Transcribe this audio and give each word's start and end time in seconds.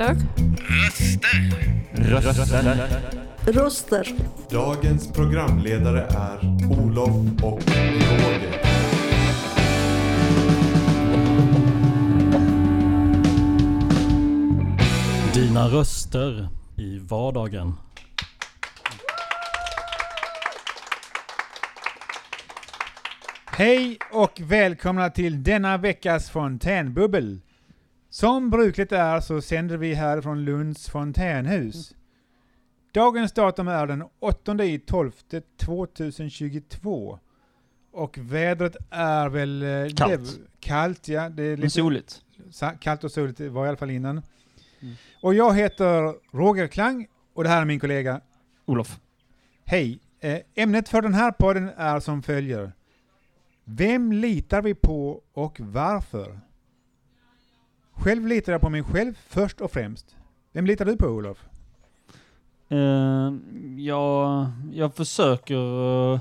Röster. 0.00 0.16
Röster. 1.92 2.32
Röster. 2.32 3.52
Röster. 3.52 4.08
Dagens 4.50 5.12
programledare 5.12 6.02
är 6.02 6.38
Olof 6.70 7.42
och 7.42 7.62
Roger. 7.66 8.62
Dina 15.34 15.68
röster 15.68 16.48
i 16.76 16.98
vardagen. 16.98 17.74
Hej 23.46 23.98
och 24.12 24.40
välkomna 24.40 25.10
till 25.10 25.42
denna 25.42 25.76
veckas 25.76 26.30
fontänbubbel. 26.30 27.40
Som 28.10 28.50
brukligt 28.50 28.92
är 28.92 29.20
så 29.20 29.40
sänder 29.40 29.76
vi 29.76 29.94
här 29.94 30.20
från 30.20 30.44
Lunds 30.44 30.88
fontänhus. 30.88 31.94
Dagens 32.92 33.32
datum 33.32 33.68
är 33.68 33.86
den 33.86 34.04
8 34.20 34.64
i 34.64 34.78
12 34.78 35.10
2022. 35.60 37.18
Och 37.92 38.18
vädret 38.18 38.76
är 38.90 39.28
väl... 39.28 39.62
eh, 39.62 39.94
Kallt. 39.96 40.20
det- 40.38 40.46
kallt, 40.60 41.08
ja. 41.08 41.28
Det 41.28 41.42
är 41.42 41.56
lite 41.56 41.70
soligt. 41.70 42.22
kallt 42.80 43.04
och 43.04 43.12
soligt, 43.12 43.38
det 43.38 43.48
var 43.48 43.66
i 43.66 43.68
alla 43.68 43.76
fall 43.76 43.90
innan. 43.90 44.22
Mm. 44.80 44.94
Och 45.22 45.34
jag 45.34 45.54
heter 45.54 46.14
Roger 46.36 46.66
Klang 46.66 47.06
och 47.34 47.42
det 47.44 47.50
här 47.50 47.60
är 47.60 47.64
min 47.64 47.80
kollega. 47.80 48.20
Olof. 48.66 49.00
Hej! 49.64 50.00
Eh, 50.20 50.38
ämnet 50.54 50.88
för 50.88 51.02
den 51.02 51.14
här 51.14 51.30
podden 51.32 51.70
är 51.76 52.00
som 52.00 52.22
följer. 52.22 52.72
Vem 53.64 54.12
litar 54.12 54.62
vi 54.62 54.74
på 54.74 55.22
och 55.32 55.60
varför? 55.60 56.40
Själv 58.00 58.26
litar 58.26 58.52
jag 58.52 58.60
på 58.60 58.68
mig 58.70 58.82
själv 58.82 59.18
först 59.28 59.60
och 59.60 59.70
främst. 59.70 60.16
Vem 60.52 60.66
litar 60.66 60.84
du 60.84 60.96
på 60.96 61.06
Olof? 61.06 61.44
Uh, 62.72 63.34
jag, 63.76 64.46
jag 64.72 64.94
försöker 64.94 65.54
uh, 66.14 66.20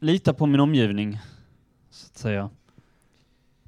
lita 0.00 0.34
på 0.34 0.46
min 0.46 0.60
omgivning, 0.60 1.20
så 1.90 2.06
att 2.06 2.18
säga. 2.18 2.50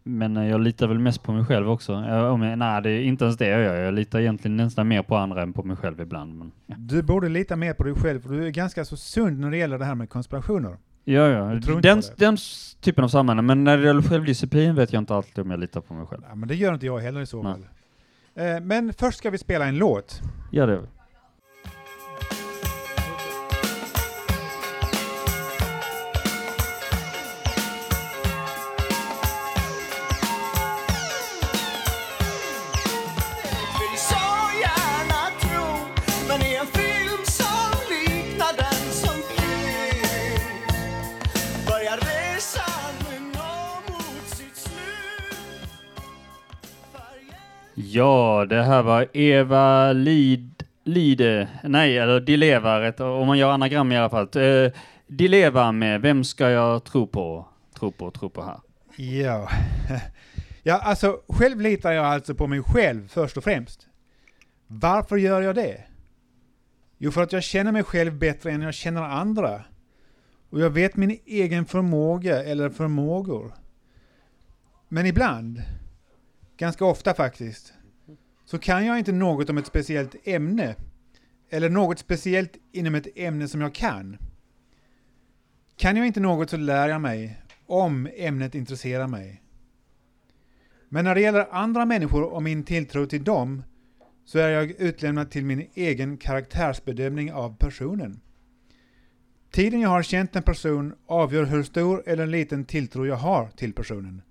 Men 0.03 0.37
eh, 0.37 0.49
jag 0.49 0.61
litar 0.61 0.87
väl 0.87 0.99
mest 0.99 1.23
på 1.23 1.33
mig 1.33 1.45
själv 1.45 1.71
också. 1.71 1.93
Jag, 1.93 2.33
om 2.33 2.43
jag, 2.43 2.59
nej, 2.59 2.83
det 2.83 2.91
är 2.91 3.01
inte 3.01 3.25
ens 3.25 3.37
det 3.37 3.49
jag 3.49 3.61
gör. 3.61 3.75
Jag 3.75 3.95
litar 3.95 4.21
egentligen 4.21 4.57
nästan 4.57 4.89
mer 4.89 5.03
på 5.03 5.17
andra 5.17 5.43
än 5.43 5.53
på 5.53 5.63
mig 5.63 5.77
själv 5.77 6.01
ibland. 6.01 6.39
Men, 6.39 6.53
ja. 6.67 6.75
Du 6.79 7.03
borde 7.03 7.29
lita 7.29 7.57
mer 7.57 7.75
på 7.75 7.85
dig 7.85 7.95
själv 7.95 8.21
för 8.21 8.29
du 8.29 8.47
är 8.47 8.51
ganska 8.51 8.85
så 8.85 8.97
sund 8.97 9.39
när 9.39 9.51
det 9.51 9.57
gäller 9.57 9.79
det 9.79 9.85
här 9.85 9.95
med 9.95 10.11
konspirationer. 10.11 10.77
Ja, 11.13 11.29
ja. 11.29 11.61
Den, 11.81 12.03
den 12.17 12.37
typen 12.81 13.05
av 13.05 13.09
sammanhang. 13.09 13.47
Men 13.47 13.65
när 13.65 13.79
det 13.79 13.87
gäller 13.87 14.03
självdisciplin 14.03 14.75
vet 14.75 14.93
jag 14.93 15.01
inte 15.01 15.15
alltid 15.15 15.39
om 15.39 15.51
jag 15.51 15.61
litar 15.61 15.81
på 15.81 15.95
mig 15.95 16.07
själv. 16.07 16.23
Ja, 16.29 16.35
men 16.35 16.49
det 16.49 16.55
gör 16.55 16.75
inte 16.75 16.87
jag 16.87 16.99
heller 16.99 17.21
i 17.21 17.27
så 17.27 17.43
fall. 17.43 17.67
Eh, 18.35 18.61
men 18.61 18.93
först 18.93 19.19
ska 19.19 19.31
vi 19.31 19.39
spela 19.39 19.67
en 19.67 19.79
låt. 19.79 20.21
Ja, 20.51 20.67
det 20.67 20.73
gör. 20.73 20.81
Vi 20.81 20.89
Ja, 47.91 48.47
det 48.49 48.63
här 48.63 48.83
var 48.83 49.17
Eva 49.17 49.93
Lid, 49.93 50.65
Lide, 50.85 51.49
nej, 51.63 51.99
eller 51.99 52.21
Dileva, 52.21 52.81
rätt, 52.81 53.01
om 53.01 53.27
man 53.27 53.39
gör 53.39 53.51
anagram 53.51 53.93
i 53.93 53.97
alla 53.97 54.11
fall. 54.11 54.29
Uh, 54.37 54.71
Dileva 55.07 55.73
med 55.73 56.01
Vem 56.01 56.25
ska 56.25 56.51
jag 56.51 56.85
tro 56.85 57.07
på, 57.07 57.49
tro 57.79 57.93
på, 57.93 58.11
tro 58.11 58.31
på 58.31 58.43
här. 58.43 58.61
Ja. 58.97 59.49
ja, 60.63 60.79
alltså 60.79 61.21
själv 61.29 61.61
litar 61.61 61.93
jag 61.93 62.05
alltså 62.05 62.35
på 62.35 62.47
mig 62.47 62.63
själv 62.63 63.09
först 63.09 63.37
och 63.37 63.45
främst. 63.45 63.87
Varför 64.67 65.17
gör 65.17 65.41
jag 65.41 65.55
det? 65.55 65.85
Jo, 66.99 67.11
för 67.11 67.23
att 67.23 67.33
jag 67.33 67.43
känner 67.43 67.73
mig 67.73 67.83
själv 67.83 68.19
bättre 68.19 68.51
än 68.51 68.63
jag 68.63 68.75
känner 68.75 69.03
andra. 69.03 69.65
Och 70.51 70.61
jag 70.61 70.71
vet 70.71 70.97
min 70.97 71.19
egen 71.27 71.67
förmåga 71.67 72.43
eller 72.45 72.71
förmågor. 72.71 73.53
Men 74.89 75.07
ibland, 75.07 75.63
ganska 76.57 76.85
ofta 76.85 77.15
faktiskt, 77.15 77.75
så 78.51 78.59
kan 78.59 78.87
jag 78.87 78.99
inte 78.99 79.13
något 79.13 79.51
om 79.51 79.59
ett 79.59 79.67
speciellt 79.67 80.17
ämne. 80.25 80.77
Eller 81.51 81.71
något 81.71 81.99
speciellt 81.99 82.57
inom 82.73 82.95
ett 82.95 83.07
ämne 83.15 83.49
som 83.49 83.61
jag 83.61 83.75
kan. 83.75 84.17
Kan 85.77 85.97
jag 85.97 86.07
inte 86.07 86.21
något 86.21 86.51
så 86.51 86.57
lär 86.57 86.89
jag 86.89 87.01
mig 87.01 87.43
om 87.67 88.09
ämnet 88.17 88.55
intresserar 88.55 89.07
mig. 89.07 89.43
Men 90.89 91.05
när 91.05 91.15
det 91.15 91.21
gäller 91.21 91.47
andra 91.51 91.85
människor 91.85 92.23
och 92.23 92.43
min 92.43 92.65
tilltro 92.65 93.07
till 93.07 93.25
dem 93.25 93.63
så 94.25 94.39
är 94.39 94.49
jag 94.49 94.71
utlämnad 94.71 95.31
till 95.31 95.45
min 95.45 95.69
egen 95.75 96.17
karaktärsbedömning 96.17 97.33
av 97.33 97.57
personen. 97.57 98.21
Tiden 99.51 99.81
jag 99.81 99.89
har 99.89 100.03
känt 100.03 100.37
en 100.37 100.43
person 100.43 100.95
avgör 101.07 101.45
hur 101.45 101.63
stor 101.63 102.03
eller 102.07 102.27
liten 102.27 102.65
tilltro 102.65 103.07
jag 103.07 103.17
har 103.17 103.49
till 103.49 103.73
personen. 103.73 104.23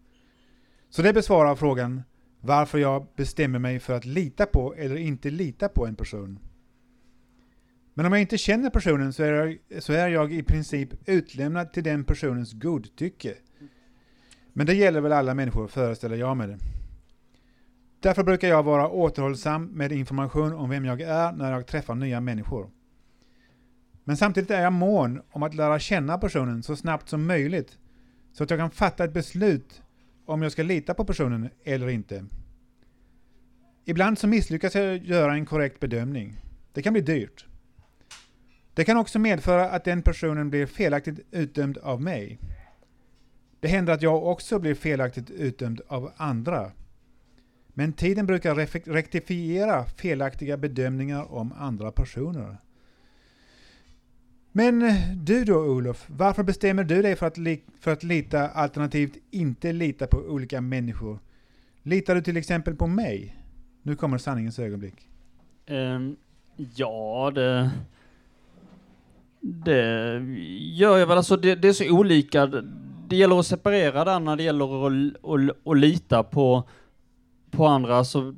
Så 0.90 1.02
det 1.02 1.14
besvarar 1.14 1.56
frågan 1.56 2.04
varför 2.42 2.78
jag 2.78 3.08
bestämmer 3.16 3.60
mig 3.60 3.80
för 3.80 3.94
att 3.94 4.06
lita 4.06 4.46
på 4.46 4.76
eller 4.76 4.96
inte 4.96 5.30
lita 5.30 5.70
på 5.70 5.86
en 5.86 5.96
person. 5.96 6.40
Men 7.94 8.06
om 8.06 8.14
jag 8.14 8.22
inte 8.22 8.38
känner 8.38 8.70
personen 8.70 9.14
så 9.14 9.24
är, 9.24 9.32
jag, 9.32 9.84
så 9.84 9.94
är 9.94 10.08
jag 10.08 10.34
i 10.34 10.44
princip 10.44 10.90
utlämnad 11.10 11.74
till 11.74 11.84
den 11.84 12.04
personens 12.04 12.54
godtycke. 12.54 13.34
Men 14.54 14.66
det 14.66 14.74
gäller 14.74 15.02
väl 15.02 15.12
alla 15.12 15.34
människor 15.34 15.68
föreställer 15.68 16.16
jag 16.16 16.38
mig 16.38 16.48
det. 16.48 16.58
Därför 18.00 18.24
brukar 18.24 18.48
jag 18.48 18.64
vara 18.64 18.90
återhållsam 18.90 19.66
med 19.66 19.92
information 19.92 20.54
om 20.54 20.70
vem 20.70 20.86
jag 20.86 21.02
är 21.02 21.32
när 21.32 21.52
jag 21.52 21.68
träffar 21.68 21.96
nya 21.96 22.22
människor. 22.22 22.70
Men 24.04 24.18
samtidigt 24.18 24.52
är 24.52 24.62
jag 24.62 24.74
mån 24.74 25.22
om 25.30 25.44
att 25.44 25.54
lära 25.54 25.80
känna 25.80 26.18
personen 26.18 26.64
så 26.64 26.76
snabbt 26.76 27.10
som 27.10 27.26
möjligt 27.26 27.78
så 28.34 28.44
att 28.44 28.50
jag 28.50 28.60
kan 28.60 28.72
fatta 28.72 29.04
ett 29.04 29.14
beslut 29.14 29.82
om 30.28 30.42
jag 30.42 30.52
ska 30.52 30.64
lita 30.64 30.94
på 30.94 31.06
personen 31.06 31.50
eller 31.64 31.90
inte. 31.90 32.26
Ibland 33.86 34.20
så 34.20 34.28
misslyckas 34.28 34.76
jag 34.76 34.98
göra 34.98 35.34
en 35.34 35.46
korrekt 35.46 35.80
bedömning. 35.80 36.36
Det 36.74 36.82
kan 36.82 36.94
bli 36.94 37.02
dyrt. 37.02 37.46
Det 38.74 38.84
kan 38.84 38.98
också 38.98 39.20
medföra 39.20 39.70
att 39.70 39.84
den 39.84 40.02
personen 40.02 40.50
blir 40.50 40.66
felaktigt 40.66 41.20
utdömd 41.32 41.78
av 41.78 42.02
mig. 42.02 42.40
Det 43.60 43.68
händer 43.68 43.94
att 43.94 44.02
jag 44.02 44.26
också 44.26 44.60
blir 44.60 44.76
felaktigt 44.76 45.30
utdömd 45.30 45.82
av 45.88 46.12
andra. 46.18 46.72
Men 47.68 47.94
tiden 47.94 48.26
brukar 48.26 48.56
rektifiera 48.94 49.86
felaktiga 49.86 50.58
bedömningar 50.58 51.34
om 51.34 51.54
andra 51.58 51.92
personer. 51.92 52.58
Men 54.52 54.82
eh, 54.82 54.96
du 55.16 55.44
då 55.46 55.56
Olof, 55.56 56.06
varför 56.10 56.44
bestämmer 56.44 56.84
du 56.84 57.02
dig 57.02 57.16
för 57.16 57.26
att, 57.26 57.38
li- 57.38 57.64
för 57.80 57.92
att 57.92 58.04
lita 58.04 58.48
alternativt 58.48 59.18
inte 59.32 59.74
lita 59.74 60.08
på 60.08 60.18
olika 60.18 60.62
människor? 60.62 61.20
Litar 61.84 62.16
du 62.16 62.22
till 62.22 62.38
exempel 62.38 62.76
på 62.76 62.88
mig? 62.88 63.36
Nu 63.84 63.96
kommer 63.96 64.18
sanningens 64.18 64.60
ögonblick. 64.60 65.10
Um, 65.70 66.16
ja, 66.76 67.32
det... 67.36 67.70
Det 69.42 70.20
gör 70.60 70.98
jag 70.98 71.08
väl. 71.08 71.18
Alltså 71.18 71.38
det, 71.38 71.56
det 71.56 71.68
är 71.68 71.74
så 71.74 71.92
olika. 71.92 72.46
Det 73.08 73.16
gäller 73.16 73.40
att 73.40 73.46
separera 73.46 74.06
där 74.06 74.20
när 74.20 74.36
det 74.36 74.44
gäller 74.44 74.88
att, 74.88 75.14
att, 75.24 75.68
att 75.68 75.78
lita 75.78 76.24
på, 76.24 76.64
på 77.52 77.66
andra. 77.66 78.04
Så 78.04 78.36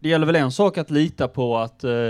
det 0.00 0.08
gäller 0.08 0.26
väl 0.26 0.36
en 0.36 0.52
sak 0.52 0.78
att 0.78 0.90
lita 0.90 1.28
på 1.28 1.58
att, 1.58 1.84
eh, 1.84 2.08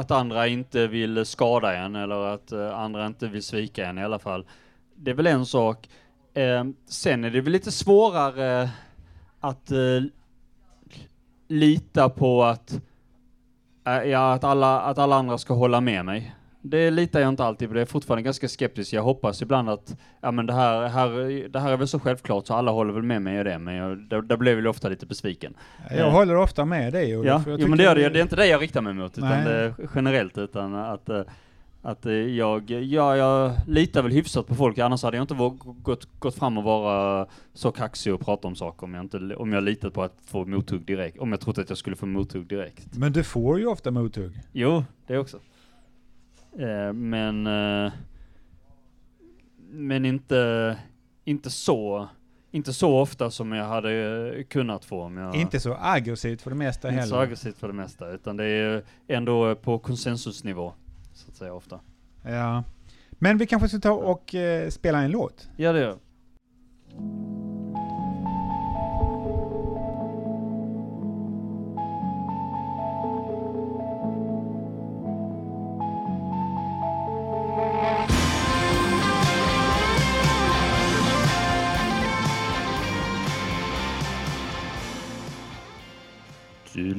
att 0.00 0.10
andra 0.10 0.46
inte 0.46 0.86
vill 0.86 1.26
skada 1.26 1.76
en 1.76 1.96
eller 1.96 2.34
att 2.34 2.52
eh, 2.52 2.78
andra 2.78 3.06
inte 3.06 3.28
vill 3.28 3.42
svika 3.42 3.86
en 3.86 3.98
i 3.98 4.04
alla 4.04 4.18
fall. 4.18 4.46
Det 4.94 5.10
är 5.10 5.14
väl 5.14 5.26
en 5.26 5.46
sak. 5.46 5.88
Eh, 6.34 6.64
sen 6.86 7.24
är 7.24 7.30
det 7.30 7.40
väl 7.40 7.52
lite 7.52 7.72
svårare 7.72 8.70
att 9.40 9.70
eh, 9.70 10.02
lita 11.48 12.08
på 12.08 12.42
att 12.42 12.72
eh, 13.86 14.02
Ja, 14.02 14.32
att 14.32 14.44
alla, 14.44 14.80
att 14.80 14.98
alla 14.98 15.16
andra 15.16 15.38
ska 15.38 15.54
hålla 15.54 15.80
med 15.80 16.04
mig. 16.04 16.34
Det 16.62 16.90
litar 16.90 17.20
jag 17.20 17.28
inte 17.28 17.44
alltid 17.44 17.68
på, 17.68 17.74
det 17.74 17.80
är 17.80 17.84
fortfarande 17.86 18.22
ganska 18.22 18.48
skeptisk. 18.48 18.92
Jag 18.92 19.02
hoppas 19.02 19.42
ibland 19.42 19.70
att, 19.70 19.96
ja 20.20 20.30
men 20.30 20.46
det 20.46 20.52
här, 20.52 20.88
här, 20.88 21.48
det 21.48 21.60
här 21.60 21.72
är 21.72 21.76
väl 21.76 21.88
så 21.88 22.00
självklart 22.00 22.46
så 22.46 22.54
alla 22.54 22.70
håller 22.70 22.92
väl 22.92 23.02
med 23.02 23.22
mig 23.22 23.40
i 23.40 23.42
det, 23.44 23.58
men 23.58 23.74
jag, 23.74 23.98
där, 23.98 24.22
där 24.22 24.36
blev 24.36 24.58
jag 24.58 24.70
ofta 24.70 24.88
lite 24.88 25.06
besviken. 25.06 25.54
Jag 25.90 25.98
Ja. 25.98 26.10
håller 26.10 26.36
ofta 26.36 26.64
med 26.64 26.92
dig 26.92 27.16
Olof. 27.16 27.26
Ja, 27.26 27.50
Jag 27.50 27.60
jo, 27.60 27.68
men 27.68 27.78
det, 27.78 27.84
är 27.84 27.94
det, 27.94 28.08
det 28.08 28.18
är 28.18 28.22
inte 28.22 28.36
det 28.36 28.46
jag 28.46 28.62
riktar 28.62 28.80
mig 28.82 28.94
mot, 28.94 29.18
utan 29.18 29.30
det 29.44 29.74
generellt, 29.94 30.38
utan 30.38 30.74
att, 30.74 31.08
eh, 31.08 31.22
Att 31.82 32.06
eh, 32.06 32.12
jag, 32.12 32.70
ja, 32.70 33.16
jag 33.16 33.52
litar 33.66 34.02
väl 34.02 34.12
hyfsat 34.12 34.46
på 34.46 34.54
folk, 34.54 34.78
annars 34.78 35.02
hade 35.02 35.16
jag 35.16 35.24
inte 35.24 35.34
våg- 35.34 35.82
gått, 35.82 36.08
gått 36.18 36.34
fram 36.34 36.58
och 36.58 36.64
vara 36.64 37.26
så 37.54 37.72
kaxig 37.72 38.14
och 38.14 38.20
prata 38.20 38.48
om 38.48 38.54
saker 38.54 38.84
om 38.84 38.94
jag 38.94 39.04
inte, 39.04 39.16
om 39.36 39.52
jag 39.52 39.62
litat 39.64 39.94
på 39.94 40.02
att 40.02 40.14
få 40.26 40.44
mothugg 40.44 40.86
direkt, 40.86 41.18
om 41.18 41.30
jag 41.30 41.40
trodde 41.40 41.60
att 41.60 41.68
jag 41.68 41.78
skulle 41.78 41.96
få 41.96 42.06
mothugg 42.06 42.46
direkt. 42.46 42.96
Men 42.96 43.12
du 43.12 43.22
får 43.24 43.58
ju 43.58 43.66
ofta 43.66 43.90
mothugg. 43.90 44.32
Jo, 44.52 44.84
det 45.06 45.18
också. 45.18 45.38
Eh, 46.58 46.92
men, 46.92 47.46
eh, 47.46 47.92
men 49.70 50.04
inte, 50.04 50.76
inte 51.24 51.50
så, 51.50 52.08
inte 52.50 52.72
så 52.72 52.98
ofta 52.98 53.30
som 53.30 53.52
jag 53.52 53.64
hade 53.64 53.92
eh, 54.38 54.44
kunnat 54.44 54.84
få 54.84 55.02
om 55.02 55.16
jag 55.16 55.34
Inte 55.34 55.60
så 55.60 55.76
aggressivt 55.80 56.42
för 56.42 56.50
det 56.50 56.56
mesta 56.56 56.88
inte 56.90 57.02
så 57.02 57.14
heller. 57.14 57.24
aggressivt 57.26 57.58
för 57.58 57.66
det 57.68 57.74
mesta, 57.74 58.10
utan 58.10 58.36
det 58.36 58.44
är 58.44 58.82
ändå 59.08 59.54
på 59.54 59.78
konsensusnivå, 59.78 60.72
så 61.12 61.30
att 61.30 61.36
säga 61.36 61.54
ofta. 61.54 61.80
Ja. 62.24 62.64
Men 63.10 63.38
vi 63.38 63.46
kanske 63.46 63.68
ska 63.68 63.78
ta 63.78 63.90
och 63.92 64.34
eh, 64.34 64.68
spela 64.68 65.02
en 65.02 65.10
låt. 65.10 65.48
Ja, 65.56 65.72
det 65.72 65.80
gör 65.80 65.98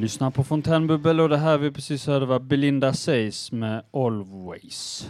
lyssnar 0.01 0.31
på 0.31 0.43
Fontänbubbel 0.43 1.19
och 1.19 1.29
det 1.29 1.37
här 1.37 1.57
vi 1.57 1.71
precis 1.71 2.07
hörde 2.07 2.25
var 2.25 2.39
Belinda 2.39 2.93
Says 2.93 3.51
med 3.51 3.83
Always. 3.93 5.09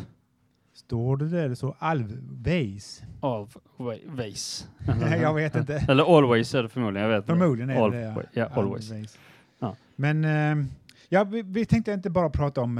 Står 0.73 1.17
det 1.17 1.29
där 1.29 1.55
så 1.55 1.75
alvveis? 1.79 3.01
Always. 3.21 4.67
jag 5.21 5.33
vet 5.33 5.55
inte. 5.55 5.85
Eller 5.89 6.17
Always 6.17 6.55
är 6.55 6.63
det 6.63 6.69
förmodligen, 6.69 7.09
jag 7.09 7.17
vet. 7.17 7.25
Förmodligen 7.25 7.69
är 7.69 7.89
det 7.89 8.11
Always. 8.11 8.27
Ja, 8.33 8.45
always. 8.53 8.91
Alvveis. 8.91 9.17
Ja. 9.59 9.75
Men 9.95 10.25
eh, 10.25 10.65
ja, 11.09 11.23
vi, 11.23 11.41
vi 11.41 11.65
tänkte 11.65 11.91
inte 11.93 12.09
bara 12.09 12.29
prata 12.29 12.61
om 12.61 12.75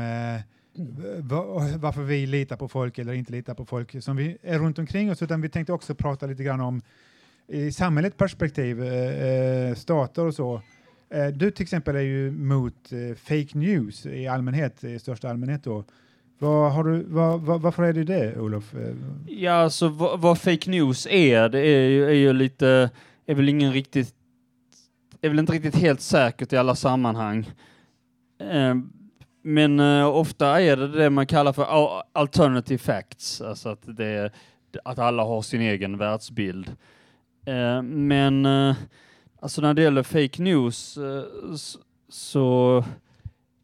va- 1.17 1.77
varför 1.77 2.01
vi 2.01 2.25
litar 2.27 2.55
på 2.57 2.67
folk 2.67 2.97
eller 2.99 3.13
inte 3.13 3.31
litar 3.31 3.53
på 3.53 3.65
folk 3.65 4.03
som 4.03 4.15
vi 4.15 4.37
är 4.41 4.59
runt 4.59 4.79
omkring 4.79 5.11
oss, 5.11 5.21
utan 5.21 5.41
vi 5.41 5.49
tänkte 5.49 5.73
också 5.73 5.95
prata 5.95 6.25
lite 6.25 6.43
grann 6.43 6.61
om 6.61 6.81
i 7.47 7.71
samhällets 7.71 8.17
perspektiv, 8.17 8.83
eh, 8.83 9.25
eh, 9.69 9.75
stater 9.75 10.25
och 10.25 10.33
så. 10.35 10.61
Eh, 11.13 11.27
du 11.27 11.51
till 11.51 11.63
exempel 11.63 11.95
är 11.95 12.01
ju 12.01 12.31
mot 12.31 12.91
eh, 12.91 13.15
fake 13.15 13.57
news 13.57 14.05
i 14.05 14.27
allmänhet, 14.27 14.83
i 14.83 14.99
största 14.99 15.29
allmänhet 15.29 15.63
då. 15.63 15.83
Var 16.39 16.69
har 16.69 16.83
du, 16.83 17.03
var, 17.03 17.37
var, 17.37 17.59
varför 17.59 17.83
är 17.83 17.93
du 17.93 18.03
det, 18.03 18.39
Olof? 18.39 18.75
Eh, 18.75 18.95
ja, 19.27 19.51
alltså 19.51 19.87
vad, 19.87 20.19
vad 20.19 20.37
fake 20.37 20.69
news 20.69 21.07
är, 21.09 21.49
det 21.49 21.59
är 21.59 21.89
ju, 21.89 22.05
är 22.05 22.13
ju 22.13 22.33
lite, 22.33 22.89
är 23.25 23.35
väl 23.35 23.49
ingen 23.49 23.73
riktigt, 23.73 24.13
är 25.21 25.29
väl 25.29 25.39
inte 25.39 25.53
riktigt 25.53 25.75
helt 25.75 26.01
säkert 26.01 26.53
i 26.53 26.57
alla 26.57 26.75
sammanhang. 26.75 27.51
Men 29.43 29.79
ofta 30.05 30.61
är 30.61 30.77
det 30.77 30.87
det 30.87 31.09
man 31.09 31.27
kallar 31.27 31.53
för 31.53 31.65
alternative 32.11 32.77
facts, 32.77 33.41
alltså 33.41 33.69
att 33.69 33.97
det 33.97 34.33
att 34.83 34.99
alla 34.99 35.23
har 35.23 35.41
sin 35.41 35.61
egen 35.61 35.97
världsbild. 35.97 36.75
Men 37.83 38.45
alltså 39.41 39.61
när 39.61 39.73
det 39.73 39.81
gäller 39.81 40.03
fake 40.03 40.41
news 40.43 40.97
eh, 40.97 41.23
så 42.09 42.83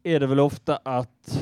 är 0.02 0.20
det 0.20 0.26
väl 0.26 0.40
ofta 0.40 0.76
att 0.76 1.38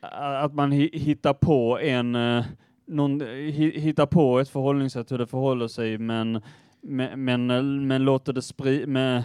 att 0.00 0.54
man 0.54 0.72
hi- 0.72 0.98
hittar 0.98 1.34
på 1.34 1.78
en 1.78 2.14
eh, 2.14 2.44
någon, 2.86 3.22
hi- 3.22 3.78
hittar 3.78 4.06
på 4.06 4.38
ett 4.40 4.48
förhållningssätt 4.48 5.12
hur 5.12 5.18
det 5.18 5.26
förhåller 5.26 5.68
sig 5.68 5.98
men 5.98 6.40
men, 6.80 7.24
men, 7.24 7.50
eh, 7.50 7.62
men 7.62 8.04
låter 8.04 8.32
det 8.32 8.42
spri 8.42 8.86
med, 8.86 9.24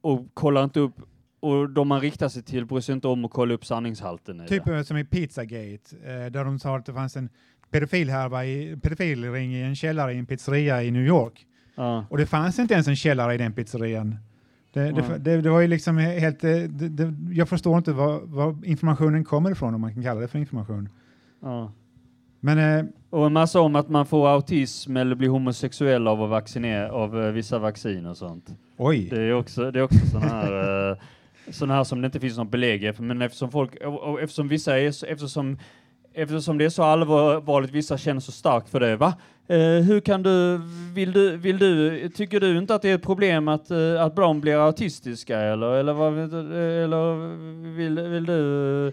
och 0.00 0.34
kollar 0.34 0.64
inte 0.64 0.80
upp 0.80 0.94
och 1.40 1.70
de 1.70 1.88
man 1.88 2.00
riktar 2.00 2.28
sig 2.28 2.42
till 2.42 2.66
bryr 2.66 2.80
sig 2.80 2.92
inte 2.94 3.08
om 3.08 3.24
att 3.24 3.30
kolla 3.30 3.54
upp 3.54 3.64
sanningshalten 3.66 4.46
Typ 4.46 4.64
det. 4.64 4.76
eh, 4.76 4.82
som 4.82 4.96
i 4.96 5.04
Pizzagate, 5.04 5.96
eh, 6.04 6.30
där 6.32 6.44
de 6.44 6.58
sa 6.58 6.76
att 6.76 6.86
det 6.86 6.92
fanns 6.94 7.16
en 7.16 7.28
pedofilhärva 7.70 8.44
i, 8.44 8.76
pedofilring 8.82 9.54
i 9.54 9.62
en 9.62 9.76
källare 9.76 10.12
i 10.14 10.18
en 10.18 10.26
pizzeria 10.26 10.82
i 10.82 10.90
New 10.90 11.06
York. 11.06 11.46
Ja. 11.74 12.06
Och 12.10 12.18
det 12.18 12.26
fanns 12.26 12.58
inte 12.58 12.74
ens 12.74 12.88
en 12.88 12.96
källare 12.96 13.34
i 13.34 13.38
den 13.38 13.52
pizzerian. 13.52 14.16
Det, 14.72 14.92
det, 14.92 15.18
det, 15.18 15.40
det 15.40 15.50
var 15.50 15.60
ju 15.60 15.66
liksom 15.66 15.96
helt... 15.98 16.44
eh, 16.44 16.50
jag 17.30 17.48
förstår 17.48 17.78
inte 17.78 17.92
var, 17.92 18.20
var 18.20 18.56
informationen 18.64 19.24
kommer 19.24 19.50
ifrån, 19.50 19.74
om 19.74 19.80
man 19.80 19.94
kan 19.94 20.02
kalla 20.02 20.20
det 20.20 20.28
för 20.28 20.38
information. 20.38 20.88
Ja. 21.42 21.72
Men 22.40 22.58
eh, 22.78 22.84
Och 23.10 23.26
en 23.26 23.32
massa 23.32 23.60
om 23.60 23.76
att 23.76 23.88
man 23.88 24.06
får 24.06 24.28
autism 24.28 24.96
eller 24.96 25.14
blir 25.14 25.28
homosexuell 25.28 26.08
av 26.08 26.22
att 26.22 26.30
vaccinera 26.30 26.92
av 26.92 27.22
eh, 27.22 27.30
vissa 27.32 27.58
vaccin 27.58 28.06
och 28.06 28.16
sånt. 28.16 28.54
oj, 28.76 29.08
Det 29.10 29.22
är 29.22 29.32
också, 29.32 29.70
det 29.70 29.78
är 29.78 29.82
också 29.82 30.06
sådana 30.06 30.28
här, 30.28 30.90
eh, 30.90 30.96
såna 31.50 31.74
här 31.74 31.84
som 31.84 32.00
det 32.00 32.06
inte 32.06 32.20
finns 32.20 32.36
något 32.36 32.50
belägg 32.50 32.96
för, 32.96 33.02
men 33.02 33.22
eftersom 33.22 33.50
folk, 33.50 33.74
och, 33.84 34.00
och 34.02 34.20
eftersom 34.20 34.48
vissa 34.48 34.78
är, 34.78 35.04
eftersom, 35.12 35.58
eftersom 36.14 36.58
det 36.58 36.64
är 36.64 36.68
så 36.70 36.82
allvarligt, 36.82 37.70
vissa 37.70 37.98
känner 37.98 38.20
så 38.20 38.32
starkt 38.32 38.68
för 38.68 38.80
det, 38.80 38.96
va? 38.96 39.14
Eh, 39.48 39.58
hur 39.58 40.00
kan 40.00 40.22
du, 40.22 40.60
vill 40.94 41.12
du, 41.12 41.36
vill 41.36 41.58
du, 41.58 42.08
tycker 42.08 42.40
du 42.40 42.58
inte 42.58 42.74
att 42.74 42.82
det 42.82 42.90
är 42.90 42.94
ett 42.94 43.02
problem 43.02 43.48
att, 43.48 43.70
eh, 43.70 44.02
att 44.02 44.14
barn 44.14 44.40
blir 44.40 44.66
autistiska 44.66 45.40
eller, 45.40 45.66
eller 45.70 45.92
vad, 45.92 46.18
eller 46.18 47.26
vill, 47.76 48.00
vill 48.00 48.24
du, 48.26 48.92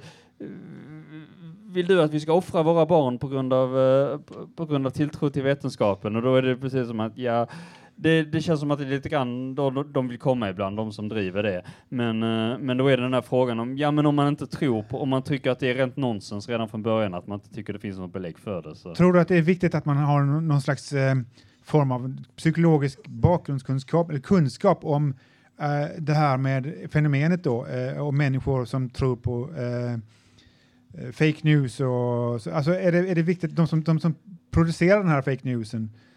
vill 1.72 1.86
du 1.88 2.02
att 2.02 2.12
vi 2.14 2.20
ska 2.20 2.34
offra 2.34 2.64
våra 2.64 2.86
barn 2.86 3.18
på 3.20 3.28
grund 3.28 3.54
av, 3.54 3.80
eh, 3.80 4.18
på- 4.18 4.48
på 4.56 4.66
grund 4.66 4.88
av 4.88 4.92
tilltro 4.92 5.30
till 5.30 5.44
vetenskapen? 5.44 6.16
Och 6.16 6.22
då 6.22 6.36
är 6.36 6.42
det 6.42 6.56
precis 6.56 6.88
som 6.88 7.00
att, 7.00 7.18
ja, 7.18 7.48
det, 7.96 8.24
det 8.24 8.42
känns 8.42 8.60
som 8.60 8.72
att 8.72 8.80
det 8.80 8.86
är 8.86 8.90
lite 8.90 9.10
grann 9.10 9.56
då 9.56 9.70
de 9.70 10.08
vill 10.08 10.20
komma 10.20 10.50
ibland, 10.50 10.78
de 10.78 10.92
som 10.92 11.10
driver 11.10 11.44
det. 11.44 11.64
Men, 11.90 12.24
eh, 12.24 12.58
men 12.58 12.78
då 12.78 12.88
är 12.88 12.98
det 12.98 13.04
den 13.04 13.14
här 13.14 13.22
frågan 13.22 13.60
om, 13.60 13.78
ja 13.78 13.92
men 13.92 14.06
om 14.06 14.16
man 14.16 14.28
inte 14.28 14.48
tror 14.48 14.84
på, 14.84 15.02
om 15.02 15.10
man 15.10 15.24
tycker 15.24 15.52
att 15.52 15.60
det 15.60 15.70
är 15.70 15.76
rent 15.76 15.98
nonsens 15.98 16.50
redan 16.50 16.70
från 16.70 16.84
början, 16.84 17.14
att 17.14 17.28
man 17.28 17.40
inte 17.40 17.54
tycker 17.54 17.74
det 17.74 17.80
finns 17.80 17.98
något 17.98 18.14
belägg 18.14 18.40
för 18.40 18.62
det. 18.62 18.76
Så. 18.76 18.96
tror 18.96 19.14
du 19.14 19.20
att 19.20 19.28
det 19.28 19.38
är 19.38 19.42
viktigt 19.42 19.76
att 19.76 19.86
man 19.86 19.98
har 19.98 20.22
någon 20.22 20.62
slags 20.62 20.94
eh, 20.94 21.16
form 21.64 21.92
av 21.92 22.16
psykologisk 22.36 23.08
bakgrundskunskap 23.08 24.10
eller 24.10 24.20
kunskap 24.20 24.80
om 24.86 25.14
eh, 25.60 26.02
det 26.02 26.14
här 26.14 26.38
med 26.38 26.74
fenomenet 26.92 27.44
då 27.44 27.66
eh, 27.66 27.98
och 27.98 28.14
människor 28.14 28.66
som 28.66 28.90
tror 28.90 29.16
på 29.16 29.50
eh, 29.58 29.94
eh 29.94 31.12
fake 31.12 31.40
news 31.42 31.80
och 31.80 32.42
så, 32.42 32.52
alltså 32.52 32.72
är 32.72 32.92
det, 32.92 33.10
är 33.10 33.16
det 33.16 33.22
viktigt, 33.22 33.56
de 33.56 33.68
som, 33.68 33.84
de 33.84 34.00
som 34.00 34.16
producerar 34.52 35.00
den 35.00 35.08
här 35.08 35.22
fake 35.22 35.42
newsen, 35.44 35.84
eh, 35.84 36.11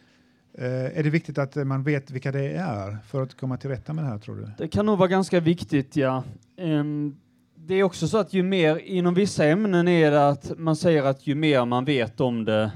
är 0.62 1.02
det 1.02 1.10
viktigt 1.10 1.38
att 1.38 1.56
eh, 1.56 1.64
man 1.64 1.82
vet 1.82 2.10
vilka 2.10 2.32
det 2.32 2.52
är 2.52 2.98
för 3.06 3.22
att 3.22 3.34
komma 3.34 3.56
till 3.56 3.70
rätta 3.70 3.92
med 3.92 4.04
det 4.04 4.08
här 4.08 4.18
tror 4.18 4.36
du? 4.36 4.48
Det 4.58 4.68
kan 4.68 4.86
nog 4.86 4.98
vara 4.98 5.08
ganska 5.08 5.40
viktigt, 5.40 5.96
ja. 5.96 6.22
Ehm, 6.56 7.16
det 7.56 7.74
är 7.74 7.82
också 7.82 8.08
så 8.08 8.18
att 8.18 8.32
ju 8.32 8.42
mer, 8.42 8.76
inom 8.76 9.14
vissa 9.14 9.44
ämnen 9.44 9.88
är 9.88 10.10
det 10.10 10.28
att 10.28 10.58
man 10.58 10.76
säger 10.76 11.02
att 11.02 11.26
ju 11.26 11.34
mer 11.34 11.64
man 11.64 11.84
vet 11.84 12.20
om 12.20 12.44
det, 12.44 12.72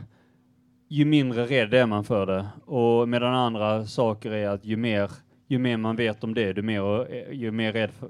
ju 0.88 1.04
mindre 1.04 1.46
rädd 1.46 1.74
är 1.74 1.86
man 1.86 2.04
för 2.04 2.26
det. 2.26 2.46
Och 2.64 3.08
medan 3.08 3.34
andra 3.34 3.86
saker 3.86 4.30
är 4.30 4.48
att 4.48 4.64
ju 4.64 4.76
mer, 4.76 5.10
ju 5.48 5.58
mer 5.58 5.76
man 5.76 5.96
vet 5.96 6.24
om 6.24 6.34
det, 6.34 6.56
ju 6.56 6.62
mer, 6.62 7.06
ju 7.32 7.50
mer 7.50 7.72
rädd 7.72 7.90
för, 7.90 8.08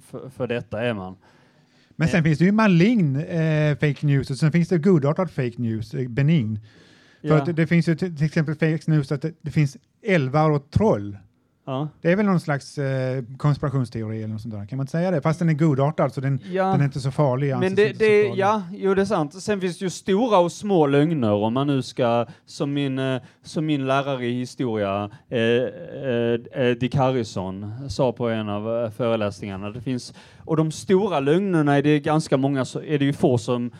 för, 0.00 0.28
för 0.28 0.46
detta 0.46 0.82
är 0.82 0.94
man. 0.94 1.16
Men 1.96 2.08
sen 2.08 2.18
Eh. 2.18 2.24
finns 2.24 2.38
det 2.38 2.44
ju 2.44 2.52
malign 2.52 3.16
eh, 3.16 3.78
fake 3.78 4.06
news 4.06 4.30
och 4.30 4.36
sen 4.36 4.52
finns 4.52 4.68
det 4.68 4.78
godartad 4.78 5.30
fake 5.30 5.54
news, 5.56 5.94
eh, 5.94 6.08
benign. 6.08 6.58
För 7.22 7.28
Ja. 7.28 7.42
att 7.42 7.56
det, 7.56 7.66
finns 7.66 7.88
ju 7.88 7.94
till, 7.94 8.24
exempel 8.24 8.54
fake 8.54 8.90
news 8.90 9.12
att 9.12 9.22
det, 9.22 9.32
det 9.42 9.50
finns 9.50 9.76
älvar 10.06 10.50
och 10.50 10.70
troll. 10.70 11.16
Ja. 11.66 11.88
Det 12.00 12.12
är 12.12 12.16
väl 12.16 12.26
någon 12.26 12.40
slags 12.40 12.78
eh, 12.78 13.24
konspirationsteori 13.36 14.18
eller 14.18 14.28
något 14.32 14.40
sånt 14.42 14.54
där, 14.54 14.66
kan 14.66 14.76
man 14.76 14.84
inte 14.84 14.90
säga 14.90 15.10
det? 15.10 15.20
Fast 15.20 15.38
den 15.38 15.48
är 15.48 15.52
godartad 15.52 16.12
så 16.14 16.20
den, 16.20 16.40
Ja. 16.52 16.64
den 16.72 16.80
är 16.80 16.84
inte 16.84 17.00
så 17.00 17.10
farlig. 17.10 17.56
Men 17.58 17.74
det, 17.74 17.98
det, 17.98 18.22
ja, 18.22 18.62
jo 18.72 18.94
det 18.94 19.00
är 19.02 19.06
sant. 19.06 19.42
Sen 19.42 19.60
finns 19.60 19.78
det 19.78 19.84
ju 19.84 19.90
stora 19.90 20.38
och 20.38 20.52
små 20.52 20.86
lögner 20.86 21.32
om 21.32 21.54
man 21.54 21.66
nu 21.66 21.82
ska, 21.82 22.26
som 22.46 22.72
min, 22.72 22.98
eh, 22.98 23.22
som 23.42 23.66
min 23.66 23.86
lärare 23.86 24.26
i 24.26 24.38
historia, 24.38 25.10
eh, 25.28 25.38
eh, 25.40 26.62
eh, 26.66 26.76
Dick 26.76 26.94
Harrison, 26.94 27.72
sa 27.90 28.12
på 28.12 28.28
en 28.28 28.48
av 28.48 28.84
eh, 28.84 28.90
föreläsningarna. 28.90 29.70
Det 29.70 29.80
finns, 29.80 30.14
och 30.38 30.56
de 30.56 30.72
stora 30.72 31.20
lögnerna 31.20 31.76
är 31.76 31.82
det 31.82 32.00
ganska 32.00 32.36
många, 32.36 32.64
så 32.64 32.82
är 32.82 32.98
det 32.98 33.04
ju 33.04 33.12
få 33.12 33.38
som, 33.38 33.70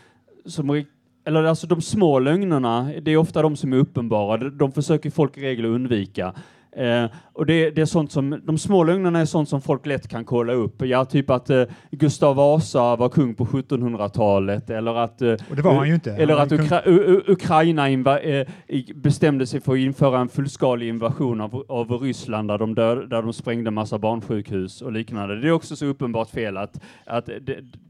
som 0.46 0.70
ri- 0.72 0.87
eller 1.24 1.44
alltså 1.44 1.66
de 1.66 1.82
små 1.82 2.18
lögnerna, 2.18 2.92
det 3.02 3.10
är 3.10 3.16
ofta 3.16 3.42
de 3.42 3.56
som 3.56 3.72
är 3.72 3.76
uppenbara. 3.76 4.36
De, 4.50 4.72
försöker 4.72 5.10
folk 5.10 5.38
i 5.38 5.40
regel 5.40 5.64
undvika. 5.64 6.34
Eh, 6.76 7.06
och 7.32 7.46
det, 7.46 7.70
det 7.70 7.80
är 7.80 7.86
sånt 7.86 8.12
som, 8.12 8.40
de 8.44 8.58
små 8.58 8.84
lögnerna 8.84 9.20
är 9.20 9.24
sånt 9.24 9.48
som 9.48 9.60
folk 9.60 9.86
lätt 9.86 10.08
kan 10.08 10.24
kolla 10.24 10.52
upp. 10.52 10.82
Ja, 10.82 11.04
typ 11.04 11.30
att 11.30 11.50
eh, 11.50 11.64
Gustav 11.90 12.36
Vasa 12.36 12.96
var 12.96 13.08
kung 13.08 13.34
på 13.34 13.44
1700-talet 13.44 14.70
eller 14.70 14.94
att 14.94 15.22
eh, 15.22 15.32
Och 15.50 15.56
det 15.56 15.62
var 15.62 15.74
han 15.74 15.88
ju 15.88 15.94
inte. 15.94 16.12
eller 16.12 16.36
att 16.36 16.52
Ukra 16.52 16.82
Ukraina 17.26 17.90
eh, 17.90 18.46
bestämde 18.94 19.46
sig 19.46 19.60
för 19.60 19.72
att 19.72 19.78
införa 19.78 20.20
en 20.20 20.28
fullskalig 20.28 20.88
invasion 20.88 21.40
av, 21.40 21.64
av 21.68 21.92
Ryssland 21.92 22.48
där 22.48 22.58
de, 22.58 22.74
död, 22.74 23.10
där 23.10 23.22
de 23.22 23.32
sprängde 23.32 23.70
massa 23.70 23.98
barnsjukhus 23.98 24.82
och 24.82 24.92
liknande. 24.92 25.40
Det 25.40 25.48
är 25.48 25.52
också 25.52 25.76
så 25.76 25.86
uppenbart 25.86 26.30
fel 26.30 26.56
att, 26.56 26.80
att 27.06 27.26
det, 27.26 27.40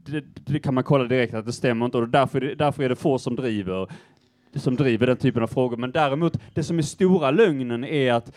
det, 0.05 0.23
det 0.35 0.59
kan 0.59 0.73
man 0.73 0.83
kolla 0.83 1.03
direkt 1.03 1.33
att 1.33 1.45
det 1.45 1.53
stämmer 1.53 1.85
inte 1.85 1.97
och 1.97 2.09
därför, 2.09 2.55
därför 2.57 2.83
är 2.83 2.89
det 2.89 2.95
få 2.95 3.19
som 3.19 3.35
driver, 3.35 3.87
som 4.55 4.75
driver 4.75 5.07
den 5.07 5.17
typen 5.17 5.43
av 5.43 5.47
frågor. 5.47 5.77
Men 5.77 5.91
däremot, 5.91 6.37
det 6.53 6.63
som 6.63 6.77
är 6.77 6.81
stora 6.81 7.31
lögnen 7.31 7.83
är 7.83 8.13
att 8.13 8.31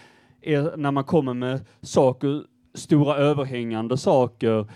är 0.47 0.77
när 0.77 0.91
man 0.91 1.05
kommer 1.05 1.35
med 1.35 1.61
saker, 1.83 2.43
stora 2.75 3.17
överhängande 3.17 3.97
saker 3.97 4.67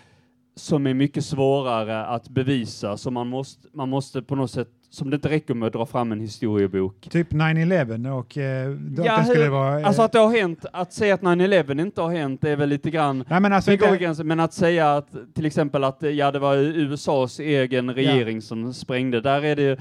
som 0.56 0.86
är 0.86 0.94
mycket 0.94 1.24
svårare 1.24 2.04
att 2.06 2.28
bevisa, 2.28 2.96
så 2.96 3.10
man 3.10 3.26
måste, 3.28 3.68
man 3.72 3.88
måste 3.88 4.22
på 4.22 4.34
något 4.36 4.50
sätt, 4.50 4.68
som 4.90 5.10
det 5.10 5.14
inte 5.14 5.28
räcker 5.28 5.54
med 5.54 5.66
att 5.66 5.72
dra 5.72 5.86
fram 5.86 6.12
en 6.12 6.20
historiebok. 6.20 7.08
Typ 7.10 7.32
9-11 7.32 8.10
och 8.18 8.38
eh, 8.38 8.76
Ja, 9.06 9.18
det 9.18 9.24
skulle 9.24 9.42
hur- 9.44 9.50
vara... 9.50 9.80
eh, 9.80 9.86
Alltså 9.86 10.02
att 10.02 10.12
det 10.12 10.18
har 10.18 10.36
hänt, 10.36 10.64
att 10.72 10.92
säga 10.92 11.14
att 11.14 11.20
9-11 11.20 11.80
inte 11.80 12.00
har 12.00 12.10
hänt 12.12 12.44
är 12.44 12.56
väl 12.56 12.68
lite 12.68 12.90
grann 12.90 13.24
nej, 13.28 13.40
men 13.40 13.52
alltså 13.52 13.70
det 13.76 14.24
men 14.24 14.40
att 14.40 14.52
säga 14.52 14.96
att 14.96 15.14
till 15.34 15.46
exempel 15.46 15.84
att 15.84 16.02
ja, 16.02 16.30
det 16.30 16.38
var 16.38 16.56
USAs 16.56 17.40
egen 17.40 17.94
regering 17.94 18.42
som 18.42 18.74
sprängde, 18.74 19.20
där 19.20 19.44
är 19.44 19.56
det 19.56 19.80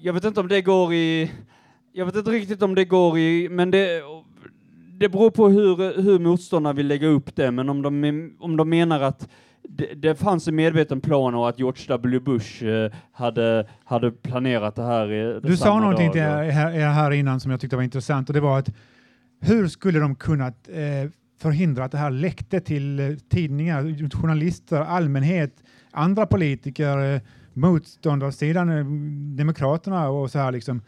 jag 0.00 0.12
vet 0.12 0.24
inte 0.24 0.40
om 0.40 0.48
det 0.48 0.62
går 0.62 0.92
i, 0.94 1.30
jag 1.92 2.06
vet 2.06 2.16
inte 2.16 2.30
riktigt 2.30 2.62
om 2.62 2.74
det 2.74 2.84
går 2.84 3.18
i, 3.18 3.48
men 3.50 3.70
det, 3.70 4.02
det 4.98 5.08
beror 5.08 5.30
på 5.30 5.48
hur, 5.48 6.02
hur 6.02 6.18
motståndarna 6.18 6.72
vill 6.72 6.86
lägga 6.86 7.06
upp 7.06 7.36
det, 7.36 7.50
men 7.50 7.68
om 7.68 7.82
de, 7.82 8.32
om 8.40 8.56
de 8.56 8.68
menar 8.68 9.00
att 9.00 9.28
det, 9.68 9.94
det 9.94 10.14
fanns 10.14 10.48
en 10.48 10.54
medveten 10.54 11.00
plan 11.00 11.34
och 11.34 11.48
att 11.48 11.58
George 11.58 11.84
W. 11.88 12.20
Bush 12.20 12.64
eh, 12.64 12.92
hade, 13.12 13.68
hade 13.84 14.10
planerat 14.10 14.74
det 14.74 14.82
här. 14.82 15.40
du 15.42 15.56
sa 15.56 15.80
någonting 15.80 16.12
till 16.12 16.20
här, 16.20 16.90
här 16.90 17.10
innan 17.10 17.40
som 17.40 17.50
jag 17.50 17.60
tyckte 17.60 17.76
var 17.76 17.82
intressant 17.82 18.28
och 18.28 18.34
det 18.34 18.40
var 18.40 18.58
att 18.58 18.70
hur 19.40 19.68
skulle 19.68 19.98
de 19.98 20.14
kunnat 20.14 20.68
eh, 20.68 21.10
förhindra 21.40 21.84
att 21.84 21.92
det 21.92 21.98
här 21.98 22.10
läckte 22.10 22.60
till 22.60 23.00
eh, 23.00 23.16
tidningar, 23.28 24.10
journalister, 24.20 24.80
allmänhet, 24.80 25.62
andra 25.90 26.26
politiker, 26.26 27.14
eh, 27.14 27.20
motståndarsidan, 27.52 28.68
demokraterna 29.36 30.08
och 30.08 30.30
så 30.30 30.38
här 30.38 30.52
liksom. 30.52 30.82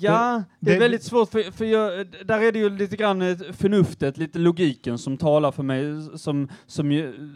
Ja, 0.00 0.42
det 0.60 0.70
är 0.70 0.74
det- 0.74 0.80
väldigt 0.80 1.02
svårt 1.02 1.30
för, 1.30 1.50
för 1.52 1.64
jag, 1.64 2.06
där 2.24 2.40
är 2.40 2.52
det 2.52 2.58
ju 2.58 2.70
lite 2.70 2.96
grann 2.96 3.36
förnuftet, 3.52 4.18
lite 4.18 4.38
logiken 4.38 4.98
som 4.98 5.16
talar 5.16 5.52
för 5.52 5.62
mig 5.62 5.84
som, 6.18 6.48
som 6.66 6.92
ju, 6.92 7.30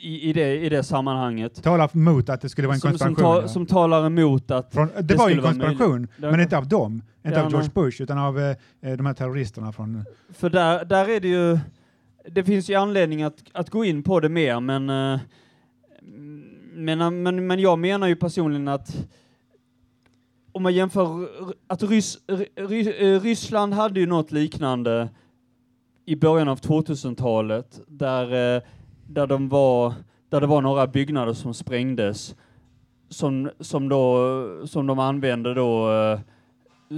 i, 0.00 0.30
i, 0.30 0.32
det, 0.32 0.56
i 0.60 0.68
det 0.68 0.82
sammanhanget. 0.82 1.62
Tala 1.62 1.88
mot 1.92 2.28
att 2.28 2.40
det 2.40 2.48
skulle 2.48 2.66
vara 2.68 2.74
en 2.74 2.80
Som, 2.80 2.90
som, 2.98 2.98
konspiration. 3.08 3.34
ta, 3.36 3.42
ja. 3.42 3.48
som 3.48 3.66
talar 3.66 4.06
emot 4.06 4.50
att 4.50 4.72
Från, 4.74 4.88
det, 4.96 5.02
det 5.02 5.14
var 5.14 5.28
ju 5.28 5.34
en 5.34 5.42
konspiration, 5.42 6.08
men 6.18 6.40
inte 6.40 6.58
av 6.58 6.68
dem. 6.68 7.02
Inte 7.26 7.38
Ja, 7.38 7.44
av 7.44 7.50
George. 7.50 7.70
Bush, 7.74 8.02
utan 8.02 8.18
av 8.18 8.38
eh, 8.40 8.56
de 8.80 9.06
här 9.06 9.14
terroristerna 9.14 9.72
från... 9.72 10.04
För 10.32 10.50
där, 10.50 10.84
där 10.84 11.08
är 11.10 11.20
det 11.20 11.28
ju, 11.28 11.58
det 12.30 12.44
finns 12.44 12.70
ju 12.70 12.74
anledning 12.74 13.22
att, 13.22 13.36
att 13.52 13.70
gå 13.70 13.84
in 13.84 14.02
på 14.02 14.20
det 14.20 14.28
mer, 14.28 14.60
men, 14.60 14.90
eh, 14.90 15.20
men, 16.74 17.22
men, 17.22 17.46
men 17.46 17.60
jag 17.60 17.78
menar 17.78 18.06
ju 18.06 18.16
personligen 18.16 18.68
att 18.68 19.06
om 20.56 20.62
man 20.62 20.74
jämför 20.74 21.28
att 21.66 21.82
Rys, 21.82 22.18
Ry, 22.56 22.88
eh, 22.88 23.20
Ryssland 23.20 23.74
hade 23.74 24.00
ju 24.00 24.06
något 24.06 24.32
liknande 24.32 25.08
i 26.06 26.16
början 26.16 26.48
av 26.48 26.60
2000-talet 26.60 27.80
där, 27.86 28.56
eh, 28.56 28.62
där, 29.06 29.26
de 29.26 29.48
var, 29.48 29.94
där 30.28 30.40
det 30.40 30.46
var 30.46 30.62
några 30.62 30.86
byggnader 30.86 31.32
som 31.32 31.54
sprängdes 31.54 32.36
som, 33.08 33.50
som, 33.60 33.88
då, 33.88 34.66
som 34.66 34.86
de 34.86 34.98
använde 34.98 35.54
då 35.54 35.92
eh, 35.92 36.20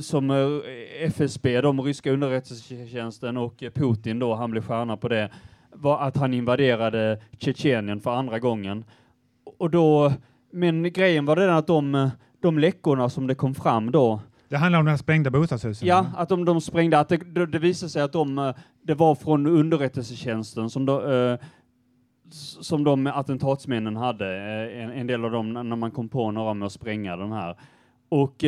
som 0.00 0.60
FSB, 1.00 1.60
de 1.60 1.80
ryska 1.80 2.12
underrättelsetjänsten 2.12 3.36
och 3.36 3.64
Putin 3.74 4.18
då, 4.18 4.34
han 4.34 4.50
blev 4.50 4.62
stjärna 4.66 4.96
på 4.96 5.08
det, 5.08 5.30
var 5.72 6.00
att 6.00 6.16
han 6.16 6.34
invaderade 6.34 7.22
Tjetjenien 7.38 8.00
för 8.00 8.10
andra 8.10 8.38
gången. 8.38 8.84
Och 9.58 9.70
då, 9.70 10.12
men 10.52 10.92
grejen 10.92 11.24
var 11.24 11.36
den 11.36 11.50
att 11.50 11.66
de, 11.66 12.10
de 12.40 12.58
läckorna 12.58 13.08
som 13.08 13.26
det 13.26 13.34
kom 13.34 13.54
fram 13.54 13.90
då, 13.90 14.20
Det 14.48 14.56
handlar 14.56 14.78
om 14.78 14.84
de 14.84 14.90
här 14.90 14.96
sprängda 14.98 15.30
bostadshusen. 15.30 15.88
ja, 15.88 16.06
att 16.16 16.28
de, 16.28 16.44
de 16.44 16.60
sprängde, 16.60 16.98
att 16.98 17.08
det, 17.08 17.16
det, 17.16 17.46
det 17.46 17.58
visade 17.58 17.90
sig 17.90 18.02
att 18.02 18.12
de, 18.12 18.38
eh, 18.38 18.54
det 18.82 18.94
var 18.94 19.14
från 19.14 19.46
underrättelsetjänsten 19.46 20.70
som 20.70 20.86
då, 20.86 21.10
eh, 21.12 21.38
som 22.60 22.84
de 22.84 23.06
attentatsmännen 23.06 23.96
hade, 23.96 24.26
eh, 24.26 24.82
en, 24.84 24.90
en 24.90 25.06
del 25.06 25.24
av 25.24 25.30
dem, 25.30 25.52
när 25.52 25.76
man 25.76 25.90
kom 25.90 26.08
på 26.08 26.30
några 26.30 26.54
med 26.54 26.66
att 26.66 26.72
spränga 26.72 27.16
den 27.16 27.32
här. 27.32 27.56
Och, 28.08 28.44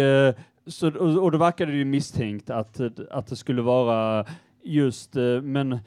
så, 0.66 0.87
och, 1.20 1.32
då 1.32 1.38
verkade 1.38 1.73
det 1.73 1.78
ju 1.78 1.85
misstänkt 1.85 2.50
att, 2.50 2.80
att 3.11 3.26
det 3.26 3.37
skulle 3.37 3.62
vara 3.62 4.25
just, 4.62 5.14
men 5.42 5.78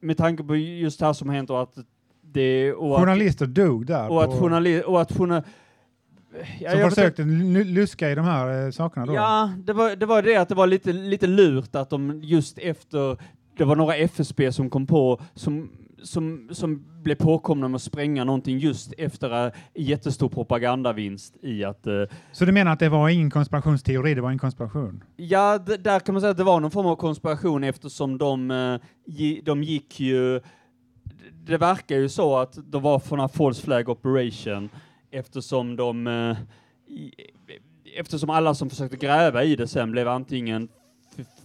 med 0.00 0.16
tanke 0.16 0.42
på 0.42 0.56
just 0.56 0.98
det 1.00 1.06
här 1.06 1.12
som 1.12 1.28
hänt 1.30 1.50
och 1.50 1.62
att 1.62 1.74
det... 2.22 2.72
Och 2.72 2.94
att, 2.94 3.00
Journalister 3.00 3.46
dog 3.46 3.86
där. 3.86 4.10
och 4.10 4.24
att 4.24 4.30
journali- 4.30 4.82
och 4.82 5.00
att 5.00 5.12
journal... 5.16 5.42
Ja, 6.60 6.70
som 6.70 6.80
jag 6.80 6.90
försökte 6.94 7.22
lu- 7.22 7.64
luska 7.64 8.10
i 8.10 8.14
de 8.14 8.24
här 8.24 8.64
eh, 8.66 8.70
sakerna 8.70 9.06
då. 9.06 9.14
Ja, 9.14 9.52
det 9.64 9.72
var, 9.72 9.96
det 9.96 10.06
var 10.06 10.22
det 10.22 10.36
att 10.36 10.48
det 10.48 10.54
var 10.54 10.66
lite, 10.66 10.92
lite 10.92 11.26
lurt 11.26 11.74
att 11.76 11.90
de 11.90 12.20
just 12.22 12.58
efter, 12.58 13.16
det 13.58 13.64
var 13.64 13.76
några 13.76 13.96
FSB 13.96 14.52
som 14.52 14.70
kom 14.70 14.86
på, 14.86 15.20
som, 15.34 15.70
som, 16.02 16.48
som 16.52 16.84
blev 17.02 17.14
påkomna 17.14 17.68
med 17.68 17.76
att 17.76 17.82
spränga 17.82 18.24
någonting 18.24 18.58
just 18.58 18.92
efter 18.98 19.46
uh, 19.46 19.52
jättestor 19.74 20.28
propagandavinst 20.28 21.36
i 21.42 21.64
att, 21.64 21.86
eh, 21.86 22.02
Så 22.32 22.44
du 22.44 22.52
menar 22.52 22.72
att 22.72 22.78
det 22.78 22.88
var 22.88 23.08
ingen 23.08 23.30
konspirationsteori, 23.30 24.14
det 24.14 24.20
var 24.20 24.30
en 24.30 24.38
konspiration? 24.38 25.04
ja, 25.16 25.58
där 25.58 26.00
kan 26.00 26.12
man 26.14 26.20
säga 26.20 26.30
att 26.30 26.36
det 26.36 26.44
var 26.44 26.60
någon 26.60 26.70
form 26.70 26.86
av 26.86 26.96
konspiration 26.96 27.64
eftersom 27.64 28.18
de, 28.18 28.50
eh, 28.50 28.76
gi- 29.06 29.42
de 29.44 29.62
gick 29.62 30.00
ju, 30.00 30.40
det 31.44 31.58
verkar 31.58 31.96
ju 31.96 32.08
så 32.08 32.36
att 32.38 32.58
de 32.70 32.82
var 32.82 32.98
från 32.98 33.20
en 33.20 33.28
false 33.28 33.62
flag 33.62 33.88
operation 33.88 34.68
eftersom 35.10 35.76
de, 35.76 36.06
eh, 36.06 36.36
eftersom 37.96 38.30
alla 38.30 38.54
som 38.54 38.70
försökte 38.70 38.96
gräva 38.96 39.44
i 39.44 39.56
det 39.56 39.66
sen 39.66 39.90
blev 39.90 40.08
antingen, 40.08 40.68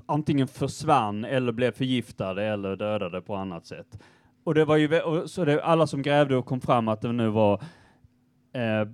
antingen 0.05 0.47
försvann 0.47 1.25
eller 1.25 1.51
blev 1.51 1.71
förgiftade 1.71 2.43
eller 2.43 2.75
dödade 2.75 3.21
på 3.21 3.35
annat 3.35 3.65
sätt. 3.65 3.99
Och 4.43 4.53
det 4.53 4.65
var 4.65 4.77
ju, 4.77 5.01
så 5.27 5.45
det, 5.45 5.63
alla 5.63 5.87
som 5.87 6.01
grävde 6.01 6.35
och 6.35 6.45
kom 6.45 6.61
fram 6.61 6.87
att 6.87 7.01
det 7.01 7.11
nu 7.11 7.29
var 7.29 7.53
eh, 8.53 8.87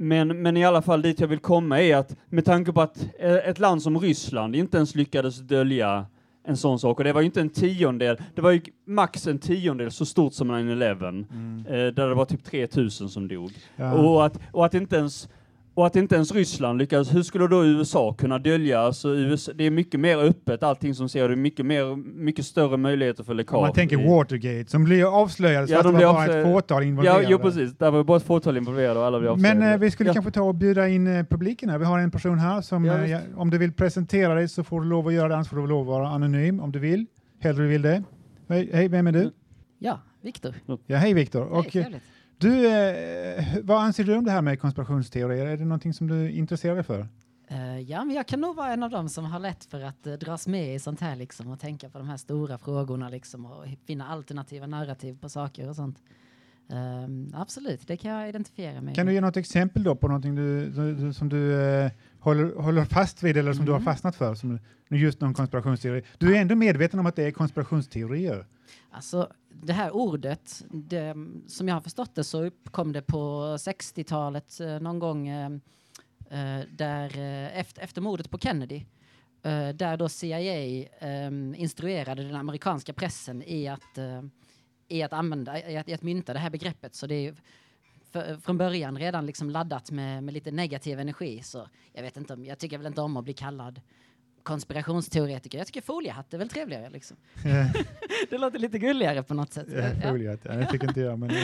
men, 0.00 0.42
men 0.42 0.56
i 0.56 0.64
alla 0.64 0.82
fall 0.82 1.02
dit 1.02 1.20
jag 1.20 1.28
vill 1.28 1.38
komma 1.38 1.80
är 1.80 1.96
att 1.96 2.16
med 2.28 2.44
tanke 2.44 2.72
på 2.72 2.80
att 2.80 3.08
eh, 3.18 3.36
ett 3.36 3.58
land 3.58 3.82
som 3.82 3.98
Ryssland 3.98 4.56
inte 4.56 4.76
ens 4.76 4.94
lyckades 4.94 5.38
dölja 5.38 6.06
en 6.44 6.56
sån 6.56 6.78
sak, 6.78 6.98
och 6.98 7.04
det 7.04 7.12
var 7.12 7.20
ju 7.20 7.26
inte 7.26 7.40
en 7.40 7.50
tiondel, 7.50 8.16
det 8.34 8.42
var 8.42 8.50
ju 8.50 8.60
max 8.86 9.26
en 9.26 9.38
tiondel 9.38 9.90
så 9.90 10.06
stort 10.06 10.32
som 10.32 10.50
9-11, 10.50 11.24
eh, 11.68 11.72
där 11.72 12.08
det 12.08 12.14
var 12.14 12.24
typ 12.24 12.44
3000 12.44 13.08
som 13.08 13.28
dog. 13.28 13.52
Ja. 13.76 13.92
Och, 13.92 14.26
att, 14.26 14.38
och, 14.52 14.66
att 14.66 14.74
inte 14.74 14.96
ens, 14.96 15.28
och 15.78 15.86
att 15.86 15.96
inte 15.96 16.14
ens 16.14 16.32
Ryssland 16.34 16.78
lyckades, 16.78 17.14
hur 17.14 17.22
skulle 17.22 17.48
då 17.48 17.64
USA 17.64 18.14
kunna 18.18 18.38
dölja? 18.38 18.80
Alltså 18.80 19.08
USA, 19.08 19.52
det 19.54 19.64
är 19.64 19.70
mycket 19.70 20.00
mer 20.00 20.18
öppet 20.18 20.62
allting 20.62 20.94
som 20.94 21.08
ser, 21.08 21.28
det 21.28 21.34
är 21.34 21.36
mycket, 21.36 21.66
mer, 21.66 21.96
mycket 21.96 22.44
större 22.46 22.76
möjligheter 22.76 23.24
för 23.24 23.34
läckage. 23.34 23.60
Man 23.60 23.72
tänker 23.72 24.08
Watergate, 24.08 24.70
som 24.70 24.84
blir 24.84 25.22
avslöjades 25.22 25.70
Ja, 25.70 25.82
för 25.82 25.88
att 25.88 25.94
de 25.94 26.00
det 26.00 26.06
var 26.06 26.12
bara 26.12 26.22
ett 26.24 26.28
avslöjade. 26.28 26.52
fåtal 26.52 26.82
involverade. 26.82 27.22
Ja, 27.22 27.28
jo 27.30 27.38
precis. 27.38 27.78
Där 27.78 27.90
var 27.90 28.04
bara 28.04 28.16
ett 28.16 28.22
fåtal 28.22 28.56
involverade 28.56 29.00
och 29.00 29.06
alla 29.06 29.18
blev 29.18 29.32
avslöjade. 29.32 29.60
Men 29.60 29.72
eh, 29.72 29.78
vi 29.78 29.90
skulle 29.90 30.10
ja. 30.10 30.14
kanske 30.14 30.32
ta 30.32 30.42
och 30.42 30.54
bjuda 30.54 30.88
in 30.88 31.06
eh, 31.06 31.24
publiken 31.24 31.68
här. 31.68 31.78
Vi 31.78 31.84
har 31.84 31.98
en 31.98 32.10
person 32.10 32.38
här 32.38 32.60
som, 32.60 32.84
Ja, 32.84 33.04
eh, 33.04 33.20
om 33.36 33.50
du 33.50 33.58
vill 33.58 33.72
presentera 33.72 34.34
dig 34.34 34.48
så 34.48 34.64
får 34.64 34.80
du 34.80 34.86
lov 34.86 35.06
att 35.06 35.14
göra 35.14 35.28
det, 35.28 35.34
annars 35.34 35.48
får 35.48 35.56
du 35.56 35.66
lov 35.66 35.80
att 35.80 35.86
vara 35.86 36.08
anonym 36.08 36.60
om 36.60 36.72
du 36.72 36.78
vill. 36.78 37.06
Hellre 37.40 37.62
du 37.62 37.68
vill 37.68 37.82
det. 37.82 38.02
Hej, 38.48 38.70
hej 38.72 38.88
vem 38.88 39.06
är 39.06 39.12
du? 39.12 39.30
Ja, 39.78 40.00
Viktor. 40.22 40.54
Ja, 40.86 40.96
hej 40.96 41.14
Viktor. 41.14 41.48
Hej, 41.52 41.58
eh, 41.58 41.70
trevligt 41.70 42.02
du, 42.38 42.66
eh, 42.66 43.44
vad 43.62 43.82
anser 43.82 44.04
du 44.04 44.16
om 44.16 44.24
det 44.24 44.30
här 44.30 44.42
med 44.42 44.60
konspirationsteorier? 44.60 45.46
Är 45.46 45.56
det 45.56 45.64
någonting 45.64 45.94
som 45.94 46.06
du 46.06 46.30
intresserar 46.30 46.74
dig 46.74 46.84
för? 46.84 47.08
Uh, 47.50 47.80
ja, 47.80 48.04
men 48.04 48.16
jag 48.16 48.26
kan 48.26 48.40
nog 48.40 48.56
vara 48.56 48.72
en 48.72 48.82
av 48.82 48.90
dem 48.90 49.08
som 49.08 49.24
har 49.24 49.38
lätt 49.38 49.64
för 49.64 49.80
att 49.80 50.06
uh, 50.06 50.12
dras 50.12 50.46
med 50.46 50.74
i 50.74 50.78
sånt 50.78 51.00
här 51.00 51.16
liksom 51.16 51.50
och 51.50 51.60
tänka 51.60 51.90
på 51.90 51.98
de 51.98 52.08
här 52.08 52.16
stora 52.16 52.58
frågorna 52.58 53.08
liksom 53.08 53.46
och 53.46 53.64
finna 53.86 54.08
alternativa 54.08 54.66
narrativ 54.66 55.18
på 55.20 55.28
saker 55.28 55.68
och 55.68 55.76
sånt. 55.76 56.02
Ehm, 56.70 57.30
absolut, 57.34 57.86
det 57.86 57.96
kan 57.96 58.10
jag 58.10 58.28
identifiera 58.28 58.80
mig 58.80 58.94
Kan 58.94 59.06
du 59.06 59.12
ge 59.12 59.20
något 59.20 59.36
exempel 59.36 59.82
då 59.82 59.94
på 59.96 60.08
någonting 60.08 60.34
du, 60.34 60.70
du, 60.70 60.94
du, 60.94 61.12
som 61.12 61.28
du 61.28 61.62
eh, 61.62 61.90
håller, 62.20 62.54
håller 62.54 62.84
fast 62.84 63.22
vid 63.22 63.36
eller 63.36 63.52
som 63.52 63.64
du 63.64 63.72
har 63.72 63.78
Mm. 63.78 63.84
fastnat 63.84 64.16
för? 64.16 64.34
Som, 64.34 64.58
just 64.90 65.20
någon 65.20 65.34
konspirationsteori. 65.34 66.02
Du 66.18 66.36
är 66.36 66.40
ändå 66.40 66.54
medveten 66.54 67.00
om 67.00 67.06
att 67.06 67.16
det 67.16 67.22
är 67.24 67.30
konspirationsteorier. 67.30 68.46
Alltså, 68.90 69.32
det 69.62 69.72
här 69.72 69.90
ordet, 69.96 70.64
det, 70.70 71.14
som 71.46 71.68
jag 71.68 71.74
har 71.74 71.80
förstått 71.80 72.14
det 72.14 72.24
så 72.24 72.44
uppkom 72.44 72.92
det 72.92 73.02
på 73.02 73.56
60-talet 73.58 74.60
eh, 74.60 74.80
någon 74.80 74.98
gång 74.98 75.28
eh, 75.28 75.50
eh, 76.30 76.64
där 76.70 77.18
eh, 77.18 77.58
efter, 77.58 77.82
efter 77.82 78.00
mordet 78.00 78.30
på 78.30 78.38
Kennedy 78.38 78.76
eh, 79.42 79.68
där 79.68 79.96
då 79.96 80.08
CIA 80.08 80.40
instruerade 81.56 82.22
den 82.22 82.36
amerikanska 82.36 82.92
pressen 82.92 83.42
i 83.42 83.68
att, 83.68 83.98
i 84.88 85.02
att 85.02 85.12
använda, 85.12 85.70
i 85.70 85.76
att, 85.76 85.88
i 85.88 85.94
att 85.94 86.02
mynta 86.02 86.32
det 86.32 86.38
här 86.38 86.50
begreppet. 86.50 86.94
Så 86.94 87.06
det 87.06 87.14
är 87.14 87.34
för, 88.10 88.36
från 88.36 88.58
början 88.58 88.98
redan 88.98 89.26
liksom 89.26 89.50
laddat 89.50 89.90
med, 89.90 90.22
med 90.24 90.34
lite 90.34 90.50
negativ 90.50 91.00
energi. 91.00 91.42
Så 91.42 91.68
jag 91.92 92.02
vet 92.02 92.16
inte 92.16 92.32
om, 92.32 92.44
jag 92.44 92.58
tycker 92.58 92.78
väl 92.78 92.86
inte 92.86 93.00
om 93.00 93.16
att 93.16 93.24
bli 93.24 93.34
kallad 93.34 93.80
konspirationsteoretiker. 94.42 95.58
Jag 95.58 95.66
tycker 95.66 95.80
foliehatt 95.80 96.34
är 96.34 96.38
väl 96.38 96.48
trevligare 96.48 96.90
liksom. 96.90 97.16
det 98.30 98.38
låter 98.38 98.58
lite 98.58 98.78
gulligare 98.78 99.22
på 99.22 99.34
något 99.34 99.52
sätt. 99.52 99.66
Ja, 99.70 100.10
foliet, 100.10 100.40
ja, 100.42 100.52
det 100.52 100.66
tycker 100.66 100.88
inte 100.88 101.00
jag. 101.00 101.18
Men, 101.18 101.30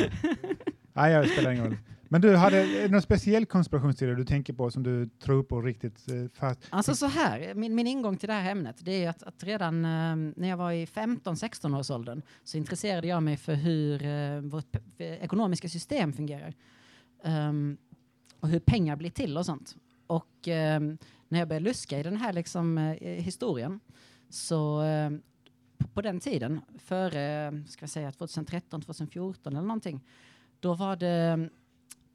nej, 0.95 1.13
jag 1.13 1.29
spelar 1.29 1.51
ingen 1.51 1.65
roll. 1.65 1.77
Men 2.09 2.21
du, 2.21 2.37
hade 2.37 2.59
är 2.59 2.83
det 2.83 2.89
någon 2.89 3.03
speciell 3.03 3.47
konspirationsteori 3.47 4.15
du 4.15 4.25
tänker 4.25 4.53
på 4.53 4.71
som 4.71 4.83
du 4.83 5.09
tror 5.09 5.43
på 5.43 5.63
riktigt 5.63 6.09
eh, 6.09 6.15
fast? 6.35 6.61
Alltså 6.71 6.95
så 6.95 7.07
här, 7.07 7.55
min, 7.55 7.75
min 7.75 7.87
ingång 7.87 8.17
till 8.17 8.29
det 8.29 8.35
här 8.35 8.51
ämnet, 8.51 8.77
det 8.81 9.05
är 9.05 9.11
att, 9.11 9.23
att 9.23 9.45
redan 9.45 9.85
eh, 9.85 10.33
när 10.37 10.49
jag 10.49 10.57
var 10.57 10.73
i 10.73 10.85
15-16 10.85 11.79
års 11.79 11.91
åldern 11.91 12.23
så 12.45 12.57
intresserade 12.57 13.07
jag 13.07 13.23
mig 13.23 13.37
för 13.37 13.55
hur 13.55 14.05
eh, 14.05 14.41
vårt 14.41 14.77
ekonomiska 14.99 15.69
system 15.69 16.13
fungerar. 16.13 16.55
Um, 17.25 17.77
och 18.41 18.49
hur 18.49 18.61
pengar 18.61 18.97
blir 18.97 19.11
till 19.11 19.37
och 19.39 19.47
sånt. 19.47 19.77
Och 20.07 20.49
ehm, 20.49 20.99
när 21.29 21.39
jag 21.39 21.49
började 21.49 21.65
luska 21.65 21.99
i 21.99 22.03
den 22.03 22.17
här 22.17 22.33
liksom, 22.33 22.79
eh, 22.79 22.95
historien 23.01 23.81
så 24.29 24.83
eh, 24.83 25.11
på, 25.79 25.89
på 25.89 26.03
den 26.03 26.21
tiden, 26.21 26.61
före 26.79 27.63
ska 27.69 27.83
jag 27.83 27.91
säga 27.91 28.13
2013, 28.13 28.83
2014 28.83 29.53
eller 29.53 29.67
någonting, 29.67 30.01
då 30.65 30.75
var 30.75 30.97
det 30.97 31.49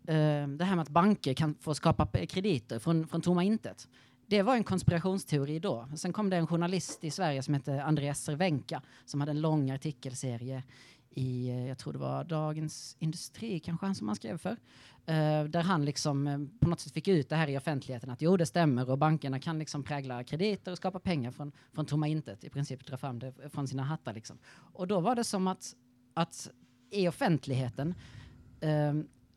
eh, 0.08 0.48
det 0.48 0.66
här 0.66 0.76
med 0.76 0.80
att 0.80 0.90
banker 0.90 1.34
kan 1.34 1.56
få 1.56 1.76
skapa 1.76 2.08
krediter 2.26 2.80
från, 2.80 3.08
från 3.08 3.22
tomma 3.22 3.44
intet. 3.44 3.88
Det 4.28 4.42
var 4.42 4.56
en 4.56 4.64
konspirationsteori 4.64 5.60
då. 5.60 5.88
Sen 5.96 6.14
kom 6.14 6.30
det 6.30 6.38
en 6.38 6.48
journalist 6.48 7.04
i 7.04 7.12
Sverige 7.12 7.44
som 7.44 7.54
hette 7.54 7.84
Andreas 7.84 8.24
Cervenka 8.24 8.82
som 9.06 9.20
hade 9.20 9.32
en 9.32 9.42
lång 9.42 9.72
artikelserie 9.72 10.64
i, 11.10 11.50
jag 11.68 11.78
tror 11.78 11.94
det 11.94 12.00
var 12.00 12.24
Dagens 12.24 12.96
Industri 13.00 13.60
kanske 13.60 13.86
han 13.86 13.96
som 13.96 14.08
han 14.08 14.16
skrev 14.16 14.38
för. 14.38 14.58
Eh, 15.06 15.44
där 15.44 15.62
han 15.62 15.86
liksom 15.86 16.28
eh, 16.28 16.40
på 16.60 16.70
något 16.70 16.80
sätt 16.80 16.94
fick 16.94 17.08
ut 17.08 17.30
det 17.30 17.36
här 17.36 17.48
i 17.48 17.58
offentligheten 17.58 18.10
att 18.10 18.22
jo 18.22 18.38
det 18.38 18.46
stämmer 18.46 18.90
och 18.90 18.98
bankerna 18.98 19.40
kan 19.40 19.60
liksom 19.60 19.84
prägla 19.84 20.24
krediter 20.24 20.72
och 20.72 20.78
skapa 20.78 21.00
pengar 21.00 21.32
från, 21.32 21.52
från 21.74 21.86
tomma 21.86 22.08
intet. 22.08 22.44
I 22.44 22.50
princip 22.50 22.86
dra 22.86 22.98
fram 22.98 23.20
det 23.20 23.34
från 23.50 23.68
sina 23.68 23.84
hattar 23.84 24.14
liksom. 24.14 24.38
Och 24.74 24.88
då 24.88 25.00
var 25.00 25.16
det 25.16 25.24
som 25.24 25.48
att, 25.48 25.76
att 26.14 26.50
i 26.92 27.08
offentligheten 27.08 27.96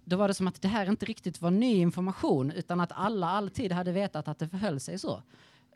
då 0.05 0.17
var 0.17 0.29
det 0.29 0.35
som 0.35 0.49
att 0.49 0.63
det 0.63 0.69
här 0.69 0.87
inte 0.91 1.07
riktigt 1.07 1.41
var 1.43 1.51
ny 1.51 1.75
information 1.77 2.51
utan 2.51 2.81
att 2.81 2.93
alla 2.95 3.27
alltid 3.31 3.73
hade 3.73 3.93
vetat 3.93 4.29
att 4.29 4.39
det 4.39 4.49
förhöll 4.49 4.81
sig 4.81 4.99
så. 4.99 5.23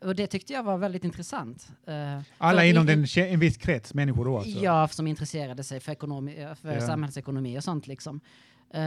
Och 0.01 0.15
det 0.15 0.27
tyckte 0.27 0.53
jag 0.53 0.63
var 0.63 0.77
väldigt 0.77 1.03
intressant. 1.03 1.69
Eh, 1.87 2.19
Alla 2.37 2.65
inom 2.65 2.89
i- 2.89 2.95
den, 2.95 3.05
en 3.33 3.39
viss 3.39 3.57
krets 3.57 3.93
människor 3.93 4.25
då 4.25 4.37
alltså? 4.37 4.59
Ja, 4.59 4.87
som 4.87 5.07
intresserade 5.07 5.63
sig 5.63 5.79
för, 5.79 5.91
ekonomi, 5.91 6.47
för 6.61 6.73
Ja. 6.73 6.87
samhällsekonomi 6.87 7.59
och 7.59 7.63
sånt 7.63 7.87
liksom. 7.87 8.19
Eh, 8.73 8.81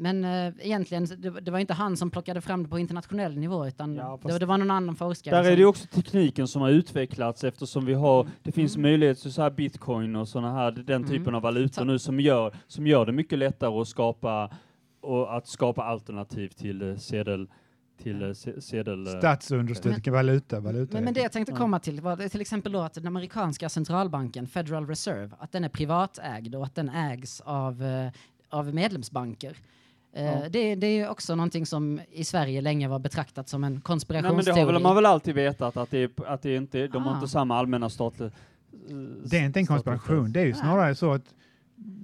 men 0.00 0.24
uh, 0.24 0.52
egentligen, 0.60 1.04
det, 1.04 1.30
det 1.40 1.50
var 1.50 1.58
inte 1.58 1.74
han 1.74 1.96
som 1.96 2.10
plockade 2.10 2.40
fram 2.40 2.62
det 2.62 2.68
på 2.68 2.78
internationell 2.78 3.38
nivå 3.38 3.66
utan 3.66 3.94
Ja, 3.96 4.18
det, 4.38 4.46
var 4.46 4.58
någon 4.58 4.70
annan 4.70 4.96
forskare. 4.96 5.34
Där 5.36 5.44
är 5.44 5.56
det 5.56 5.60
ju 5.62 5.66
också 5.66 5.86
tekniken 5.86 6.48
som 6.48 6.62
har 6.62 6.70
utvecklats 6.70 7.44
eftersom 7.44 7.84
vi 7.86 7.94
har, 7.94 8.26
det 8.42 8.52
finns 8.52 8.76
Mm. 8.76 8.90
möjlighet 8.90 9.18
till 9.18 9.32
så 9.32 9.42
här 9.42 9.50
bitcoin 9.50 10.16
och 10.16 10.28
sådana 10.28 10.52
här, 10.52 10.70
den 10.70 11.04
typen 11.04 11.22
Mm. 11.22 11.34
av 11.34 11.42
valutor 11.42 11.74
Så- 11.82 11.84
nu 11.84 11.98
som 11.98 12.20
gör, 12.20 12.54
som 12.66 12.86
gör 12.86 13.06
det 13.06 13.12
mycket 13.12 13.38
lättare 13.38 13.80
att 13.80 13.88
skapa, 13.88 14.50
och 15.00 15.36
att 15.36 15.46
skapa 15.46 15.84
alternativ 15.84 16.48
till 16.48 16.90
eh, 16.90 16.96
sedel, 16.96 17.48
till 18.02 18.22
eh, 18.22 18.32
se- 18.32 18.60
sedel... 18.60 19.06
eh, 19.06 19.12
Statsunderstödd 19.18 20.08
valuta, 20.08 20.60
valuta. 20.60 20.94
Men, 20.94 21.04
men 21.04 21.14
det 21.14 21.20
jag 21.20 21.32
tänkte 21.32 21.52
komma 21.52 21.78
till 21.78 22.00
var 22.00 22.28
till 22.28 22.40
exempel 22.40 22.72
då 22.72 22.80
att 22.80 22.94
den 22.94 23.06
amerikanska 23.06 23.68
centralbanken, 23.68 24.46
Federal 24.46 24.86
Reserve, 24.86 25.30
att 25.38 25.52
den 25.52 25.64
är 25.64 25.68
privatägd 25.68 26.54
och 26.54 26.64
att 26.64 26.74
den 26.74 26.88
ägs 26.88 27.40
av, 27.40 27.82
eh, 27.82 28.12
av 28.50 28.74
medlemsbanker. 28.74 29.56
Eh, 30.12 30.24
Ja. 30.24 30.48
det, 30.50 30.74
det 30.74 30.86
är 30.86 31.08
också 31.08 31.34
någonting 31.34 31.66
som 31.66 32.00
i 32.12 32.24
Sverige 32.24 32.60
länge 32.60 32.88
var 32.88 32.98
betraktat 32.98 33.48
som 33.48 33.64
en 33.64 33.72
Nej, 33.72 33.72
men 33.72 33.80
det 33.80 33.82
konspirationsteori. 33.84 34.58
har 34.60 34.66
väl, 34.66 34.74
man 34.82 34.84
har 34.90 34.94
väl 34.94 35.06
alltid 35.06 35.34
vetat 35.34 35.76
att 35.76 35.90
det, 35.90 35.98
är, 35.98 36.10
att 36.26 36.42
det 36.42 36.54
inte, 36.56 36.86
de 36.86 37.02
har 37.02 37.12
Ah. 37.12 37.14
inte 37.14 37.28
samma 37.28 37.56
allmänna 37.58 37.90
statliga... 37.90 38.30
Det 39.24 39.38
är 39.38 39.44
inte 39.44 39.60
en 39.60 39.66
konspiration, 39.66 40.32
det 40.32 40.40
är 40.40 40.44
ju 40.46 40.54
snarare 40.54 40.94
så 40.94 41.12
att 41.12 41.34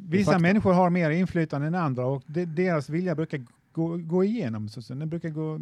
vissa 0.08 0.38
människor 0.38 0.72
har 0.72 0.90
mer 0.90 1.10
inflytande 1.10 1.66
än 1.66 1.74
andra 1.74 2.06
och 2.06 2.22
de, 2.26 2.44
deras 2.44 2.88
vilja 2.88 3.14
brukar 3.14 3.44
gå, 3.72 3.96
gå 3.96 4.24
igenom. 4.24 4.68
Så, 4.68 4.94
den 4.94 5.08
brukar 5.08 5.28
gå, 5.28 5.58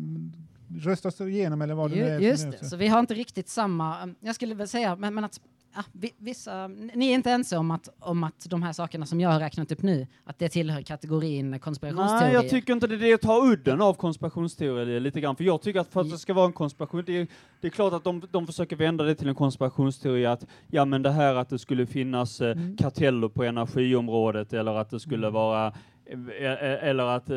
röstas 0.81 1.21
igenom 1.21 1.63
eller 1.63 1.75
vad 1.75 1.91
det 1.91 1.97
nu 1.97 2.03
är. 2.03 2.21
Ju, 2.21 2.27
just 2.29 2.51
det, 2.61 2.65
så. 2.67 2.77
vi 2.77 2.89
har 2.89 3.01
inte 3.01 3.15
riktigt 3.15 3.49
samma, 3.49 4.15
jag 4.21 4.35
skulle 4.35 4.55
väl 4.55 4.69
säga, 4.69 4.97
men, 4.97 5.15
men 5.15 5.25
att 5.25 5.41
ja, 5.75 5.83
vi, 5.93 6.13
vissa, 6.19 6.69
ni 6.69 7.11
är 7.11 7.15
inte 7.15 7.31
ense 7.31 7.57
om 7.57 7.71
att, 7.71 7.89
om 7.99 8.25
att 8.25 8.47
de 8.51 8.63
här 8.63 8.73
sakerna 8.73 9.07
som 9.07 9.21
jag 9.21 9.31
har 9.31 9.41
räknat 9.41 9.73
upp 9.73 9.83
nu, 9.83 10.07
att 10.25 10.39
det 10.39 10.49
tillhör 10.49 10.83
kategorin 10.83 11.59
konspirationsteorier? 11.59 12.27
Nej, 12.27 12.35
jag 12.35 12.49
tycker 12.51 12.73
inte 12.73 12.87
det 12.87 12.95
är 12.95 12.99
det 12.99 13.15
att 13.15 13.21
ta 13.21 13.47
udden 13.47 13.81
av 13.81 13.95
konspirationsteorier 13.95 15.01
lite 15.01 15.21
grann, 15.21 15.37
för 15.37 15.45
jag 15.45 15.63
tycker 15.63 15.81
att 15.81 15.93
för 15.93 16.01
att 16.01 16.11
det 16.11 16.19
ska 16.19 16.35
vara 16.35 16.47
en 16.47 16.53
konspiration, 16.53 17.03
det 17.07 17.19
är, 17.19 17.27
det 17.61 17.67
är 17.67 17.71
klart 17.71 17.93
att 17.93 18.05
de, 18.05 18.23
de 18.31 18.47
försöker 18.47 18.77
vända 18.77 19.05
det 19.05 19.15
till 19.15 19.29
en 19.29 19.35
konspirationsteori 19.35 20.27
att, 20.27 20.47
ja 20.67 20.85
men 20.85 21.03
det 21.03 21.11
här 21.11 21.35
att 21.35 21.49
det 21.49 21.59
skulle 21.59 21.87
finnas 21.87 22.41
eh, 22.41 22.53
Mm. 22.53 22.77
karteller 22.77 23.29
på 23.29 23.45
energiområdet 23.45 24.53
eller 24.53 24.75
att 24.75 24.91
det 24.91 25.01
skulle 25.01 25.27
Mm. 25.27 25.35
vara, 25.35 25.67
eh, 26.07 26.47
eh, 26.47 26.89
eller 26.89 27.05
att 27.05 27.31
eh, 27.31 27.37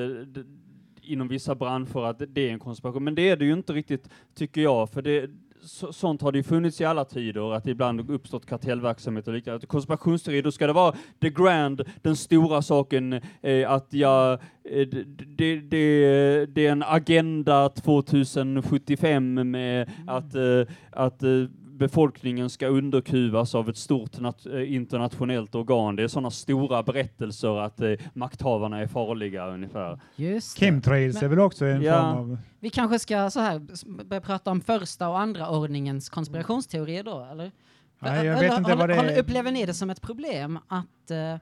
inom 1.01 1.27
vissa 1.27 1.55
branscher 1.55 2.05
att 2.05 2.21
det 2.27 2.41
är 2.49 2.51
en 2.51 2.59
konspiration, 2.59 3.03
men 3.03 3.15
det 3.15 3.29
är 3.29 3.37
det 3.37 3.45
ju 3.45 3.53
inte 3.53 3.73
riktigt, 3.73 4.09
tycker 4.35 4.61
jag, 4.61 4.89
för 4.89 5.01
det 5.01 5.29
så, 5.65 5.93
sånt 5.93 6.21
har 6.21 6.31
det 6.31 6.37
ju 6.37 6.43
funnits 6.43 6.81
i 6.81 6.85
alla 6.85 7.05
tider, 7.05 7.53
att 7.53 7.63
det 7.63 7.71
ibland 7.71 8.09
uppstått 8.09 8.45
kartellverksamhet 8.45 9.27
och 9.27 9.33
liknande. 9.33 9.67
Konspirationsteori, 9.67 10.41
då 10.41 10.51
ska 10.51 10.67
det 10.67 10.73
vara 10.73 10.95
the 11.21 11.29
grand, 11.29 11.81
den 12.01 12.15
stora 12.15 12.61
saken, 12.61 13.13
eh, 13.41 13.71
att 13.71 13.93
jag, 13.93 14.33
eh, 14.33 14.87
det, 14.87 15.55
det, 15.59 16.45
det, 16.45 16.67
är 16.67 16.71
en 16.71 16.83
agenda 16.83 17.69
2075 17.69 19.51
med 19.51 19.89
att, 20.07 20.35
eh, 20.35 20.73
att 20.91 21.23
eh, 21.23 21.29
befolkningen 21.77 22.49
ska 22.49 22.67
underkuvas 22.67 23.55
av 23.55 23.69
ett 23.69 23.77
stort 23.77 24.11
eh, 24.53 24.73
internationellt 24.75 25.55
organ. 25.55 25.95
Det 25.95 26.03
är 26.03 26.07
sådana 26.07 26.31
stora 26.31 26.83
berättelser 26.83 27.57
att 27.59 27.81
eh, 27.81 27.91
makthavarna 28.13 28.79
är 28.81 28.87
farliga 28.87 29.47
ungefär. 29.47 29.99
Just. 30.15 30.59
Chemtrails 30.59 31.23
är 31.23 31.27
väl 31.27 31.39
också 31.39 31.65
en 31.65 31.81
Ja. 31.81 32.13
form 32.13 32.31
av... 32.31 32.37
Vi 32.59 32.69
kanske 32.69 32.99
ska 32.99 33.29
så 33.29 33.39
här 33.39 33.61
börja 34.03 34.21
prata 34.21 34.51
om 34.51 34.61
första 34.61 35.09
och 35.09 35.19
andra 35.19 35.49
ordningens 35.49 36.09
konspirationsteorier 36.09 37.03
då, 37.03 37.27
eller? 37.31 37.51
Nej, 37.99 38.25
jag 38.25 38.37
Eller 38.37 38.49
vet 38.49 38.57
inte 38.57 38.71
håller- 38.71 38.95
vad 38.95 39.05
det 39.05 39.13
är. 39.13 39.19
Upplever 39.19 39.51
ni 39.51 39.65
det 39.65 39.73
som 39.73 39.89
ett 39.89 40.01
problem 40.01 40.59
att, 40.67 41.11
eh, 41.11 41.35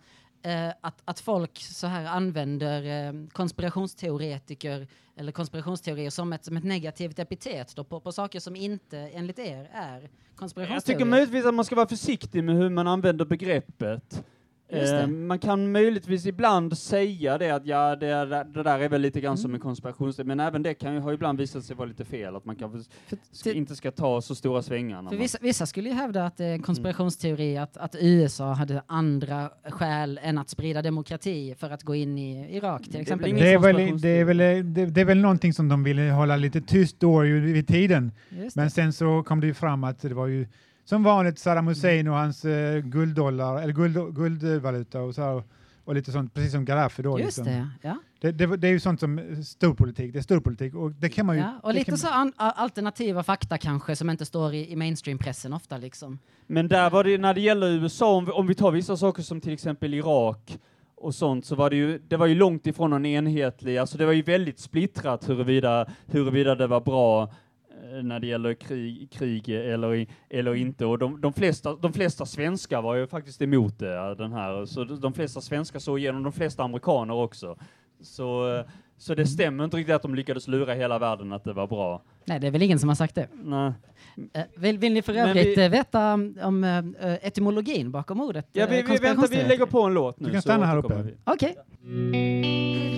eh, 0.43 0.69
att, 0.81 1.01
att 1.05 1.19
folk 1.19 1.59
så 1.59 1.87
här 1.87 2.05
använder 2.05 3.07
eh, 3.07 3.13
konspirationsteoretiker 3.31 4.87
eller 5.15 5.31
konspirationsteorier 5.31 6.09
som 6.09 6.33
ett, 6.33 6.45
som 6.45 6.57
ett 6.57 6.63
negativt 6.63 7.19
epitet 7.19 7.75
då 7.75 7.83
på, 7.83 7.99
på 7.99 8.11
saker 8.11 8.39
som 8.39 8.55
inte 8.55 8.97
enligt 8.97 9.39
er 9.39 9.69
är 9.73 10.01
Jag 10.01 10.09
konspirationsteorier? 10.35 10.99
tycker 10.99 11.09
möjligtvis 11.09 11.45
att 11.45 11.53
man 11.53 11.65
ska 11.65 11.75
vara 11.75 11.87
försiktig 11.87 12.43
med 12.43 12.55
hur 12.55 12.69
man 12.69 12.87
använder 12.87 13.25
begreppet. 13.25 14.23
Eh, 14.73 15.07
man 15.07 15.39
kan 15.39 15.71
möjligtvis 15.71 16.25
ibland 16.25 16.77
säga 16.77 17.37
det 17.37 17.49
att 17.51 17.65
ja, 17.65 17.95
det, 17.95 18.07
det 18.53 18.63
där 18.63 18.79
är 18.79 18.89
väl 18.89 19.01
lite 19.01 19.21
grann 19.21 19.37
som 19.37 19.51
Mm. 19.51 19.55
en 19.55 19.61
konspirationsteori, 19.61 20.27
men 20.27 20.39
även 20.39 20.63
det 20.63 20.73
kan 20.73 20.93
ju 20.93 20.99
ha 20.99 21.13
ibland 21.13 21.39
visat 21.39 21.63
sig 21.63 21.75
vara 21.75 21.87
lite 21.87 22.05
fel, 22.05 22.35
att 22.35 22.45
man 22.45 22.55
kanske 22.55 22.91
ska, 23.31 23.51
inte 23.53 23.75
ska 23.75 23.91
ta 23.91 24.21
så 24.21 24.35
stora 24.35 24.61
svängar. 24.61 25.09
För 25.09 25.17
vissa, 25.17 25.37
vissa 25.41 25.65
skulle 25.65 25.89
ju 25.89 25.95
hävda 25.95 26.25
att 26.25 26.37
det 26.37 26.45
är 26.45 26.53
en 26.53 26.61
konspirationsteori 26.61 27.57
att, 27.57 27.77
att 27.77 27.95
USA 27.99 28.53
hade 28.53 28.81
andra 28.87 29.49
skäl 29.69 30.19
än 30.23 30.37
att 30.37 30.49
sprida 30.49 30.81
demokrati 30.81 31.55
för 31.57 31.69
att 31.69 31.83
gå 31.83 31.95
in 31.95 32.17
i 32.17 32.55
Irak 32.57 32.83
till 32.83 32.91
Det 32.91 32.97
är 32.97 33.01
exempel. 33.01 33.33
väl 33.33 33.41
Det 33.41 33.53
är, 33.53 33.59
väl, 33.59 34.01
det, 34.01 34.09
är 34.09 34.25
väl, 34.25 34.37
det, 34.73 34.85
det 34.85 35.01
är 35.01 35.05
väl 35.05 35.17
någonting 35.21 35.53
som 35.53 35.69
de 35.69 35.83
ville 35.83 36.01
hålla 36.01 36.35
lite 36.37 36.61
tyst 36.61 36.99
då 36.99 37.25
ju 37.25 37.39
vid 37.53 37.67
tiden. 37.67 38.11
Men 38.55 38.71
sen 38.71 38.93
så 38.93 39.23
kom 39.23 39.39
det 39.39 39.47
ju 39.47 39.53
fram 39.53 39.83
att 39.83 40.01
det 40.01 40.13
var 40.13 40.27
ju 40.27 40.47
som 40.85 41.03
vanligt 41.03 41.39
Saddam 41.39 41.67
Hussein 41.67 42.07
och 42.07 42.15
hans 42.15 42.45
eh, 42.45 42.79
gulddollar, 42.79 43.61
eller 43.61 43.73
guld, 43.73 44.15
guldvaluta 44.15 45.01
och 45.01 45.15
så 45.15 45.21
här, 45.21 45.43
och 45.85 45.95
lite 45.95 46.11
sånt, 46.11 46.33
precis 46.33 46.51
som 46.51 46.65
Gaddafi 46.65 47.01
då. 47.01 47.19
Just 47.19 47.37
liksom. 47.37 47.45
det, 47.45 47.69
ja. 47.81 47.97
Det, 48.21 48.31
det, 48.31 48.57
det 48.57 48.67
är 48.67 48.71
ju 48.71 48.79
sånt 48.79 48.99
som 48.99 49.19
eh, 49.19 49.39
storpolitik, 49.39 50.13
det 50.13 50.19
är 50.19 50.23
storpolitik 50.23 50.75
och 50.75 50.91
det 50.91 51.09
kan 51.09 51.25
man 51.25 51.35
ju... 51.35 51.41
ja. 51.41 51.59
Och 51.63 51.73
lite 51.73 51.97
så 51.97 52.07
an, 52.07 52.33
alternativa 52.35 53.23
fakta 53.23 53.57
kanske 53.57 53.95
som 53.95 54.09
inte 54.09 54.25
står 54.25 54.53
i, 54.53 54.71
i 54.71 54.75
mainstreampressen 54.75 55.53
ofta 55.53 55.77
liksom. 55.77 56.19
Men 56.47 56.67
där 56.67 56.89
var 56.89 57.03
det, 57.03 57.17
när 57.17 57.33
det 57.33 57.41
gäller 57.41 57.67
USA, 57.67 58.15
om 58.15 58.25
vi, 58.25 58.31
om 58.31 58.47
vi 58.47 58.55
tar 58.55 58.71
vissa 58.71 58.97
saker 58.97 59.23
som 59.23 59.41
till 59.41 59.53
exempel 59.53 59.93
Irak 59.93 60.59
och 60.95 61.15
sånt, 61.15 61.45
så 61.45 61.55
var 61.55 61.69
det 61.69 61.75
ju, 61.75 61.99
det 62.07 62.17
var 62.17 62.25
ju 62.25 62.35
långt 62.35 62.67
ifrån 62.67 62.89
någon 62.89 63.05
enhetlig, 63.05 63.77
alltså 63.77 63.97
det 63.97 64.05
var 64.05 64.13
ju 64.13 64.21
väldigt 64.21 64.59
splittrat 64.59 65.29
huruvida, 65.29 65.85
huruvida 66.05 66.55
det 66.55 66.67
var 66.67 66.81
bra 66.81 67.33
när 68.03 68.19
det 68.19 68.27
gäller 68.27 68.53
krig, 68.53 69.11
krig 69.11 69.49
eller, 69.49 70.05
eller 70.29 70.55
inte. 70.55 70.85
Och 70.85 70.99
de, 70.99 71.21
de, 71.21 71.33
flesta, 71.33 71.75
de 71.75 71.93
flesta 71.93 72.25
svenskar 72.25 72.81
var 72.81 72.95
ju 72.95 73.07
faktiskt 73.07 73.41
emot 73.41 73.79
det, 73.79 74.15
den 74.15 74.33
här. 74.33 74.65
Så 74.65 74.83
de, 74.83 75.13
flesta 75.13 75.41
svenskar 75.41 75.79
såg 75.79 75.99
igenom, 75.99 76.23
de 76.23 76.31
flesta 76.31 76.63
amerikaner 76.63 77.13
också. 77.13 77.57
Så, 78.01 78.63
Så 78.97 79.15
det 79.15 79.25
stämmer 79.25 79.63
inte 79.63 79.77
riktigt 79.77 79.95
att 79.95 80.01
de 80.01 80.15
lyckades 80.15 80.47
lura 80.47 80.73
hela 80.73 80.99
världen 80.99 81.33
att 81.33 81.43
det 81.43 81.53
var 81.53 81.67
bra. 81.67 82.01
Nej, 82.25 82.39
det 82.39 82.47
är 82.47 82.51
väl 82.51 82.61
ingen 82.61 82.79
som 82.79 82.89
har 82.89 82.95
sagt 82.95 83.15
det. 83.15 83.27
Nej. 83.43 83.71
Eh, 84.33 84.41
vill, 84.55 84.77
vill 84.77 84.93
ni 84.93 85.01
för 85.01 85.13
övrigt 85.13 85.57
vi- 85.57 85.63
eh, 85.65 85.69
veta 85.71 86.13
om, 86.13 86.63
eh, 87.01 87.13
etymologin 87.13 87.91
bakom 87.91 88.21
ordet? 88.21 88.47
Ja, 88.53 88.67
vi, 88.69 88.81
vi 88.81 88.97
väntar, 88.97 89.27
vi 89.27 89.35
lägger 89.43 89.65
på 89.65 89.81
en 89.81 89.93
låt 89.93 90.19
nu. 90.19 90.27
Du 90.27 90.33
kan 90.33 90.41
stanna 90.41 90.65
här 90.65 90.77
uppe. 90.77 91.07
Okej. 91.23 91.55
If 91.83 92.92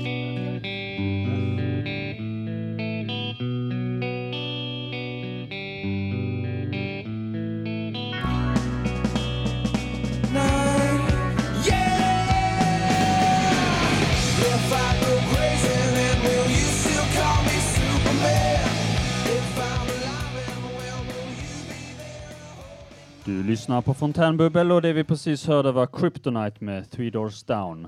Du 23.26 23.44
lyssnar 23.44 23.82
på 23.82 23.94
Fontänbubbel 23.94 24.72
och 24.72 24.82
det 24.82 24.94
vi 24.94 25.04
precis 25.04 25.48
hörde 25.48 25.72
var 25.72 25.88
Kryptonite 25.88 26.64
med 26.64 26.92
Three 26.92 27.10
Doors 27.10 27.44
Down. 27.44 27.88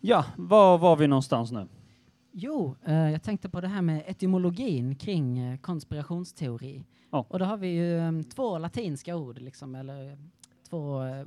Ja, 0.00 0.24
var 0.36 0.78
var 0.78 0.96
vi 0.96 1.06
någonstans 1.06 1.52
nu? 1.52 1.68
Jo, 2.32 2.74
eh, 2.84 3.10
jag 3.10 3.22
tänkte 3.22 3.48
på 3.48 3.60
det 3.60 3.68
här 3.68 3.82
med 3.82 4.02
etymologin 4.06 4.94
kring 4.94 5.38
eh, 5.38 5.58
konspirationsteori. 5.58 6.84
Ja. 7.10 7.26
Och 7.28 7.38
då 7.38 7.44
har 7.44 7.56
vi 7.56 7.68
ju 7.68 7.98
eh, 7.98 8.12
två 8.34 8.58
latinska 8.58 9.16
ord, 9.16 9.38
liksom, 9.38 9.74
eller 9.74 10.10
eh, 10.12 10.18
två 10.70 10.78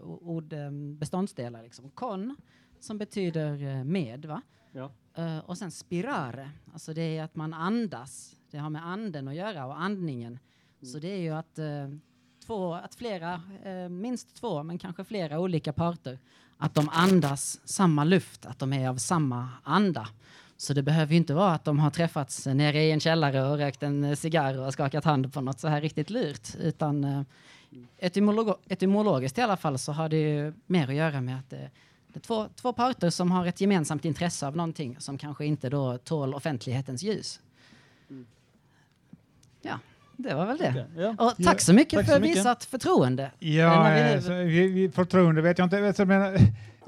o- 0.04 0.19
ord, 0.21 0.54
eh, 0.54 0.71
beståndsdelar. 0.71 1.63
Liksom. 1.63 1.89
Con, 1.89 2.36
som 2.80 2.97
betyder 2.97 3.63
eh, 3.77 3.84
med, 3.84 4.25
va? 4.25 4.41
Ja. 4.71 4.91
Eh, 5.23 5.38
och 5.39 5.58
sen 5.58 5.71
spirare, 5.71 6.49
alltså 6.73 6.93
det 6.93 7.17
är 7.17 7.23
att 7.23 7.36
man 7.36 7.54
andas. 7.54 8.36
Det 8.51 8.58
har 8.58 8.69
med 8.69 8.88
anden 8.88 9.27
att 9.27 9.36
göra 9.36 9.65
och 9.65 9.82
andningen. 9.82 10.39
Så 10.82 10.99
det 10.99 11.08
är 11.08 11.21
ju 11.21 11.30
att, 11.30 11.60
två, 12.51 12.73
att 12.73 12.95
flera, 12.95 13.41
eh, 13.63 13.89
minst 13.89 14.35
två, 14.35 14.63
men 14.63 14.77
kanske 14.77 15.03
flera 15.03 15.39
olika 15.39 15.73
parter, 15.73 16.19
att 16.57 16.73
de 16.73 16.89
andas 16.89 17.59
samma 17.63 18.03
luft, 18.03 18.45
att 18.45 18.59
de 18.59 18.73
är 18.73 18.89
av 18.89 18.97
samma 18.97 19.49
anda. 19.63 20.07
Så 20.57 20.73
det 20.73 20.83
behöver 20.83 21.11
ju 21.11 21.17
inte 21.17 21.33
vara 21.33 21.51
att 21.51 21.65
de 21.65 21.79
har 21.79 21.89
träffats 21.89 22.45
nere 22.45 22.83
i 22.83 22.91
en 22.91 22.99
källare 22.99 23.43
och 23.43 23.57
rökt 23.57 23.83
en 23.83 24.15
cigarr 24.17 24.59
och 24.59 24.73
skakat 24.73 25.05
hand 25.05 25.33
på 25.33 25.41
något 25.41 25.59
så 25.59 25.67
här 25.67 25.81
riktigt 25.81 26.09
lurt. 26.09 26.55
Utan 26.59 27.03
eh, 27.03 27.21
etymologiskt 28.67 29.37
i 29.37 29.41
alla 29.41 29.57
fall 29.57 29.77
så 29.77 29.91
har 29.91 30.09
det 30.09 30.17
ju 30.17 30.53
mer 30.65 30.87
att 30.87 30.95
göra 30.95 31.21
med 31.21 31.39
att 31.39 31.49
det, 31.49 31.69
det 32.07 32.19
är 32.19 32.21
två, 32.21 32.47
två 32.55 32.73
parter 32.73 33.09
som 33.09 33.31
har 33.31 33.45
ett 33.45 33.61
gemensamt 33.61 34.05
intresse 34.05 34.47
av 34.47 34.55
någonting 34.55 34.95
som 34.99 35.17
kanske 35.17 35.45
inte 35.45 35.69
då 35.69 35.97
tål 35.97 36.33
offentlighetens 36.33 37.03
ljus. 37.03 37.39
Ja, 40.23 40.29
det 40.29 40.36
var 40.36 40.45
väl 40.45 40.57
det. 40.57 40.86
Ja. 40.97 41.10
Och 41.10 41.34
Ja, 41.38 41.45
tack 41.45 41.62
så 41.62 41.73
mycket 41.73 41.99
tack 41.99 42.05
för 42.07 42.13
så 42.15 42.19
mycket. 42.21 42.38
visat 42.38 42.63
förtroende. 42.63 43.31
Ja, 43.39 43.84
vi 43.95 44.13
alltså, 44.15 44.34
vi, 44.34 44.67
vi, 44.67 44.89
förtroende 44.91 45.41
vet 45.41 45.57
jag 45.57 45.65
inte. 45.65 45.88
Alltså, 45.88 46.05
men, 46.05 46.38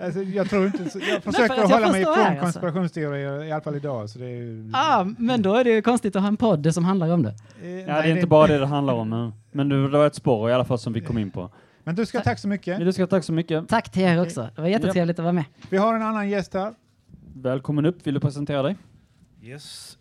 alltså, 0.04 0.22
jag 0.22 0.50
tror 0.50 0.65
inte... 0.65 0.89
så- 0.89 1.00
Jag 1.00 1.08
för 1.24 1.32
försöker 1.32 1.54
att 1.54 1.69
jag 1.69 1.76
hålla 1.78 1.91
mig 1.91 2.02
ifrån 2.02 2.13
alltså. 2.19 2.41
konspirationsteorier, 2.43 3.43
i 3.43 3.52
alla 3.52 3.62
fall 3.63 3.76
idag. 3.76 4.10
Så 4.10 4.19
det 4.19 4.26
är, 4.26 4.30
ju- 4.30 4.72
Ah, 4.74 5.06
men 5.17 5.41
då 5.41 5.56
är 5.56 5.63
det 5.63 5.69
ju 5.69 5.82
konstigt 5.82 6.15
att 6.15 6.22
ha 6.22 6.28
en 6.30 6.38
podd 6.38 6.74
som 6.74 6.86
handlar 6.86 7.10
om 7.13 7.24
det. 7.24 7.36
Eh, 7.63 7.69
Ja, 7.69 7.86
nej, 7.86 7.86
det 7.86 7.91
är 8.10 8.15
inte 8.15 8.28
bara 8.28 8.48
det 8.48 8.58
det 8.60 8.65
handlar 8.65 8.93
om. 8.93 9.10
men- 9.10 9.34
Men 9.52 9.69
det 9.69 9.88
var 9.88 10.08
ett 10.08 10.15
spår 10.15 10.50
i 10.50 10.54
alla 10.54 10.65
fall 10.65 10.80
som 10.80 10.93
vi 10.93 11.02
kom 11.02 11.17
in 11.17 11.32
på. 11.32 11.50
Men 11.84 11.96
du 11.96 12.06
ska 12.06 12.19
tack 12.22 12.39
så 12.39 12.48
mycket. 12.48 12.80
Du 12.80 12.93
ska 12.93 13.08
tack 13.08 13.24
så 13.24 13.34
mycket. 13.34 13.67
Tack 13.69 13.91
till 13.91 14.02
er 14.02 14.22
också. 14.22 14.50
Det 14.56 14.62
var 14.62 14.67
jättetrevligt 14.67 15.19
att 15.19 15.24
vara 15.24 15.34
med. 15.34 15.43
Vi 15.69 15.78
har 15.78 15.96
en 15.96 16.02
annan 16.02 16.30
gäst 16.30 16.54
här. 16.54 16.74
Välkommen 17.36 17.86
upp. 17.86 18.08
Vill 18.08 18.13
du 18.13 18.19
presentera 18.19 18.62
dig? 18.62 18.76
Yes. 19.41 19.98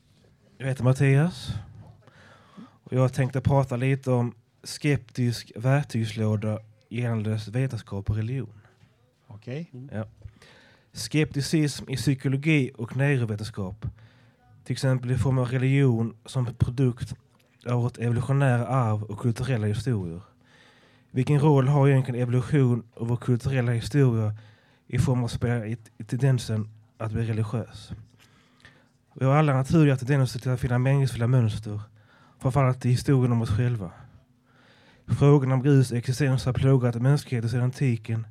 Jag 0.58 0.66
heter 0.66 0.84
Mattias. 0.84 1.48
Och 2.92 2.98
jag 2.98 3.12
tänkte 3.12 3.40
prata 3.40 3.76
lite 3.76 4.10
om 4.10 4.34
skeptisk 4.62 5.52
verktygslåda 5.56 6.58
gällande 6.88 7.40
vetenskap 7.52 8.10
och 8.10 8.16
religion. 8.16 8.60
Okej. 9.26 9.70
Skepticism 10.92 11.90
i 11.90 11.96
psykologi 11.96 12.70
och 12.74 12.96
neurovetenskap. 12.96 13.86
Till 14.64 14.72
exempel 14.72 15.10
i 15.10 15.18
form 15.18 15.38
av 15.38 15.48
religion 15.48 16.16
som 16.26 16.54
produkt 16.54 17.14
av 17.66 17.82
vårt 17.82 17.98
evolutionära 17.98 18.66
arv 18.66 19.02
och 19.02 19.18
kulturella 19.18 19.66
historier. 19.66 20.20
Vilken 21.10 21.40
roll 21.40 21.68
har 21.68 21.88
egentligen 21.88 22.20
evolution 22.22 22.82
och 22.94 23.08
vår 23.08 23.16
kulturella 23.16 23.72
historia 23.72 24.34
i 24.86 24.98
form 24.98 25.24
av 25.24 25.28
spela 25.28 25.66
i, 25.66 25.76
i 25.98 26.04
tendensen 26.04 26.68
att 26.98 27.12
bli 27.12 27.26
religiös? 27.26 27.92
Vi 29.14 29.24
har 29.24 29.34
alla 29.34 29.54
naturliga 29.54 29.96
tendenser 29.96 30.40
till 30.40 30.50
att 30.50 30.60
finna 30.60 30.78
meningsfulla 30.78 31.26
mönster, 31.26 31.80
framförallt 32.42 32.86
i 32.86 32.88
historien 32.88 33.32
om 33.32 33.42
oss 33.42 33.56
själva. 33.56 33.90
Frågan 35.06 35.52
om 35.52 35.62
Guds 35.62 35.92
existens 35.92 36.44
har 36.44 36.52
plågat 36.52 36.94
mänskligheten 36.94 37.50
sedan 37.50 37.62
antiken, 37.62 38.26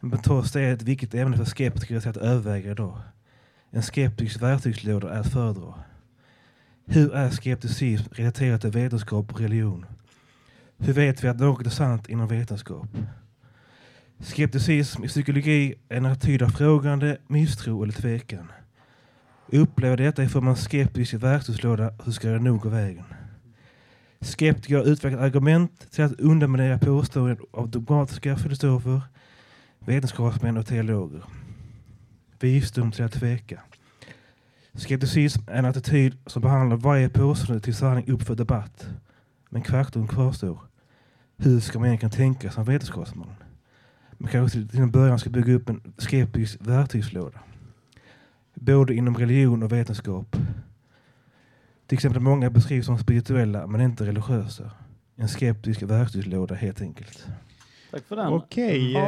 men 0.00 0.22
trots 0.22 0.52
det 0.52 0.60
är 0.60 0.72
ett 0.72 0.82
viktigt 0.82 1.14
ämne 1.14 1.36
för 1.36 1.44
skeptiker 1.44 2.08
att 2.08 2.16
överväga 2.16 2.70
idag. 2.70 2.98
En 3.70 3.82
skeptisk 3.82 4.42
verktygslåda 4.42 5.14
är 5.14 5.20
att 5.20 5.32
föredra. 5.32 5.74
Hur 6.86 7.14
är 7.14 7.30
skepticism 7.30 8.04
relaterat 8.12 8.60
till 8.60 8.70
vetenskap 8.70 9.32
och 9.32 9.40
religion? 9.40 9.86
Hur 10.78 10.92
vet 10.92 11.24
vi 11.24 11.28
att 11.28 11.40
något 11.40 11.66
är 11.66 11.70
sant 11.70 12.08
inom 12.08 12.28
vetenskap? 12.28 12.88
Skepticism 14.20 15.04
i 15.04 15.08
psykologi 15.08 15.74
är 15.88 15.96
en 15.96 16.06
attityd 16.06 16.42
av 16.42 16.48
frågande, 16.48 17.18
misstro 17.26 17.82
eller 17.82 17.92
tvekan. 17.92 18.52
Upplever 19.52 19.96
detta 19.96 20.22
i 20.22 20.28
form 20.28 20.46
av 20.46 20.50
en 20.50 20.56
skeptisk 20.56 21.14
verktygslåda 21.14 21.92
så 22.04 22.12
ska 22.12 22.28
det 22.28 22.38
nog 22.38 22.60
gå 22.60 22.68
vägen. 22.68 23.04
Skeptiker 24.20 24.76
har 24.76 24.84
utvecklat 24.84 25.22
argument 25.22 25.90
till 25.90 26.04
att 26.04 26.20
underminera 26.20 26.78
påståenden 26.78 27.38
av 27.50 27.68
dogmatiska 27.68 28.36
filosofer, 28.36 29.00
vetenskapsmän 29.78 30.56
och 30.56 30.66
teologer. 30.66 31.24
Visdom 32.40 32.92
till 32.92 33.04
att 33.04 33.12
tveka. 33.12 33.60
Skepticism 34.74 35.40
är 35.46 35.58
en 35.58 35.64
attityd 35.64 36.16
som 36.26 36.42
behandlar 36.42 36.76
varje 36.76 37.08
påstående 37.08 37.64
till 37.64 37.74
sanning 37.74 38.10
upp 38.10 38.22
för 38.22 38.34
debatt. 38.34 38.86
Men 39.50 39.64
faktum 39.64 40.08
kvarstår. 40.08 40.60
Hur 41.36 41.60
ska 41.60 41.78
man 41.78 41.88
egentligen 41.88 42.10
tänka 42.10 42.50
som 42.50 42.64
vetenskapsman? 42.64 43.34
Man 44.18 44.30
kanske 44.30 44.66
till 44.66 44.80
en 44.80 44.90
början 44.90 45.18
ska 45.18 45.30
bygga 45.30 45.52
upp 45.52 45.68
en 45.68 45.92
skeptisk 45.98 46.56
verktygslåda. 46.60 47.38
Både 48.54 48.94
inom 48.94 49.16
religion 49.16 49.62
och 49.62 49.72
vetenskap. 49.72 50.35
Till 51.86 51.96
exempel 51.96 52.22
många 52.22 52.50
beskrivs 52.50 52.86
som 52.86 52.98
spirituella 52.98 53.66
men 53.66 53.80
inte 53.80 54.06
religiösa. 54.06 54.70
En 55.16 55.28
skeptisk 55.28 55.82
verktygslåda 55.82 56.54
helt 56.54 56.80
enkelt. 56.80 57.26
Tack 57.90 58.02
för 58.08 58.16
den. 58.16 58.32
Okej. 58.32 58.92
Ja. 58.92 59.00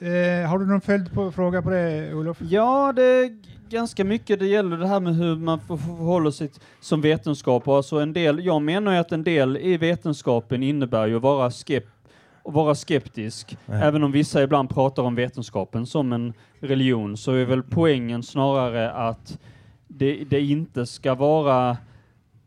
eh, 0.00 0.12
eh, 0.12 0.48
har 0.48 0.58
du 0.58 0.66
någon 0.66 0.80
följdfråga 0.80 1.62
på 1.62 1.70
det, 1.70 2.14
Olof? 2.14 2.38
Ja, 2.40 2.92
det 2.96 3.02
är 3.02 3.38
ganska 3.70 4.04
mycket. 4.04 4.38
Det 4.38 4.46
gäller 4.46 4.76
det 4.76 4.86
här 4.86 5.00
med 5.00 5.14
hur 5.14 5.36
man 5.36 5.60
förhåller 5.60 6.30
sig 6.30 6.50
som 6.80 7.00
vetenskap. 7.00 7.68
Alltså 7.68 7.96
en 7.96 8.12
del, 8.12 8.44
jag 8.44 8.62
menar 8.62 8.92
ju 8.92 8.98
att 8.98 9.12
en 9.12 9.24
del 9.24 9.56
i 9.56 9.76
vetenskapen 9.76 10.62
innebär 10.62 11.06
ju 11.06 11.16
att 11.16 11.22
vara, 11.22 11.50
skep, 11.50 11.84
att 12.44 12.54
vara 12.54 12.74
skeptisk. 12.74 13.56
Ja. 13.66 13.74
Även 13.74 14.02
om 14.02 14.12
vissa 14.12 14.42
ibland 14.42 14.70
pratar 14.70 15.02
om 15.02 15.14
vetenskapen 15.14 15.86
som 15.86 16.12
en 16.12 16.32
religion 16.60 17.16
så 17.16 17.32
är 17.32 17.44
väl 17.44 17.62
poängen 17.62 18.22
snarare 18.22 18.90
att 18.90 19.38
det, 19.88 20.24
det 20.30 20.40
inte 20.40 20.86
ska 20.86 21.14
vara 21.14 21.76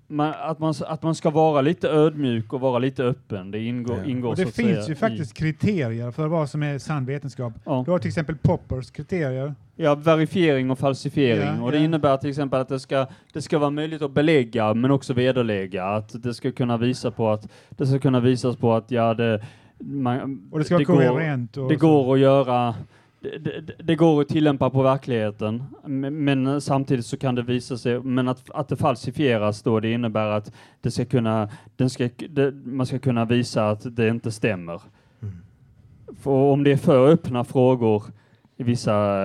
man, 0.08 0.34
att, 0.42 0.60
man, 0.60 0.74
att 0.88 1.04
man 1.04 1.16
ska 1.16 1.30
vara 1.30 1.62
lite 1.62 1.90
ödmjuk 1.90 2.54
och 2.54 2.60
vara 2.62 2.80
lite 2.80 3.04
öppen. 3.04 3.52
Det 3.52 3.60
ingår, 3.60 3.98
Ja. 3.98 4.06
ingår 4.06 4.30
Och 4.32 4.38
så 4.38 4.44
det 4.44 4.52
finns 4.52 4.68
säga 4.68 4.88
ju 4.88 4.92
i- 4.94 4.96
faktiskt 4.96 5.34
kriterier 5.34 6.12
för 6.12 6.28
vad 6.28 6.50
som 6.50 6.64
är 6.64 6.78
sann 6.78 7.06
vetenskap. 7.06 7.54
Ja. 7.66 7.84
Du 7.86 7.92
har 7.92 8.00
till 8.00 8.08
exempel 8.08 8.36
Poppers 8.38 8.92
kriterier. 8.92 9.56
Ja, 9.76 9.96
verifiering 9.96 10.72
och 10.72 10.80
falsifiering. 10.80 11.58
Ja, 11.58 11.64
och 11.64 11.72
det 11.72 11.78
ja. 11.78 11.84
innebär 11.84 12.18
till 12.18 12.30
exempel 12.30 12.60
att 12.62 12.70
det 12.70 12.80
ska, 12.80 13.08
det 13.34 13.42
ska 13.42 13.60
vara 13.60 13.70
möjligt 13.70 14.02
att 14.02 14.12
belägga 14.12 14.74
men 14.74 14.92
också 14.92 15.14
vederlägga. 15.14 15.86
Att 15.86 16.24
det 16.24 16.34
ska 16.34 16.52
kunna 16.52 16.78
visa 16.78 17.12
på 17.12 17.30
att, 17.32 17.48
det 17.70 17.88
ska 17.88 18.00
kunna 18.00 18.20
visas 18.20 18.56
på 18.58 18.74
att 18.74 18.92
ja, 18.92 19.14
det, 19.14 19.44
man, 19.80 20.48
Och 20.52 20.60
det 20.60 20.66
ska 20.66 20.76
vara 20.76 20.84
går, 20.84 20.96
koherent. 20.96 21.58
Och 21.58 21.70
det 21.70 21.80
så. 21.80 21.88
går 21.88 22.14
att 22.14 22.20
göra, 22.20 22.76
det, 23.40 23.62
det, 23.62 23.74
det 23.84 23.96
går 23.96 24.22
att 24.22 24.28
tillämpa 24.28 24.70
på 24.70 24.84
verkligheten. 24.84 25.64
Men, 25.86 26.24
men 26.24 26.62
samtidigt 26.62 27.06
så 27.06 27.18
kan 27.18 27.36
det 27.36 27.42
visa 27.42 27.78
sig, 27.78 28.00
men 28.00 28.28
att, 28.28 28.50
att 28.50 28.68
det 28.68 28.76
falsifieras 28.76 29.62
då, 29.64 29.80
det 29.80 29.92
innebär 29.92 30.28
att 30.28 30.52
det 30.82 30.92
ska 30.92 31.06
kunna, 31.06 31.50
den 31.76 31.90
ska, 31.90 32.10
det, 32.30 32.52
man 32.52 32.86
ska 32.86 33.00
kunna 33.00 33.26
visa 33.26 33.70
att 33.70 33.96
det 33.96 34.10
inte 34.10 34.32
stämmer. 34.32 34.82
Mm. 35.22 35.36
För 36.22 36.32
om 36.32 36.64
det 36.64 36.72
är 36.72 36.78
för 36.78 37.08
öppna 37.08 37.44
frågor 37.44 38.04
i 38.58 38.64
vissa 38.64 39.22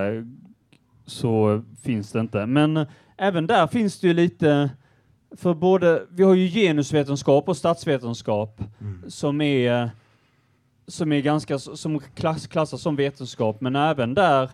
så 1.06 1.62
finns 1.82 2.12
det 2.12 2.20
inte. 2.20 2.46
Men 2.46 2.86
även 3.16 3.46
där 3.46 3.66
finns 3.66 4.00
det 4.00 4.06
ju 4.06 4.14
lite, 4.14 4.70
för 5.36 5.54
både, 5.54 6.02
vi 6.10 6.22
har 6.22 6.34
ju 6.34 6.48
genusvetenskap 6.48 7.48
och 7.48 7.56
statsvetenskap 7.56 8.60
Mm. 8.80 9.10
som 9.10 9.40
är 9.40 9.90
som 10.90 11.12
är 11.12 11.20
ganska 11.20 11.58
som 11.58 12.00
klass, 12.00 12.46
klassas 12.46 12.80
som 12.82 12.96
vetenskap, 12.96 13.60
men 13.60 13.76
även 13.76 14.14
där 14.14 14.50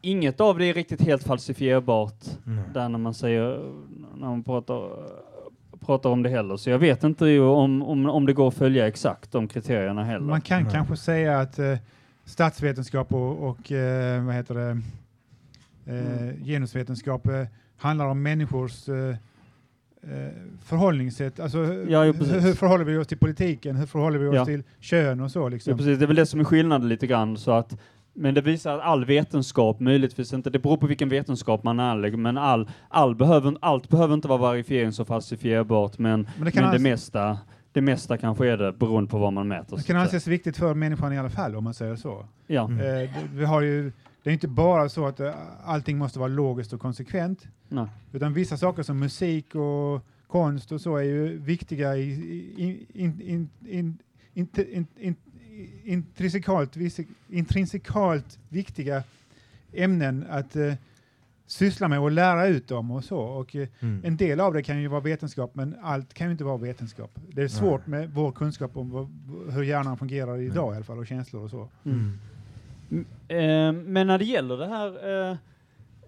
inget 0.00 0.40
av 0.40 0.58
det 0.58 0.64
är 0.64 0.74
riktigt 0.74 1.00
helt 1.00 1.22
falsifierbart 1.22 2.24
Nej. 2.44 2.64
där 2.74 2.88
när 2.88 2.98
man 2.98 3.14
säger, 3.14 3.72
när 4.16 4.28
man 4.28 4.42
pratar, 4.44 4.90
pratar 5.86 6.10
om 6.10 6.22
det 6.22 6.28
heller. 6.28 6.56
Så 6.56 6.70
jag 6.70 6.78
vet 6.78 7.04
inte 7.04 7.26
ju 7.26 7.40
om, 7.42 7.82
om, 7.82 8.06
om 8.10 8.26
det 8.26 8.32
går 8.32 8.48
att 8.48 8.54
följa 8.54 8.88
exakt 8.88 9.32
de 9.32 9.48
kriterierna 9.48 10.04
heller. 10.04 10.26
Man 10.26 10.40
kan 10.40 10.62
Nej. 10.62 10.72
kanske 10.72 10.96
säga 10.96 11.40
att 11.40 11.58
eh, 11.58 11.76
statsvetenskap 12.24 13.12
och, 13.14 13.48
och 13.48 13.72
eh, 13.72 14.24
vad 14.24 14.34
heter 14.34 14.54
det, 14.54 14.70
eh, 14.70 14.76
Mm. 15.86 16.44
genusvetenskap 16.44 17.26
eh, 17.28 17.46
handlar 17.76 18.06
om 18.06 18.22
människors 18.22 18.88
eh, 18.88 19.16
förhållningssätt. 20.64 21.40
Alltså, 21.40 21.58
Ja, 21.88 22.04
jo, 22.04 22.12
hur, 22.12 22.54
förhåller 22.54 22.84
vi 22.84 22.96
oss 22.96 23.06
till 23.06 23.18
politiken? 23.18 23.76
Hur 23.76 23.86
förhåller 23.86 24.18
vi 24.18 24.26
oss 24.26 24.34
Ja. 24.34 24.44
till 24.44 24.62
kön 24.80 25.20
och 25.20 25.30
så? 25.30 25.48
Liksom. 25.48 25.70
Ja, 25.70 25.76
precis. 25.76 25.98
Det 25.98 26.04
är 26.04 26.06
väl 26.06 26.16
det 26.16 26.26
som 26.26 26.40
är 26.40 26.44
skillnaden 26.44 26.88
lite 26.88 27.06
grann. 27.06 27.36
Så 27.36 27.50
att, 27.50 27.76
men 28.14 28.34
det 28.34 28.40
visar 28.40 28.74
att 28.74 28.80
all 28.80 29.04
vetenskap, 29.04 29.80
möjligtvis 29.80 30.32
inte, 30.32 30.50
det 30.50 30.58
beror 30.58 30.76
på 30.76 30.86
vilken 30.86 31.08
vetenskap 31.08 31.64
man 31.64 31.80
anlägger, 31.80 32.16
men 32.16 32.38
all, 32.38 32.70
all 32.88 33.14
behöver, 33.14 33.56
allt 33.60 33.88
behöver 33.88 34.14
inte 34.14 34.28
vara 34.28 34.52
verifierings 34.52 35.00
och 35.00 35.06
falsifierbart, 35.06 35.98
men, 35.98 36.28
Men 36.36 36.44
det 36.44 36.60
men 36.60 36.72
det, 36.72 36.78
mesta, 36.78 37.38
det 37.72 37.80
mesta 37.80 38.16
kanske 38.16 38.48
är 38.48 38.56
det, 38.56 38.72
beroende 38.72 39.10
på 39.10 39.18
vad 39.18 39.32
man 39.32 39.48
mäter. 39.48 39.76
det 39.76 39.82
kan 39.82 39.96
anses 39.96 40.26
viktigt 40.26 40.56
för 40.56 40.74
människan 40.74 41.12
i 41.12 41.18
alla 41.18 41.30
fall, 41.30 41.56
om 41.56 41.64
man 41.64 41.74
säger 41.74 41.96
så. 41.96 42.26
Ja. 42.46 42.64
Mm. 42.64 43.04
Eh, 43.04 43.10
vi 43.34 43.44
har 43.44 43.60
ju, 43.60 43.92
det 44.22 44.30
är 44.30 44.34
inte 44.34 44.48
bara 44.48 44.88
så 44.88 45.06
att 45.06 45.20
eh, 45.20 45.32
allting 45.64 45.98
måste 45.98 46.18
vara 46.18 46.28
logiskt 46.28 46.72
och 46.72 46.80
konsekvent, 46.80 47.46
Nej. 47.70 47.86
utan 48.12 48.34
vissa 48.34 48.56
saker 48.56 48.82
som 48.82 48.98
musik 48.98 49.54
och 49.54 50.04
konst 50.26 50.72
och 50.72 50.80
så 50.80 50.96
är 50.96 51.02
ju 51.02 51.38
viktiga 51.38 51.96
i, 51.96 52.02
i, 52.10 52.86
in, 52.94 53.20
in, 53.20 53.48
in, 53.68 53.98
in, 54.34 54.48
in, 54.68 54.86
in, 54.98 55.16
intrinsikalt, 55.84 56.76
intrinsikalt 57.28 58.38
viktiga 58.48 59.02
ämnen 59.72 60.24
att 60.30 60.56
eh, 60.56 60.74
syssla 61.46 61.88
med 61.88 62.00
och 62.00 62.10
lära 62.10 62.46
ut 62.46 62.68
dem 62.68 62.90
och 62.90 63.04
så. 63.04 63.18
Och, 63.18 63.56
eh, 63.56 63.68
Mm. 63.80 64.00
en 64.04 64.16
del 64.16 64.40
av 64.40 64.52
det 64.54 64.62
kan 64.62 64.80
ju 64.82 64.88
vara 64.88 65.00
vetenskap, 65.00 65.54
men 65.54 65.76
allt 65.82 66.14
kan 66.14 66.26
ju 66.26 66.32
inte 66.32 66.44
vara 66.44 66.56
vetenskap. 66.56 67.10
Det 67.32 67.42
är 67.42 67.48
svårt 67.48 67.86
med 67.86 68.10
vår 68.10 68.32
kunskap 68.32 68.76
om 68.76 68.90
vad, 68.90 69.08
hur 69.54 69.62
hjärnan 69.62 69.96
fungerar 69.98 70.40
idag 70.40 70.72
i 70.72 70.76
alla 70.76 70.84
fall, 70.84 70.98
och 70.98 71.06
känslor 71.06 71.42
och 71.44 71.50
så. 71.50 71.68
Mm. 71.84 72.18
M- 72.90 73.06
Eh, 73.28 73.72
men 73.72 74.06
när 74.06 74.18
det 74.18 74.24
gäller 74.24 74.56
det 74.56 74.66
här 74.66 75.30
eh, 75.30 75.36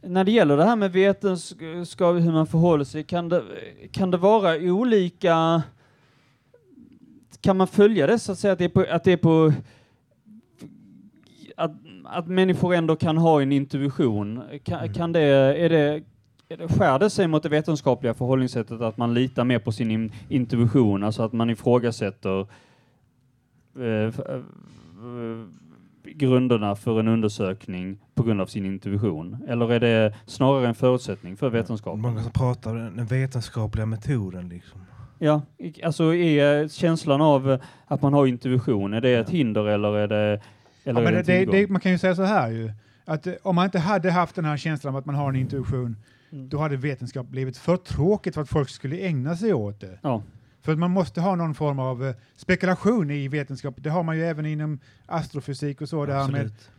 när 0.02 0.24
det 0.24 0.30
gäller 0.32 0.56
det 0.56 0.64
här 0.64 0.76
med 0.76 0.92
vetenskap, 0.92 2.16
hur 2.16 2.32
man 2.32 2.46
förhåller 2.46 2.84
sig, 2.84 3.04
kan 3.04 3.28
det, 3.28 3.42
kan 3.92 4.10
det 4.10 4.16
vara 4.16 4.56
olika 4.56 5.62
kan 7.40 7.56
man 7.56 7.66
följa 7.66 8.06
det 8.06 8.18
så 8.18 8.32
att 8.32 8.38
säga 8.38 8.52
att 8.52 8.58
det 8.58 8.64
är 8.64 8.68
på, 8.68 8.84
att 8.90 9.04
det 9.04 9.12
är 9.12 9.16
på 9.16 9.52
att, 11.56 11.72
att 12.04 12.26
människor 12.26 12.74
ändå 12.74 12.96
kan 12.96 13.16
ha 13.16 13.42
en 13.42 13.52
intuition? 13.52 14.42
Kan, 14.64 14.78
Mm. 14.80 14.94
kan 14.94 15.12
det, 15.12 15.20
är 15.20 15.68
det, 15.68 16.02
är 16.48 16.56
det, 16.56 16.68
skär 16.68 16.98
det 16.98 17.10
sig 17.10 17.26
mot 17.28 17.42
det 17.42 17.48
vetenskapliga 17.48 18.14
förhållningssättet 18.14 18.80
att 18.80 18.96
man 18.96 19.14
litar 19.14 19.44
mer 19.44 19.58
på 19.58 19.72
sin 19.72 19.90
in, 19.90 20.12
intuition, 20.28 21.04
alltså 21.04 21.22
att 21.22 21.32
man 21.32 21.50
ifrågasätter 21.50 22.40
eh, 23.78 24.08
f- 24.08 24.20
eh, 24.28 24.40
grunderna 26.16 26.76
för 26.76 27.00
en 27.00 27.08
undersökning 27.08 27.98
på 28.14 28.22
grund 28.22 28.40
av 28.40 28.46
sin 28.46 28.66
intuition? 28.66 29.36
Eller 29.48 29.72
är 29.72 29.80
det 29.80 30.14
snarare 30.26 30.68
en 30.68 30.74
förutsättning 30.74 31.36
för 31.36 31.50
vetenskap? 31.50 31.98
Många 31.98 32.22
som 32.22 32.32
pratar 32.32 32.70
om 32.70 32.96
den 32.96 33.06
vetenskapliga 33.06 33.86
metoden. 33.86 34.48
Liksom. 34.48 34.80
Ja, 35.18 35.42
alltså 35.84 36.14
är 36.14 36.68
känslan 36.68 37.20
av 37.20 37.58
att 37.86 38.02
man 38.02 38.12
har 38.12 38.26
intuition, 38.26 38.94
är 38.94 39.00
det 39.00 39.10
ett 39.14 39.30
hinder 39.30 39.66
eller 39.68 39.96
är 39.96 40.08
det, 40.08 40.40
eller 40.84 41.00
Ja, 41.02 41.08
är 41.08 41.12
men 41.12 41.14
det 41.14 41.22
det, 41.22 41.44
det, 41.44 41.68
man 41.70 41.80
kan 41.80 41.92
ju 41.92 41.98
säga 41.98 42.14
så 42.14 42.22
här 42.22 42.50
ju, 42.50 42.72
att 43.04 43.26
eh, 43.26 43.34
om 43.42 43.54
man 43.54 43.64
inte 43.64 43.78
hade 43.78 44.10
haft 44.10 44.34
den 44.34 44.44
här 44.44 44.56
känslan 44.56 44.94
av 44.94 44.98
att 44.98 45.06
man 45.06 45.14
har 45.14 45.28
en 45.28 45.36
intuition, 45.36 45.96
Mm. 46.32 46.48
då 46.48 46.58
hade 46.58 46.76
vetenskap 46.76 47.26
blivit 47.26 47.56
för 47.56 47.76
tråkigt 47.76 48.34
för 48.34 48.42
att 48.42 48.48
folk 48.48 48.68
skulle 48.68 48.96
ägna 48.96 49.36
sig 49.36 49.52
åt 49.54 49.80
det. 49.80 49.98
Ja. 50.02 50.22
För 50.62 50.72
att 50.72 50.78
man 50.78 50.90
måste 50.90 51.20
ha 51.20 51.34
någon 51.36 51.54
form 51.54 51.78
av 51.78 52.04
eh, 52.06 52.14
spekulation 52.36 53.10
i 53.10 53.28
vetenskap. 53.28 53.74
Det 53.78 53.90
har 53.90 54.02
man 54.02 54.16
ju 54.16 54.22
även 54.24 54.46
inom 54.46 54.78
astrofysik 55.06 55.80
och 55.80 55.88
så, 55.88 56.06
det 56.06 56.12
här 56.14 56.28
med, 56.28 56.40
Absolut. 56.40 56.70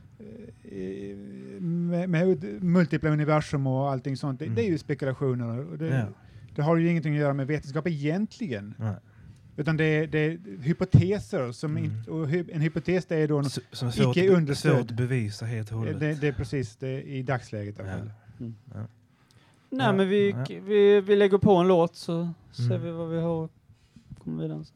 eh, 0.63 1.62
med, 1.62 2.10
med 2.10 2.43
multipla 2.63 3.10
universum 3.10 3.67
och 3.67 3.91
allting 3.91 4.17
sånt. 4.17 4.39
Det, 4.39 4.46
Mm. 4.46 4.56
det 4.56 4.62
är 4.62 4.69
ju 4.69 4.78
spekulationer. 4.78 5.72
Och 5.72 5.78
det, 5.78 5.88
Ja. 5.88 6.06
det 6.56 6.62
har 6.62 6.78
ju 6.78 6.89
ingenting 6.89 7.13
att 7.13 7.19
göra 7.19 7.34
med 7.34 7.48
vetenskap 7.48 7.88
egentligen. 7.88 8.74
Nej. 8.78 8.96
Utan 9.58 9.78
det 9.78 9.84
är, 9.84 10.08
det 10.08 10.19
är 10.19 10.39
hypoteser. 10.62 11.52
Som 11.52 11.72
Mm. 11.78 11.84
inte- 11.84 12.12
och 12.12 12.28
hy, 12.28 12.43
en 12.52 12.62
hypotes 12.62 13.06
det 13.06 13.15
är 13.15 13.28
då 13.28 13.38
en, 13.39 13.46
S- 13.46 13.60
Som 13.72 13.88
är 13.88 13.91
svårt, 13.91 14.17
icke 14.17 14.30
understödd. 14.36 14.72
svårt 14.78 14.91
att 14.91 14.98
bevisa 14.98 15.46
helt 15.46 15.72
och 15.72 15.78
hållet. 15.78 16.00
det, 16.00 16.13
det 16.22 16.28
är 16.28 16.32
precis 16.34 16.76
det 16.76 17.02
i 17.02 17.24
dagsläget. 17.24 17.80
i 17.80 17.82
alla 17.82 17.91
Ja. 18.38 18.46
Nej, 19.69 19.86
Ja, 19.88 19.93
men 19.93 20.10
vi, 20.10 20.30
ja. 20.32 20.46
vi, 20.65 21.02
vi 21.02 21.15
lägger 21.15 21.38
på 21.38 21.56
en 21.56 21.67
låt 21.67 21.96
så 21.96 22.30
ser 22.52 22.63
Mm. 22.65 22.82
vi 22.82 22.91
vad 22.91 23.10
vi 23.10 23.19
har. 23.22 23.50
Kommer 24.23 24.43
vidare. 24.43 24.63
sen. 24.65 24.75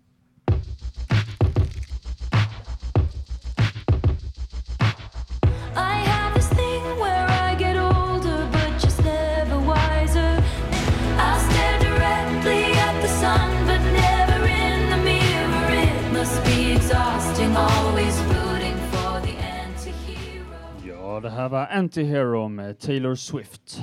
I 5.75 5.93
have 6.09 6.33
this 6.35 6.49
thing 6.49 6.83
where 6.99 7.27
I 7.51 7.55
get 7.59 7.77
older, 7.77 8.47
but 8.51 8.81
just 8.81 8.99
never 9.03 9.57
wiser. 9.59 10.43
I 11.17 11.39
stare 11.49 11.79
directly 11.79 12.63
at 12.87 13.01
the 13.01 13.07
sun, 13.07 13.49
but 13.67 13.81
never 13.93 14.45
in 14.47 14.89
the 14.89 14.97
mirror. 15.03 15.73
It 15.83 16.13
must 16.13 16.43
be 16.45 16.71
exhausting, 16.73 17.55
always 17.55 18.19
rooting 18.21 18.77
for 18.91 19.21
the 19.21 19.35
anti-hero. 19.37 20.87
Ja, 20.87 21.19
det 21.19 21.29
här 21.29 21.49
var 21.49 21.67
Antihero 21.67 22.47
med 22.47 22.79
Taylor 22.79 23.15
Swift. 23.15 23.81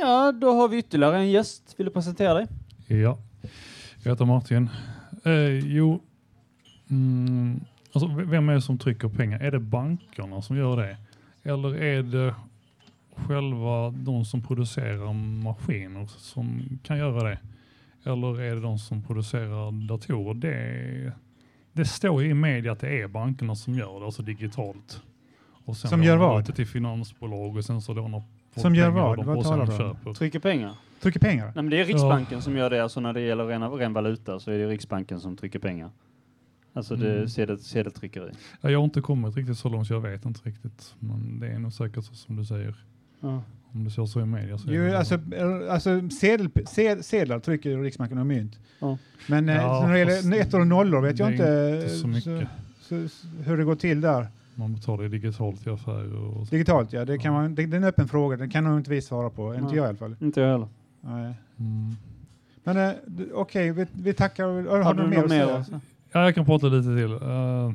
Ja, 0.00 0.32
då 0.32 0.52
har 0.52 0.68
vi 0.68 0.78
ytterligare 0.78 1.16
en 1.16 1.30
gäst. 1.30 1.74
Vill 1.76 1.86
du 1.86 1.92
presentera 1.92 2.34
dig? 2.34 2.46
Ja, 2.86 3.18
jag 4.02 4.12
heter 4.12 4.24
Martin. 4.24 4.70
Eh, 5.24 5.58
jo, 5.58 6.00
mm, 6.90 7.60
alltså, 7.92 8.08
vem 8.08 8.48
är 8.48 8.54
det 8.54 8.62
som 8.62 8.78
trycker 8.78 9.08
pengar? 9.08 9.40
Är 9.40 9.50
det 9.50 9.60
bankerna 9.60 10.42
som 10.42 10.56
gör 10.56 10.76
det? 10.76 10.96
Eller 11.42 11.82
är 11.82 12.02
det 12.02 12.34
själva 13.16 13.90
de 13.90 14.24
som 14.24 14.42
producerar 14.42 15.12
maskiner 15.42 16.06
som 16.06 16.78
kan 16.82 16.98
göra 16.98 17.28
det? 17.28 17.38
Eller 18.04 18.40
är 18.40 18.54
det 18.54 18.60
de 18.60 18.78
som 18.78 19.02
producerar 19.02 19.86
datorer? 19.88 20.34
Det, 20.34 21.12
det 21.72 21.84
står 21.84 22.22
ju 22.22 22.30
i 22.30 22.34
media 22.34 22.72
att 22.72 22.80
det 22.80 23.02
är 23.02 23.08
bankerna 23.08 23.54
som 23.54 23.74
gör 23.74 24.00
det, 24.00 24.06
alltså 24.06 24.22
digitalt. 24.22 25.02
Och 25.64 25.76
sen 25.76 25.90
Som 25.90 26.02
gör 26.02 26.16
vad? 26.16 26.54
till 26.54 26.66
finansbolag 26.66 27.56
och 27.56 27.64
sen 27.64 27.82
så 27.82 27.94
lånar 27.94 28.22
folk 28.52 28.62
Som 28.62 28.74
gör 28.74 28.90
vad? 28.90 29.24
Vad 29.24 29.36
och 29.36 29.46
sen 29.46 29.66
talar 29.66 29.78
du 29.78 30.08
om? 30.08 30.14
Trycker 30.14 30.38
pengar? 30.38 30.74
Trycker 31.02 31.20
pengar? 31.20 31.44
Nej, 31.44 31.52
men 31.54 31.70
det 31.70 31.80
är 31.80 31.84
Riksbanken 31.84 32.42
som 32.42 32.56
gör 32.56 32.70
det. 32.70 32.82
Alltså 32.82 33.00
när 33.00 33.12
det 33.12 33.20
gäller 33.20 33.44
ren, 33.46 33.70
ren 33.70 33.92
valuta 33.92 34.40
så 34.40 34.50
är 34.50 34.58
det 34.58 34.66
Riksbanken 34.66 35.20
som 35.20 35.36
trycker 35.36 35.58
pengar. 35.58 35.90
Alltså 36.72 36.96
det 36.96 37.14
Mm. 37.16 37.28
sedel, 37.28 37.58
sedeltryckeri. 37.58 38.30
Ja, 38.60 38.70
Jag 38.70 38.78
har 38.78 38.84
inte 38.84 39.00
kommit 39.00 39.36
riktigt 39.36 39.58
så 39.58 39.68
långt 39.68 39.86
så 39.86 39.94
jag 39.94 40.00
vet 40.00 40.24
inte 40.24 40.40
riktigt. 40.48 40.94
Men 40.98 41.40
det 41.40 41.46
är 41.48 41.58
nog 41.58 41.72
säkert 41.72 42.04
så 42.04 42.14
som 42.14 42.36
du 42.36 42.44
säger. 42.44 42.74
Ja. 43.20 43.42
Om 43.72 43.84
det 43.84 43.90
står 43.90 44.06
så 44.06 44.20
i 44.20 44.24
media 44.26 44.58
så 44.58 44.68
är 44.68 44.72
Jo, 44.74 44.82
det 44.82 44.98
alltså, 44.98 45.14
eh, 45.14 45.72
alltså 45.72 46.08
sedel, 46.10 46.50
sed, 46.66 47.04
sedlar 47.04 47.38
trycker 47.38 47.78
Riksbanken 47.78 48.18
och 48.18 48.26
mynt. 48.26 48.58
Ja. 48.78 48.98
Men 49.28 49.48
eh, 49.48 49.56
Ja, 49.56 49.86
när 49.86 49.92
det 49.92 49.98
gäller 49.98 50.40
ettor 50.40 50.60
och 50.60 50.66
nollor 50.66 51.00
vet 51.00 51.18
jag 51.18 51.28
det 51.28 51.32
inte, 51.32 51.72
inte 51.82 51.86
eh, 51.94 52.00
så 52.00 52.08
mycket. 52.08 52.48
så, 52.80 53.08
så, 53.08 53.26
hur 53.44 53.56
det 53.56 53.64
går 53.64 53.76
till 53.76 54.00
där. 54.00 54.26
Man 54.54 54.74
betalar 54.74 55.02
ju 55.02 55.08
digitalt 55.08 55.66
i 55.66 55.70
affärer 55.70 56.16
och 56.16 56.46
så. 56.46 56.54
Digitalt 56.54 56.92
ja, 56.92 57.04
det, 57.04 57.18
kan 57.18 57.32
man, 57.32 57.54
det, 57.54 57.66
det 57.66 57.76
är 57.76 57.78
en 57.78 57.84
öppen 57.84 58.08
fråga. 58.08 58.36
Den 58.36 58.50
kan 58.50 58.64
nog 58.64 58.78
inte 58.78 58.90
vi 58.90 59.02
svara 59.02 59.30
på. 59.30 59.54
Inte 59.54 59.76
jag 59.76 59.84
i 59.84 59.88
alla 59.88 59.96
fall. 59.98 60.16
Inte 60.20 60.40
jag 60.40 60.48
heller. 60.52 60.68
Nej. 61.00 61.34
Mm. 61.58 61.96
Men 62.64 62.76
eh, 62.76 62.92
okej, 63.32 63.72
vi, 63.72 63.86
vi 63.92 64.14
tackar. 64.14 64.44
Har, 64.44 64.80
Har 64.80 64.94
du 64.94 65.02
du 65.02 65.08
mer 65.08 65.28
mer? 65.28 65.44
att 65.46 65.66
säga? 65.66 65.80
Ja, 66.12 66.24
jag 66.24 66.34
kan 66.34 66.44
prata 66.44 66.66
lite 66.66 66.88
till. 66.88 67.28
Uh, 67.28 67.72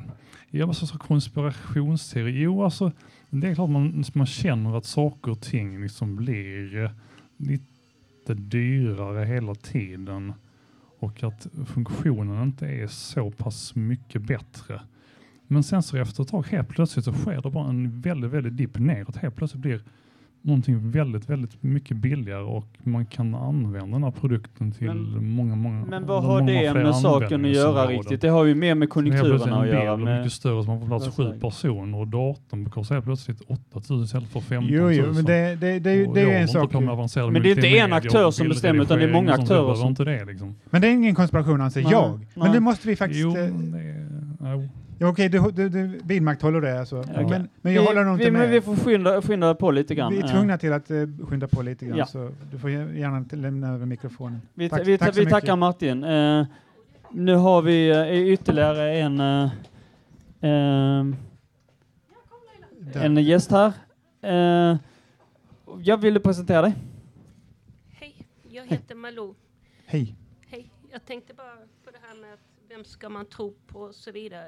ja, 0.50 0.66
vad 0.66 0.76
så 0.76 0.98
konspirationsteori? 0.98 2.42
Jo, 2.42 2.64
alltså 2.64 2.92
det 3.30 3.48
är 3.48 3.56
klart 3.56 3.70
man, 3.70 4.04
man 4.14 4.26
känner 4.26 4.78
att 4.78 4.86
saker 4.86 5.32
och 5.32 5.42
ting 5.42 5.82
liksom 5.82 6.16
blir 6.16 6.84
eh, 6.84 6.92
lite 7.38 8.34
dyrare 8.34 9.26
hela 9.26 9.56
tiden 9.56 10.34
och 11.00 11.24
att 11.24 11.48
funktionen 11.66 12.44
inte 12.44 12.68
är 12.68 12.88
så 12.88 13.32
pass 13.32 13.76
mycket 13.76 14.22
bättre. 14.22 14.82
Men 15.48 15.64
sen 15.64 15.84
så 15.84 15.98
efter 15.98 16.24
ett 16.24 16.30
tag 16.30 16.48
helt 16.48 16.70
plötsligt 16.70 17.06
så 17.06 17.14
sker 17.14 17.42
det 17.42 17.50
bara 17.50 17.70
en 17.70 18.02
väldigt, 18.02 18.32
väldigt 18.32 18.58
dipp 18.58 18.80
neråt. 18.80 19.16
Helt 19.16 19.36
plötsligt 19.36 19.62
blir 19.62 19.84
någonting 20.44 20.92
väldigt, 20.92 21.30
väldigt 21.30 21.64
mycket 21.64 21.98
billigare 21.98 22.44
och 22.44 22.68
man 22.84 23.06
kan 23.06 23.36
använda 23.36 23.96
den 23.96 24.04
här 24.04 24.12
produkten 24.12 24.72
till 24.72 24.88
Men- 24.88 25.34
många, 25.36 25.56
många 25.56 25.86
Men 25.86 26.06
vad 26.06 26.24
många 26.24 26.34
har 26.34 26.74
det 26.74 26.84
med 26.84 26.96
saken 26.96 27.46
att 27.46 27.52
göra 27.52 27.88
riktigt? 27.88 28.22
Det 28.22 28.28
har 28.28 28.46
ju 28.46 28.56
mer 28.56 28.76
med 28.76 28.88
Så 28.88 28.94
konjunkturerna 28.94 29.62
att 29.62 29.68
göra. 29.68 29.94
och 29.94 30.00
Med, 30.00 30.18
mycket 30.18 30.34
större 30.34 30.64
som 30.64 30.74
har 30.74 30.80
på 30.80 30.86
plats 30.88 31.16
sju 31.18 31.40
personer 31.40 31.98
och 31.98 32.08
datorn 32.08 32.70
kostar 32.70 33.02
plötsligt 33.02 33.42
8000 33.48 34.04
istället 34.04 34.30
för 34.30 34.40
15 34.40 34.72
000. 34.72 34.80
Jo, 34.80 34.92
jo, 34.92 35.14
men 35.14 35.26
det, 35.26 35.56
det, 35.56 35.80
det, 35.80 35.92
är 35.92 36.14
det 36.14 36.22
är 36.22 36.42
en 36.42 36.48
sak. 36.48 36.74
Men 36.74 37.34
det 37.44 37.50
är 37.52 37.56
inte 37.56 37.68
en 37.78 37.94
aktör 37.94 38.32
som 38.32 38.50
bestämmer, 38.50 38.84
utan 38.84 39.00
det 39.00 39.06
är 39.06 39.12
många 39.14 39.34
aktörer 39.34 39.76
som- 39.76 39.90
inte 39.90 40.04
det 40.04 40.26
liksom. 40.26 40.56
Men 40.70 40.82
det 40.82 40.88
är 40.88 40.92
ingen 40.92 41.16
konspiration 41.16 41.62
anser 41.62 41.82
Nej, 41.84 41.92
jag. 41.92 42.26
Men 42.36 42.52
det 42.52 42.60
måste 42.60 42.88
vi 42.88 42.96
faktiskt... 42.96 43.22
Jo, 43.22 43.36
Ja, 45.04 45.10
Okej, 45.10 45.30
du, 45.30 45.52
du, 45.52 45.70
du 45.70 46.00
vidmakthåller 46.04 46.62
det 46.62 46.80
alltså. 46.80 47.00
Okej. 47.00 47.26
Men, 47.30 47.50
men 47.62 47.74
jag 47.74 47.82
vi, 47.82 47.88
håller 47.88 48.04
nog 48.04 48.18
vi, 48.18 48.24
inte 48.24 48.32
men 48.32 48.42
med. 48.42 48.50
vi 48.50 48.62
får 48.62 48.76
skynda, 48.76 49.22
skynda 49.22 49.56
på 49.56 49.72
lite 49.72 49.96
grann. 49.96 50.14
Vi 50.14 50.20
är 50.20 50.28
tvungna 50.28 50.58
till 50.58 50.74
att 50.74 50.92
uh, 50.92 51.26
skynda 51.28 51.48
på 51.48 51.62
lite 51.62 51.86
grann, 51.86 51.98
Ja. 51.98 52.06
så 52.06 52.30
du 52.52 52.60
får 52.60 52.70
gärna 52.70 53.24
till- 53.26 53.42
lämna 53.42 53.74
över 53.74 53.86
mikrofonen. 53.86 54.42
Vi, 54.54 54.70
Tack- 54.70 54.88
vi, 54.88 54.98
tack 54.98 55.18
vi 55.18 55.26
tackar 55.26 55.56
Martin. 55.56 56.04
Eh, 56.04 56.46
nu 57.12 57.36
har 57.36 57.62
vi 57.62 57.90
eh, 57.90 58.28
ytterligare 58.34 58.94
en, 58.98 59.20
eh, 59.20 59.44
eh, 60.42 61.06
Där. 62.80 63.06
en 63.06 63.18
gäst 63.18 63.52
här. 63.52 63.74
Jag 65.82 65.98
ville 65.98 66.20
presentera 66.20 66.62
dig. 66.62 66.74
Hej, 67.92 68.16
jag 68.50 68.66
heter 68.66 68.96
Malou. 68.96 69.34
Hej. 69.86 70.16
Hej, 70.48 70.72
jag 70.92 71.06
tänkte 71.06 71.34
bara 71.34 71.56
på 71.86 71.92
det 71.92 71.98
här 72.08 72.22
med 72.22 72.38
vem 72.70 72.86
ska 72.86 73.10
man 73.10 73.26
tro 73.26 73.54
på 73.68 73.80
och 73.80 73.96
så 73.96 74.12
vidare. 74.12 74.48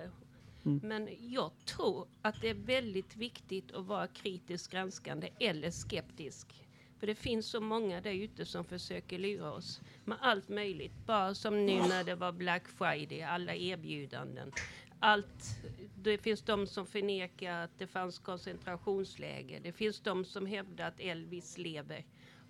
Mm. 0.66 0.80
Men 0.84 1.10
jag 1.20 1.52
tror 1.66 2.08
att 2.22 2.42
det 2.42 2.50
är 2.50 2.54
väldigt 2.54 3.16
viktigt 3.16 3.72
att 3.72 3.86
vara 3.86 4.08
kritiskt 4.08 4.72
granskande 4.72 5.30
eller 5.40 5.72
skeptisk. 5.72 6.66
För 7.00 7.08
det 7.08 7.16
finns 7.16 7.48
så 7.48 7.62
många 7.62 8.02
där 8.02 8.12
ute 8.14 8.46
som 8.46 8.66
försöker 8.66 9.20
lura 9.20 9.52
oss 9.52 9.82
med 10.04 10.18
allt 10.22 10.50
möjligt. 10.50 11.06
Bara 11.06 11.36
som 11.36 11.66
nu 11.66 11.82
när 11.82 12.04
det 12.04 12.16
var 12.16 12.32
Black 12.32 12.68
Friday, 12.68 13.22
alla 13.22 13.56
erbjudanden. 13.56 14.52
Allt, 15.00 15.62
det 15.96 16.18
finns 16.18 16.42
de 16.42 16.68
som 16.68 16.88
förnekar 16.88 17.52
att 17.64 17.78
det 17.78 17.88
fanns 17.88 18.20
koncentrationsläger. 18.20 19.60
Det 19.60 19.72
finns 19.72 20.00
de 20.02 20.26
som 20.26 20.46
hävdar 20.46 20.88
att 20.88 21.00
Elvis 21.00 21.58
lever. 21.58 22.06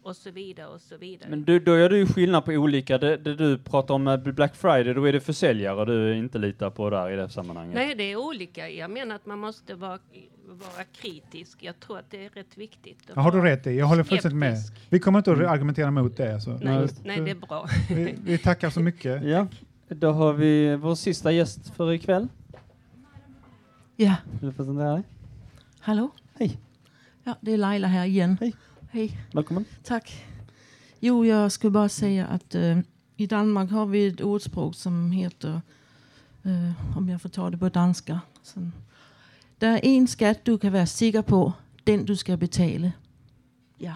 Och 0.05 0.15
så 0.15 0.31
vidare 0.31 0.67
och 0.67 0.81
så 0.81 0.97
vidare. 0.97 1.29
Men 1.29 1.43
du, 1.43 1.59
då 1.59 1.77
gör 1.77 1.89
du 1.89 1.97
ju 1.97 2.05
skillnad 2.07 2.45
på 2.45 2.51
olika. 2.51 2.97
Det, 2.97 3.17
det 3.17 3.35
du 3.35 3.57
pratar 3.57 3.93
om 3.93 4.03
med 4.03 4.35
Black 4.35 4.55
Friday, 4.55 4.93
då 4.93 5.03
är 5.07 5.13
det 5.13 5.19
försäljare 5.19 5.85
du 5.85 6.17
inte 6.17 6.37
litar 6.37 6.69
på 6.69 6.89
där 6.89 7.11
i 7.11 7.15
det 7.15 7.29
sammanhanget. 7.29 7.75
Nej, 7.75 7.95
det 7.95 8.03
är 8.11 8.15
olika. 8.15 8.69
Jag 8.69 8.91
menar 8.91 9.15
att 9.15 9.25
man 9.25 9.39
måste 9.39 9.75
vara, 9.75 9.99
vara 10.47 10.83
kritisk. 11.01 11.63
Jag 11.63 11.79
tror 11.79 11.99
att 11.99 12.11
det 12.11 12.25
är 12.25 12.29
rätt 12.29 12.57
viktigt. 12.57 12.97
att 13.09 13.15
Ja, 13.15 13.21
har 13.21 13.31
du 13.31 13.41
rätt 13.41 13.67
i. 13.67 13.71
Jag 13.77 13.85
håller 13.85 14.03
fullständigt 14.03 14.39
med. 14.39 14.57
Vi 14.89 14.99
kommer 14.99 15.19
inte 15.19 15.31
att 15.31 15.39
argumentera 15.39 15.91
mot 15.91 16.17
det. 16.17 16.33
Alltså. 16.33 16.59
Nej, 16.63 16.87
Så- 16.89 16.95
nej, 17.05 17.19
det 17.21 17.31
är 17.31 17.35
bra. 17.35 17.67
Vi, 17.89 18.15
vi 18.23 18.37
tackar 18.37 18.69
så 18.69 18.79
mycket. 18.79 19.23
Ja, 19.23 19.47
då 19.87 20.11
har 20.11 20.33
vi 20.33 20.75
vår 20.75 20.95
sista 20.95 21.31
gäst 21.31 21.75
för 21.75 21.93
ikväll. 21.93 22.27
Ja, 23.95 24.15
Vill 24.39 24.49
du 24.49 24.55
presentera 24.55 24.93
dig? 24.93 25.03
hallå? 25.79 26.09
Hej. 26.39 26.57
Ja, 27.23 27.35
det 27.41 27.51
är 27.51 27.57
Laila 27.57 27.87
här 27.87 28.05
igen. 28.05 28.37
Hej. 28.41 28.53
Hej, 28.95 29.17
Välkommen. 29.33 29.65
tack. 29.83 30.25
Jo, 30.99 31.25
jag 31.25 31.51
skulle 31.51 31.71
bara 31.71 31.89
säga 31.89 32.25
att 32.25 32.55
eh, 32.55 32.77
i 33.17 33.27
Danmark 33.27 33.71
har 33.71 33.85
vi 33.85 34.07
ett 34.07 34.21
ordspråk 34.21 34.75
som 34.75 35.11
heter, 35.11 35.61
eh, 36.43 36.97
om 36.97 37.09
jag 37.09 37.21
får 37.21 37.29
ta 37.29 37.49
det 37.49 37.57
på 37.57 37.69
danska. 37.69 38.19
Sådan. 38.43 38.73
Der 39.61 39.75
er 39.75 39.79
en 39.83 40.07
skat, 40.07 40.45
du 40.45 40.57
kan 40.57 40.73
være 40.73 40.85
sikker 40.87 41.21
på, 41.21 41.53
den 41.83 42.05
du 42.05 42.15
skal 42.15 42.37
betale. 42.37 42.91
Ja. 43.77 43.93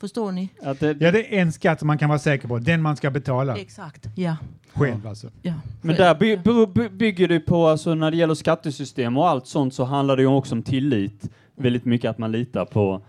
Förstår 0.00 0.32
ni? 0.32 0.48
Att 0.62 0.80
det, 0.80 0.96
Ja, 1.00 1.10
det 1.10 1.36
är 1.36 1.42
en 1.42 1.52
skatt 1.52 1.78
som 1.78 1.86
man 1.86 1.98
kan 1.98 2.08
vara 2.08 2.18
säker 2.18 2.48
på. 2.48 2.58
Den 2.58 2.82
man 2.82 2.96
ska 2.96 3.10
betala 3.10 3.56
Exakt. 3.56 4.08
Ja. 4.16 4.36
själv 4.72 5.06
alltså. 5.06 5.30
ja. 5.42 5.54
Men 5.82 5.96
där 5.96 6.14
by, 6.14 6.36
by, 6.36 6.66
by, 6.66 6.88
bygger 6.88 7.28
det 7.28 7.40
på, 7.40 7.66
alltså 7.66 7.94
när 7.94 8.10
det 8.10 8.16
gäller 8.16 8.34
skattesystem 8.34 9.16
och 9.16 9.28
allt 9.28 9.46
sånt 9.46 9.74
så 9.74 9.84
handlar 9.84 10.16
det 10.16 10.22
ju 10.22 10.28
också 10.28 10.54
om 10.54 10.62
tillit. 10.62 11.30
Väldigt 11.56 11.84
mycket 11.84 12.10
att 12.10 12.18
man 12.18 12.32
litar 12.32 12.64
på 12.64 13.02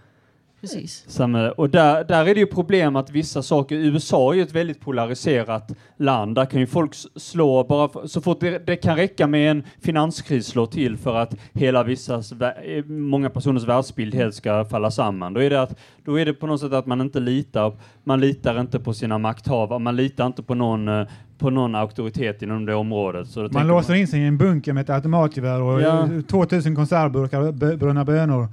Precis. 0.64 1.04
samhället. 1.08 1.54
Och 1.58 1.70
där, 1.70 2.04
där 2.04 2.26
är 2.26 2.34
det 2.34 2.40
ju 2.40 2.46
problem 2.46 2.96
att 2.96 3.10
vissa 3.10 3.42
saker, 3.44 3.76
USA 3.76 4.32
är 4.32 4.36
ju 4.36 4.42
ett 4.42 4.56
väldigt 4.56 4.80
polariserat 4.82 5.72
land. 5.98 6.36
Där 6.36 6.46
kan 6.46 6.60
ju 6.60 6.68
folk 6.68 6.92
slå 7.16 7.64
bara, 7.64 7.90
för, 7.90 8.08
så 8.08 8.22
fort 8.22 8.40
det, 8.40 8.68
det 8.68 8.76
kan 8.76 8.96
räcka 8.96 9.28
med 9.28 9.52
en 9.52 9.64
finanskris 9.82 10.48
slå 10.48 10.66
till 10.66 10.98
för 10.98 11.16
att 11.16 11.36
hela 11.54 11.84
vissas, 11.84 12.32
eh, 12.32 12.86
många 12.86 13.30
personers 13.30 13.64
världsbild 13.64 14.16
helt 14.16 14.36
ska 14.36 14.66
falla 14.66 14.92
samman. 14.92 15.34
Då 15.34 15.42
är 15.44 15.50
det 15.50 15.62
att, 15.62 15.80
då 16.06 16.20
är 16.20 16.26
det 16.26 16.34
på 16.34 16.48
något 16.48 16.62
sätt 16.62 16.74
att 16.74 16.86
man 16.86 17.02
inte 17.02 17.20
litar, 17.20 17.74
man 18.04 18.20
litar 18.20 18.60
inte 18.62 18.80
på 18.80 18.94
sina 18.94 19.18
makthavare, 19.18 19.80
man 19.80 19.96
litar 19.96 20.26
inte 20.26 20.44
på 20.44 20.56
någon 20.56 20.88
eh, 20.88 21.08
på 21.38 21.50
någon 21.50 21.76
auktoritet 21.76 22.42
inom 22.42 22.66
det 22.66 22.76
området. 22.76 23.28
Så 23.28 23.48
Man 23.52 23.68
låser 23.68 23.94
in 23.94 24.08
sig 24.08 24.20
i 24.20 24.26
en 24.28 24.38
bunker 24.38 24.74
med 24.74 24.82
ett 24.82 24.90
automatgevär 24.90 25.62
och 25.62 25.82
Ja. 25.82 26.04
eh, 26.04 26.22
2000 26.22 26.76
konservburkar 26.76 27.42
bö- 27.42 27.78
brunna 27.78 28.06
bönor. 28.06 28.48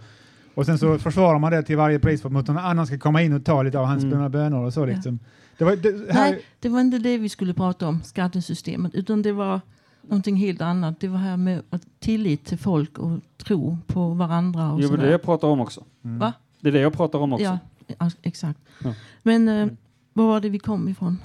Och 0.55 0.67
sen 0.67 0.79
så 0.79 0.99
försvarar 0.99 1.39
man 1.39 1.53
det 1.53 1.63
till 1.63 1.77
varje 1.77 1.99
pris 1.99 2.23
för 2.23 2.29
att 2.29 2.47
någon 2.49 2.59
annan 2.59 2.87
ska 2.87 2.99
komma 2.99 3.23
in 3.23 3.33
och 3.33 3.45
ta 3.45 3.63
lite 3.63 3.79
av 3.79 3.87
hans 3.87 4.05
Mm. 4.05 4.31
bönor 4.33 4.65
och 4.65 4.73
så 4.73 4.85
liksom. 4.87 5.19
Det 5.59 5.65
var, 5.65 5.77
det, 5.77 6.13
här, 6.13 6.31
Nej, 6.31 6.43
det 6.61 6.69
var 6.69 6.81
inte 6.81 6.99
det 6.99 7.19
vi 7.19 7.29
skulle 7.29 7.55
prata 7.55 7.89
om, 7.89 8.03
skattesystemet, 8.03 8.95
utan 8.95 9.23
det 9.23 9.33
var 9.33 9.61
någonting 10.03 10.37
helt 10.37 10.61
annat. 10.61 11.01
Det 11.01 11.09
var 11.09 11.19
här 11.19 11.37
med 11.37 11.63
att 11.71 11.83
tillit 11.99 12.45
till 12.45 12.59
folk 12.59 12.99
och 12.99 13.19
tro 13.37 13.79
på 13.87 14.09
varandra 14.09 14.73
och 14.73 14.81
Jo, 14.81 14.89
det 14.89 14.95
är 14.95 15.07
det 15.07 15.11
jag 15.11 15.23
pratar 15.23 15.49
om 15.49 15.61
också. 15.61 15.85
Mm. 16.05 16.19
Va? 16.19 16.33
Det 16.61 16.69
är 16.69 16.73
det 16.73 16.81
jag 16.81 16.93
pratar 16.93 17.19
om 17.19 17.33
också. 17.33 17.45
Ja, 17.45 17.59
ja, 17.99 18.11
exakt. 18.23 18.59
Ja. 18.85 18.95
Men 19.23 19.49
eh, 19.49 19.69
var 20.13 20.27
var 20.27 20.41
det 20.41 20.49
vi 20.49 20.59
kom 20.59 20.89
ifrån? 20.89 21.19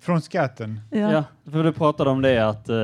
Från 0.00 0.22
skatten. 0.22 0.80
Ja. 0.90 1.24
för 1.50 1.64
du 1.64 1.72
pratade 1.72 2.10
om 2.10 2.22
det 2.22 2.48
att 2.48 2.68
eh, 2.68 2.76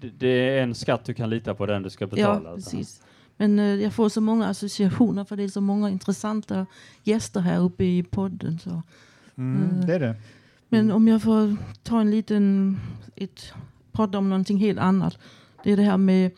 det, 0.00 0.10
det 0.18 0.58
är 0.58 0.62
en 0.62 0.74
skatt 0.74 1.04
du 1.04 1.14
kan 1.14 1.30
lita 1.30 1.54
på, 1.54 1.66
den 1.66 1.82
du 1.82 1.90
ska 1.90 2.06
betala. 2.06 2.48
Ja, 2.50 2.54
precis. 2.54 3.02
Men 3.36 3.58
eh, 3.58 3.64
jag 3.64 3.92
får 3.92 4.08
så 4.08 4.20
många 4.20 4.46
associationer 4.46 5.24
för 5.24 5.36
det 5.36 5.42
är 5.44 5.48
så 5.48 5.60
många 5.60 5.90
intressanta 5.90 6.66
gäster 7.02 7.40
här 7.40 7.60
uppe 7.60 7.84
i 7.84 8.02
podden. 8.02 8.58
Så. 8.58 8.70
Mm, 8.70 9.62
Mm. 9.70 9.86
det 9.86 9.94
är 9.94 10.00
det. 10.00 10.14
Men 10.68 10.90
om 10.90 11.08
jag 11.08 11.22
får 11.22 11.56
ta 11.82 12.00
en 12.00 12.10
liten, 12.10 12.76
ett, 13.16 13.52
prata 13.92 14.18
om 14.18 14.28
någonting 14.28 14.58
helt 14.58 14.78
annat. 14.78 15.18
Det 15.64 15.72
är 15.72 15.76
det 15.76 15.82
här 15.82 15.96
med, 15.96 16.30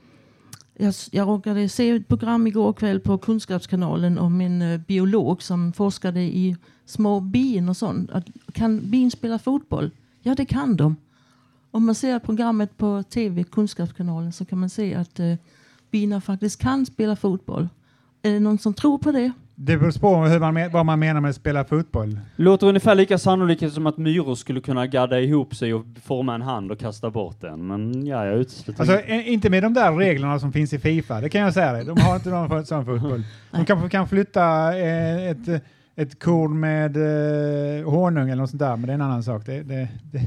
jag, 0.77 0.95
jag 1.11 1.29
råkade 1.29 1.69
se 1.69 1.91
ett 1.91 2.09
program 2.09 2.47
igår 2.47 2.73
kväll 2.73 3.01
på 3.01 3.19
Kunskapskanalen 3.19 4.19
om 4.19 4.41
en 4.41 4.63
eh, 4.63 4.81
biolog 4.81 5.43
som 5.43 5.73
forskade 5.73 6.21
i 6.21 6.57
små 6.85 7.21
bin 7.21 7.69
och 7.69 7.77
sånt. 7.77 8.11
Att, 8.11 8.27
kan 8.53 8.91
bin 8.91 9.11
spela 9.11 9.39
fotboll? 9.39 9.91
Ja, 10.23 10.35
det 10.35 10.45
kan 10.47 10.77
de. 10.77 10.97
Om 11.71 11.87
man 11.87 11.95
ser 11.95 12.19
programmet 12.19 12.77
på 12.79 13.03
tv, 13.03 13.45
Kunskapskanalen, 13.45 14.33
så 14.33 14.45
kan 14.45 14.59
man 14.59 14.71
se 14.71 14.95
att 14.95 15.21
bina 15.91 16.21
faktiskt 16.21 16.61
kan 16.61 16.87
spela 16.87 17.17
fotboll. 17.17 17.69
Är 18.23 18.31
det 18.33 18.41
någon 18.41 18.59
som 18.59 18.75
tror 18.75 18.99
på 18.99 19.13
det? 19.13 19.33
Det 19.55 19.77
beror 19.77 19.99
på 20.01 20.17
hur 20.17 20.39
man, 20.39 20.71
vad 20.71 20.87
man 20.87 20.99
menar 20.99 21.21
med 21.21 21.29
att 21.29 21.37
spela 21.37 21.65
fotboll. 21.65 22.21
Låter 22.37 22.67
ungefär 22.67 22.95
lika 22.95 23.19
sannolikt 23.19 23.73
som 23.73 23.87
att 23.87 23.99
myror 23.99 24.35
skulle 24.35 24.61
kunna 24.61 24.87
gadda 24.87 25.21
ihop 25.21 25.55
sig 25.55 25.75
och 25.75 25.85
forma 26.05 26.35
en 26.35 26.43
hand 26.43 26.71
och 26.73 26.79
kasta 26.79 27.11
bort 27.11 27.41
den. 27.41 27.67
Men 27.67 28.07
ja, 28.07 28.27
jag 28.27 28.39
utesluter 28.39 28.81
Alltså, 28.81 29.01
inte. 29.01 29.31
inte 29.31 29.51
med 29.51 29.63
de 29.63 29.75
där 29.75 29.93
reglerna 29.93 30.39
som 30.39 30.53
finns 30.53 30.73
i 30.73 30.79
Fifa, 30.79 31.21
det 31.21 31.29
kan 31.29 31.41
jag 31.41 31.55
säga 31.55 31.73
dig. 31.73 31.85
De 31.85 32.01
har 32.01 32.17
inte 32.17 32.31
någon 32.31 32.67
sån 32.67 32.85
fotboll. 32.87 33.23
De 33.51 33.65
kanske 33.65 33.89
kan 33.89 34.09
flytta 34.09 34.79
eh, 34.79 35.27
ett, 35.31 35.63
ett 35.97 36.23
korn 36.23 36.61
med 36.61 36.97
eh, 36.97 37.91
honung 37.91 38.29
eller 38.31 38.43
något 38.43 38.51
sånt 38.51 38.61
där, 38.61 38.77
men 38.77 38.87
det 38.87 38.93
är 38.93 38.95
en 38.95 39.03
annan 39.03 39.23
sak. 39.23 39.47
Det, 39.47 39.63
det, 39.63 39.89
det, 40.13 40.21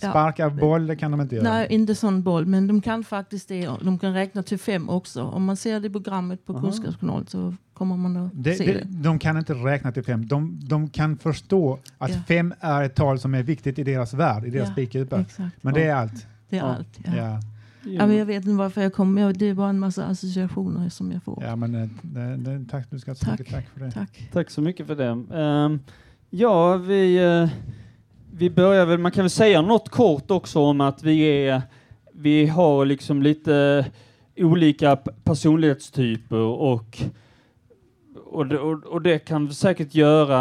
Ja. 0.00 0.10
sparka 0.10 0.50
boll, 0.50 0.86
det 0.86 0.96
kan 0.96 1.10
de 1.10 1.20
inte 1.20 1.34
göra. 1.34 1.44
Nej, 1.50 1.66
inte 1.70 1.94
sån 1.94 2.22
boll, 2.22 2.46
men 2.46 2.66
de 2.66 2.80
kan 2.80 3.04
faktiskt 3.04 3.48
det. 3.48 3.70
De 3.82 3.98
kan 3.98 4.12
räkna 4.14 4.42
till 4.42 4.58
fem 4.58 4.88
också. 4.88 5.22
Om 5.22 5.44
man 5.44 5.56
ser 5.56 5.80
det 5.80 5.90
programmet 5.90 6.46
på 6.46 6.52
Aha. 6.52 6.62
Kunskapskanalen 6.62 7.26
så 7.26 7.54
kommer 7.74 7.96
man 7.96 8.16
att 8.16 8.30
Det, 8.34 8.54
se 8.54 8.66
det, 8.66 8.72
det. 8.72 8.84
de 9.02 9.18
kan 9.18 9.36
inte 9.38 9.54
räkna 9.54 9.92
till 9.92 10.04
fem. 10.04 10.26
De, 10.26 10.60
de 10.62 10.88
kan 10.90 11.16
förstå 11.16 11.78
att 11.98 12.10
Ja. 12.10 12.16
fem 12.28 12.54
är 12.60 12.82
ett 12.82 12.94
tal 12.94 13.18
som 13.18 13.34
är 13.34 13.42
viktigt 13.42 13.78
i 13.78 13.84
deras 13.84 14.14
värld, 14.14 14.44
i 14.44 14.50
deras 14.50 14.68
Ja, 14.68 14.72
spikupa. 14.72 15.24
Men 15.60 15.74
det 15.74 15.84
är 15.84 15.94
allt. 15.94 16.26
Det 16.48 16.56
är 16.56 16.60
Ja. 16.60 16.66
allt. 16.74 16.98
Ja. 17.04 17.12
Ja, 17.16 17.40
Ja, 17.84 18.06
men 18.06 18.16
jag 18.16 18.26
vet 18.26 18.44
inte 18.44 18.56
varför 18.58 18.82
jag 18.82 18.92
kom. 18.94 19.18
Ja, 19.18 19.32
det 19.32 19.46
är 19.48 19.54
bara 19.54 19.68
en 19.68 19.78
massa 19.78 20.04
associationer 20.04 20.88
som 20.88 21.12
jag 21.12 21.22
får. 21.22 21.42
ja 21.46 21.56
men 21.56 21.74
eh, 21.74 21.88
det, 22.02 22.36
det, 22.36 22.64
tack, 22.70 22.86
du 22.90 22.98
ska 22.98 23.14
Tack. 23.14 23.38
mycket 23.38 23.54
tack 23.54 23.66
för 23.74 23.80
det. 23.80 23.90
Tack. 23.90 24.28
Tack 24.32 24.50
så 24.50 24.60
mycket 24.60 24.86
för 24.86 24.94
det. 24.94 25.36
Ehm, 25.36 25.80
ja, 26.30 26.76
vi, 26.76 27.16
eh, 27.16 27.48
vi 28.38 28.50
börjar 28.50 28.86
väl, 28.86 28.98
man 28.98 29.12
kan 29.12 29.24
väl 29.24 29.30
säga 29.30 29.62
något 29.62 29.88
kort 29.88 30.30
också 30.30 30.60
om 30.60 30.80
att 30.80 31.02
vi 31.02 31.46
är, 31.46 31.62
vi 32.12 32.46
har 32.46 32.84
liksom 32.84 33.22
lite 33.22 33.86
olika 34.36 34.96
personlighetstyper 34.96 36.36
och 36.36 37.02
och 38.30 38.46
det, 38.46 38.58
och, 38.58 38.84
och 38.84 39.02
det 39.02 39.18
kan 39.18 39.52
säkert 39.52 39.94
göra, 39.94 40.40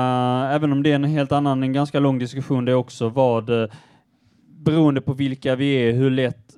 även 0.51 0.71
om 0.71 0.83
det 0.83 0.91
är 0.91 0.95
en 0.95 1.03
helt 1.03 1.31
annan, 1.31 1.63
en 1.63 1.73
ganska 1.73 1.99
lång 1.99 2.19
diskussion 2.19 2.65
det 2.65 2.75
också, 2.75 3.09
vad 3.09 3.63
eh, 3.63 3.69
beroende 4.59 5.01
på 5.01 5.13
vilka 5.13 5.55
vi 5.55 5.73
är, 5.73 5.93
hur 5.93 6.09
lätt, 6.09 6.55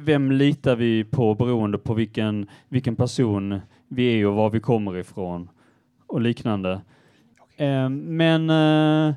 vem 0.00 0.32
litar 0.32 0.76
vi 0.76 1.04
på 1.04 1.34
beroende 1.34 1.78
på 1.78 1.94
vilken, 1.94 2.46
vilken 2.68 2.96
person 2.96 3.60
vi 3.88 4.20
är 4.20 4.26
och 4.26 4.34
var 4.34 4.50
vi 4.50 4.60
kommer 4.60 4.96
ifrån 4.96 5.48
och 6.06 6.20
liknande. 6.20 6.80
Eh, 7.56 7.88
men 7.88 8.50
eh, 8.50 9.14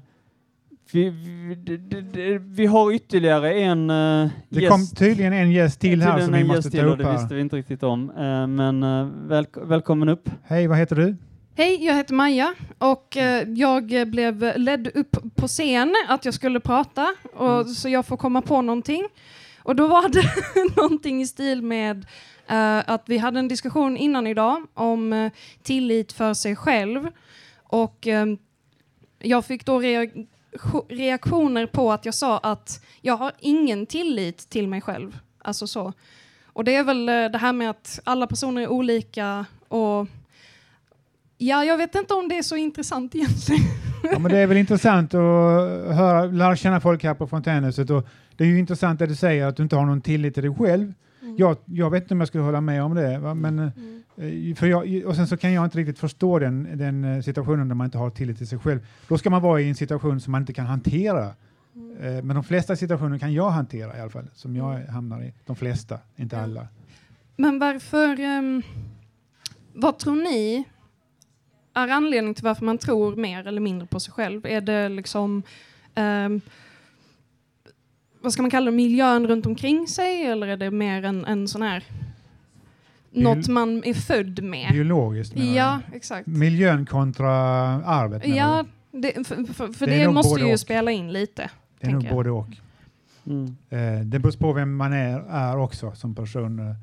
vi, 0.94 1.10
vi, 1.10 1.56
det- 1.56 1.78
det- 1.78 2.02
det- 2.02 2.38
vi 2.38 2.66
har 2.66 2.92
ytterligare 2.92 3.54
en 3.54 3.90
uh, 3.90 4.30
Det 4.50 4.68
kom 4.68 4.88
tydligen 4.96 5.34
en 5.34 5.52
gäst 5.52 5.80
till 5.80 6.02
här 6.02 6.20
som 6.20 6.34
vi 6.34 6.44
måste 6.44 6.68
gäst 6.70 6.78
ta 6.78 6.86
upp 6.86 6.98
det 6.98 7.12
visste 7.12 7.36
vi 7.36 7.42
inte 7.42 7.56
riktigt 7.56 7.84
om. 7.84 8.10
Eh, 8.10 8.48
men 8.48 8.84
uh, 8.84 9.08
välk- 9.28 9.68
välkommen 9.70 10.10
upp. 10.10 10.30
Hej, 10.44 10.68
vad 10.68 10.78
heter 10.78 10.96
du? 10.96 11.16
Hej, 11.56 11.86
jag 11.86 11.96
heter 11.96 12.14
Maja 12.14 12.54
och 12.78 13.18
eh, 13.18 13.48
jag 13.50 14.08
blev 14.08 14.54
ledd 14.56 14.88
upp 14.96 15.16
på 15.36 15.48
scen 15.48 15.96
att 16.08 16.26
jag 16.26 16.34
skulle 16.34 16.60
prata 16.60 17.08
och, 17.34 17.68
så 17.70 17.90
jag 17.90 18.06
får 18.06 18.18
komma 18.18 18.42
på 18.42 18.62
någonting. 18.62 19.08
Och 19.64 19.76
då 19.76 19.88
var 19.88 20.10
det 20.10 20.24
någonting 20.82 21.22
i 21.22 21.28
stil 21.28 21.62
med 21.62 22.06
eh, 22.48 22.78
att 22.90 23.04
vi 23.06 23.18
hade 23.18 23.40
en 23.40 23.48
diskussion 23.48 23.98
innan 23.98 24.28
idag 24.28 24.66
om 24.74 25.14
eh, 25.14 25.32
tillit 25.64 26.12
för 26.12 26.34
sig 26.34 26.56
själv. 26.56 27.08
Och 27.64 28.08
eh, 28.08 28.26
jag 29.20 29.46
fick 29.46 29.66
då 29.66 29.80
rea- 29.80 30.26
reaktioner 30.90 31.66
på 31.66 31.92
att 31.92 32.06
jag 32.06 32.14
sa 32.14 32.38
att 32.38 32.86
jag 33.02 33.18
har 33.18 33.32
ingen 33.40 33.86
tillit 33.86 34.50
till 34.50 34.68
mig 34.68 34.82
själv. 34.82 35.20
Alltså 35.38 35.68
så. 35.68 35.94
Och 36.46 36.64
det 36.64 36.76
är 36.76 36.84
väl 36.84 37.10
eh, 37.10 37.26
det 37.26 37.38
här 37.38 37.54
med 37.54 37.70
att 37.70 38.00
alla 38.04 38.28
personer 38.28 38.62
är 38.62 38.68
olika 38.68 39.46
och 39.68 40.08
ja, 41.38 41.66
jag 41.66 41.78
vet 41.78 41.96
inte 41.96 42.14
om 42.14 42.28
det 42.28 42.38
är 42.38 42.44
så 42.44 42.56
intressant 42.56 43.16
egentligen. 43.16 43.64
Ja, 44.04 44.20
men 44.20 44.32
det 44.32 44.38
är 44.38 44.48
väl 44.48 44.58
intressant 44.58 45.14
att 45.14 45.22
höra, 45.96 46.26
lära 46.26 46.56
känna 46.56 46.82
folk 46.82 47.04
här 47.04 47.14
på 47.14 47.28
Fontänhuset. 47.28 47.90
Och 47.90 48.08
det 48.36 48.44
är 48.44 48.48
ju 48.48 48.60
intressant 48.60 49.00
det 49.00 49.08
du 49.08 49.16
säger, 49.16 49.46
att 49.46 49.58
du 49.58 49.64
inte 49.64 49.76
har 49.76 49.86
någon 49.86 50.02
tillit 50.02 50.34
till 50.34 50.44
dig 50.44 50.56
själv. 50.56 50.94
Jag, 51.38 51.58
jag 51.66 51.90
vet 51.90 52.04
inte 52.04 52.14
om 52.14 52.20
jag 52.20 52.28
skulle 52.28 52.44
hålla 52.44 52.62
med 52.62 52.84
om 52.84 52.96
det. 52.96 53.20
Va? 53.20 53.34
Men, 53.34 53.60
eh, 53.60 53.70
för 54.56 54.68
jag, 54.68 55.06
och 55.06 55.16
sen 55.16 55.28
så 55.28 55.38
kan 55.38 55.54
jag 55.54 55.66
inte 55.66 55.78
riktigt 55.78 56.00
förstå 56.00 56.40
den, 56.40 56.78
den 56.78 57.04
eh, 57.04 57.22
situationen 57.22 57.68
där 57.68 57.76
man 57.76 57.86
inte 57.86 57.98
har 57.98 58.10
tillit 58.10 58.38
till 58.38 58.48
sig 58.48 58.60
själv. 58.60 58.88
Då 59.08 59.18
ska 59.18 59.30
man 59.30 59.42
vara 59.42 59.62
i 59.62 59.70
en 59.70 59.76
situation 59.76 60.22
som 60.22 60.32
man 60.32 60.42
inte 60.42 60.54
kan 60.54 60.66
hantera. 60.66 61.26
Eh, 62.00 62.24
Men 62.24 62.28
de 62.28 62.44
flesta 62.44 62.76
situationer 62.76 63.18
kan 63.18 63.34
jag 63.34 63.50
hantera 63.50 63.98
i 63.98 64.02
alla 64.02 64.10
fall, 64.10 64.28
som 64.34 64.56
jag 64.56 64.86
hamnar 64.86 65.22
i. 65.22 65.34
De 65.46 65.56
flesta, 65.56 66.00
inte 66.16 66.40
alla. 66.40 66.68
Men 67.36 67.60
varför... 67.60 68.20
ehm, 68.20 68.62
vad 69.74 70.00
tror 70.00 70.16
ni 70.16 70.64
är 71.74 71.88
anledningen 71.88 72.36
till 72.36 72.44
varför 72.44 72.66
man 72.66 72.78
tror 72.78 73.16
mer 73.16 73.48
eller 73.48 73.62
mindre 73.62 73.88
på 73.88 74.00
sig 74.00 74.14
själv? 74.14 74.46
Är 74.46 74.62
det 74.62 74.90
liksom... 74.90 75.44
ehm, 75.96 76.42
vad 78.22 78.34
ska 78.34 78.42
man 78.42 78.52
kalla 78.52 78.72
det? 78.72 78.78
Miljön 78.78 79.28
runt 79.28 79.46
omkring 79.46 79.88
sig? 79.88 80.26
Eller 80.26 80.48
är 80.48 80.58
det 80.58 80.72
mer 80.72 81.06
en, 81.06 81.26
en 81.26 81.48
sån 81.48 81.62
här... 81.62 81.84
Något 83.12 83.48
man 83.48 83.84
är 83.84 83.94
född 83.94 84.44
med? 84.44 84.72
Biologiskt 84.72 85.36
menar 85.36 85.54
Ja, 85.58 85.80
du? 85.92 85.96
exakt. 85.98 86.28
Miljön 86.28 86.86
kontra 86.86 87.32
arvet 87.84 88.28
Ja, 88.28 88.66
det, 88.92 89.28
för, 89.28 89.54
för, 89.54 89.68
för 89.68 89.86
Det 89.88 89.98
det, 89.98 90.12
måste 90.12 90.42
ju 90.42 90.54
och. 90.54 90.60
spela 90.60 90.92
in 90.92 91.14
lite. 91.14 91.50
Det 91.80 91.88
är 91.88 91.92
nog 91.92 92.04
jag. 92.06 92.14
både 92.14 92.32
och. 92.32 92.48
Eh, 93.70 94.00
det 94.04 94.20
beror 94.20 94.38
på 94.40 94.54
vem 94.54 94.76
man 94.76 94.94
är, 94.94 95.20
är 95.30 95.58
också 95.58 95.92
som 95.96 96.16
person. 96.16 96.60
Eh, 96.60 96.76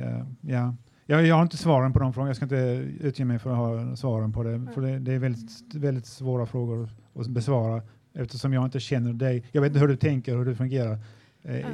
ja, 0.00 0.26
ja. 0.40 0.74
Jag, 1.06 1.26
jag 1.26 1.34
har 1.34 1.42
inte 1.42 1.56
svaren 1.56 1.92
på 1.92 1.98
de 1.98 2.12
frågorna. 2.12 2.28
Jag 2.28 2.36
ska 2.36 2.44
inte 2.44 2.56
utge 3.00 3.24
mig 3.24 3.38
för 3.38 3.50
att 3.50 3.56
ha 3.56 3.96
svaren 3.96 4.32
på 4.32 4.42
det. 4.42 4.66
För 4.74 4.80
det, 4.80 4.98
det 4.98 5.12
är 5.12 5.18
väldigt, 5.18 5.74
väldigt 5.74 6.06
svåra 6.06 6.46
frågor 6.46 6.88
att 7.14 7.26
besvara 7.28 7.82
eftersom 8.14 8.52
jag 8.52 8.64
inte 8.64 8.80
känner 8.80 9.12
dig. 9.12 9.44
Jag 9.52 9.62
vet 9.62 9.68
inte 9.68 9.80
hur 9.80 9.88
du 9.88 9.96
tänker, 9.96 10.36
hur 10.36 10.44
du 10.44 10.54
fungerar. 10.54 10.98
Eh, 11.42 11.66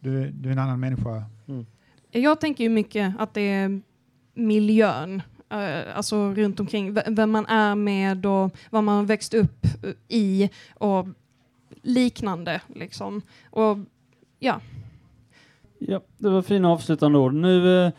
du, 0.00 0.30
du 0.30 0.48
är 0.48 0.52
en 0.52 0.58
annan 0.58 0.80
människa. 0.80 1.24
Jag 2.20 2.40
tänker 2.40 2.64
ju 2.64 2.70
mycket 2.70 3.14
att 3.18 3.34
det 3.34 3.40
är 3.40 3.80
miljön, 4.34 5.22
eh, 5.50 5.96
alltså 5.96 6.34
runt 6.34 6.60
omkring, 6.60 6.98
vem 7.06 7.30
man 7.30 7.46
är 7.46 7.74
med 7.74 8.26
och 8.26 8.56
vad 8.70 8.84
man 8.84 8.96
har 8.96 9.04
växt 9.04 9.34
upp 9.34 9.64
eh, 9.82 9.90
i 10.08 10.50
och 10.74 11.06
liknande. 11.82 12.60
Liksom. 12.74 13.22
Och 13.50 13.78
ja, 14.38 14.60
Ja, 15.78 16.00
det 16.18 16.30
var 16.30 16.42
fina 16.42 16.68
avslutande 16.70 17.18
ord. 17.18 17.34
Nu, 17.34 17.84
eh, 17.86 17.92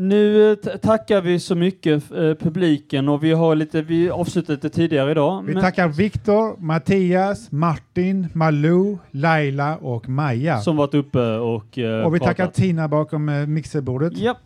nu 0.00 0.52
eh, 0.52 0.56
tackar 0.76 1.20
vi 1.20 1.40
så 1.40 1.54
mycket 1.54 2.12
eh, 2.12 2.34
publiken 2.34 3.08
och 3.08 3.24
vi 3.24 3.32
har 3.32 3.54
lite, 3.54 3.82
vi 3.82 4.10
avslutade 4.10 4.54
lite 4.54 4.70
tidigare 4.70 5.10
idag. 5.10 5.42
Vi 5.42 5.54
men- 5.54 5.62
tackar 5.62 5.88
Viktor, 5.88 6.56
Mattias, 6.60 7.52
Martin, 7.52 8.28
Malou, 8.32 8.98
Laila 9.10 9.76
och 9.76 10.08
Maja. 10.08 10.60
Som 10.60 10.76
varit 10.76 10.94
uppe 10.94 11.18
och 11.36 11.78
eh, 11.78 12.04
och 12.04 12.14
vi 12.14 12.18
tackar 12.18 12.34
pratat. 12.34 12.54
Tina 12.54 12.88
bakom 12.88 13.28
eh, 13.28 13.46
mixerbordet. 13.46 14.12
Ja. 14.16 14.38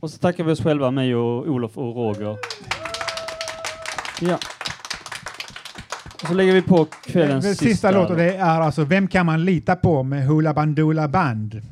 Och 0.00 0.10
så 0.10 0.18
tackar 0.18 0.44
vi 0.44 0.52
oss 0.52 0.62
själva, 0.62 0.90
mig 0.90 1.14
och 1.14 1.48
Olof 1.48 1.78
och 1.78 1.96
Roger. 1.96 2.36
Ja. 4.20 4.38
Och 6.22 6.28
så 6.28 6.34
lägger 6.34 6.52
vi 6.52 6.62
på 6.62 6.84
kvällens 6.84 7.44
Den 7.44 7.54
sista, 7.54 7.90
låt 7.90 8.10
och 8.10 8.16
det 8.16 8.36
är 8.36 8.60
alltså 8.60 8.84
Vem 8.84 9.08
kan 9.08 9.26
man 9.26 9.44
lita 9.44 9.76
på 9.76 10.02
med 10.02 10.26
Hoola 10.26 10.54
Bandoola 10.54 11.08
Band. 11.08 11.62